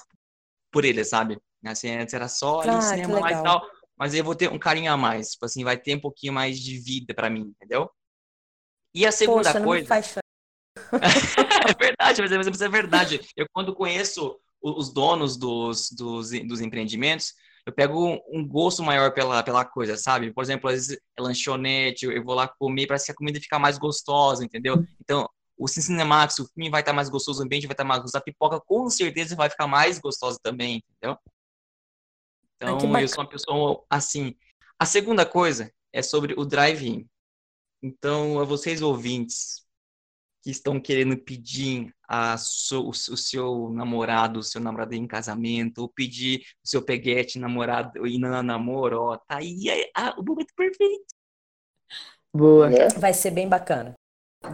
por 0.72 0.84
ele, 0.84 1.04
sabe? 1.04 1.38
Assim, 1.64 1.90
antes 1.90 2.14
era 2.14 2.28
só 2.28 2.60
ah, 2.60 2.80
cinema 2.80 3.30
e 3.30 3.42
tal, 3.42 3.62
mas 3.98 4.14
eu 4.14 4.24
vou 4.24 4.34
ter 4.34 4.50
um 4.50 4.58
carinho 4.58 4.92
a 4.92 4.96
mais, 4.96 5.32
tipo 5.32 5.44
assim, 5.44 5.64
vai 5.64 5.76
ter 5.76 5.96
um 5.96 6.00
pouquinho 6.00 6.32
mais 6.32 6.58
de 6.58 6.78
vida 6.78 7.12
para 7.12 7.28
mim, 7.28 7.52
entendeu? 7.54 7.90
E 8.96 9.04
a 9.04 9.12
segunda 9.12 9.52
Poxa, 9.52 9.62
coisa. 9.62 9.86
faz... 9.86 10.16
é 10.16 11.74
verdade, 11.78 12.22
mas 12.22 12.46
isso 12.46 12.64
é 12.64 12.68
verdade. 12.68 13.20
Eu 13.36 13.46
quando 13.52 13.74
conheço 13.74 14.40
os 14.62 14.90
donos 14.90 15.36
dos, 15.36 15.90
dos, 15.90 16.30
dos 16.30 16.62
empreendimentos, 16.62 17.34
eu 17.66 17.74
pego 17.74 18.18
um 18.32 18.46
gosto 18.46 18.82
maior 18.82 19.12
pela, 19.12 19.42
pela 19.42 19.66
coisa, 19.66 19.98
sabe? 19.98 20.32
Por 20.32 20.42
exemplo, 20.42 20.70
às 20.70 20.76
vezes 20.76 20.98
é 21.14 21.20
lanchonete, 21.20 22.06
eu 22.06 22.24
vou 22.24 22.34
lá 22.34 22.48
comer, 22.48 22.86
parece 22.86 23.04
que 23.04 23.12
a 23.12 23.14
comida 23.14 23.38
fica 23.38 23.58
mais 23.58 23.76
gostosa, 23.76 24.42
entendeu? 24.42 24.82
Então, 24.98 25.28
o 25.58 25.68
Cinemax, 25.68 26.38
o 26.38 26.48
filme 26.48 26.70
vai 26.70 26.80
estar 26.80 26.94
mais 26.94 27.10
gostoso, 27.10 27.42
o 27.42 27.44
ambiente 27.44 27.66
vai 27.66 27.74
estar 27.74 27.84
mais 27.84 28.00
gostoso, 28.00 28.18
a 28.18 28.24
pipoca 28.24 28.58
com 28.60 28.88
certeza 28.88 29.36
vai 29.36 29.50
ficar 29.50 29.66
mais 29.66 29.98
gostosa 29.98 30.38
também, 30.42 30.82
entendeu? 30.98 31.18
Então, 32.56 32.94
Ai, 32.94 33.04
eu 33.04 33.08
sou 33.08 33.20
uma 33.24 33.28
pessoa 33.28 33.84
assim. 33.90 34.34
A 34.78 34.86
segunda 34.86 35.26
coisa 35.26 35.70
é 35.92 36.00
sobre 36.00 36.32
o 36.38 36.46
drive-in. 36.46 37.06
Então, 37.82 38.40
a 38.40 38.44
vocês 38.44 38.82
ouvintes, 38.82 39.66
que 40.42 40.50
estão 40.50 40.80
querendo 40.80 41.16
pedir 41.16 41.92
a 42.08 42.38
so, 42.38 42.88
o, 42.88 42.94
seu 42.94 43.68
namorado, 43.70 44.38
o 44.38 44.42
seu 44.44 44.60
namorado 44.60 44.94
em 44.94 45.04
casamento, 45.04 45.78
ou 45.78 45.88
pedir 45.88 46.42
o 46.64 46.68
seu 46.68 46.80
peguete 46.80 47.36
namorado 47.36 48.06
e 48.06 48.16
na 48.16 48.42
namoro, 48.44 49.00
ó, 49.00 49.16
tá 49.16 49.38
aí 49.38 49.68
é, 49.68 49.90
ah, 49.92 50.14
o 50.16 50.22
momento 50.22 50.54
perfeito. 50.54 51.04
Boa. 52.32 52.72
É. 52.72 52.88
Vai 52.90 53.12
ser 53.12 53.32
bem 53.32 53.48
bacana. 53.48 53.94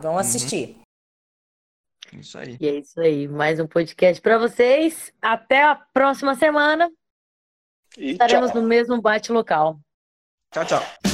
Vão 0.01 0.13
uhum. 0.13 0.19
assistir. 0.19 0.77
Uhum. 2.11 2.21
Isso 2.21 2.39
aí. 2.39 2.57
E 2.59 2.69
é 2.69 2.79
isso 2.79 3.01
aí. 3.01 3.29
Mais 3.29 3.61
um 3.61 3.67
podcast 3.67 4.21
para 4.23 4.39
vocês. 4.39 5.13
Até 5.21 5.63
a 5.63 5.75
próxima 5.75 6.35
semana. 6.35 6.91
E 7.99 8.13
Estaremos 8.13 8.51
tchau. 8.51 8.63
no 8.63 8.69
mesmo 8.69 9.01
bate 9.01 9.31
local. 9.31 9.79
Tchau, 10.53 10.65
tchau. 10.65 11.12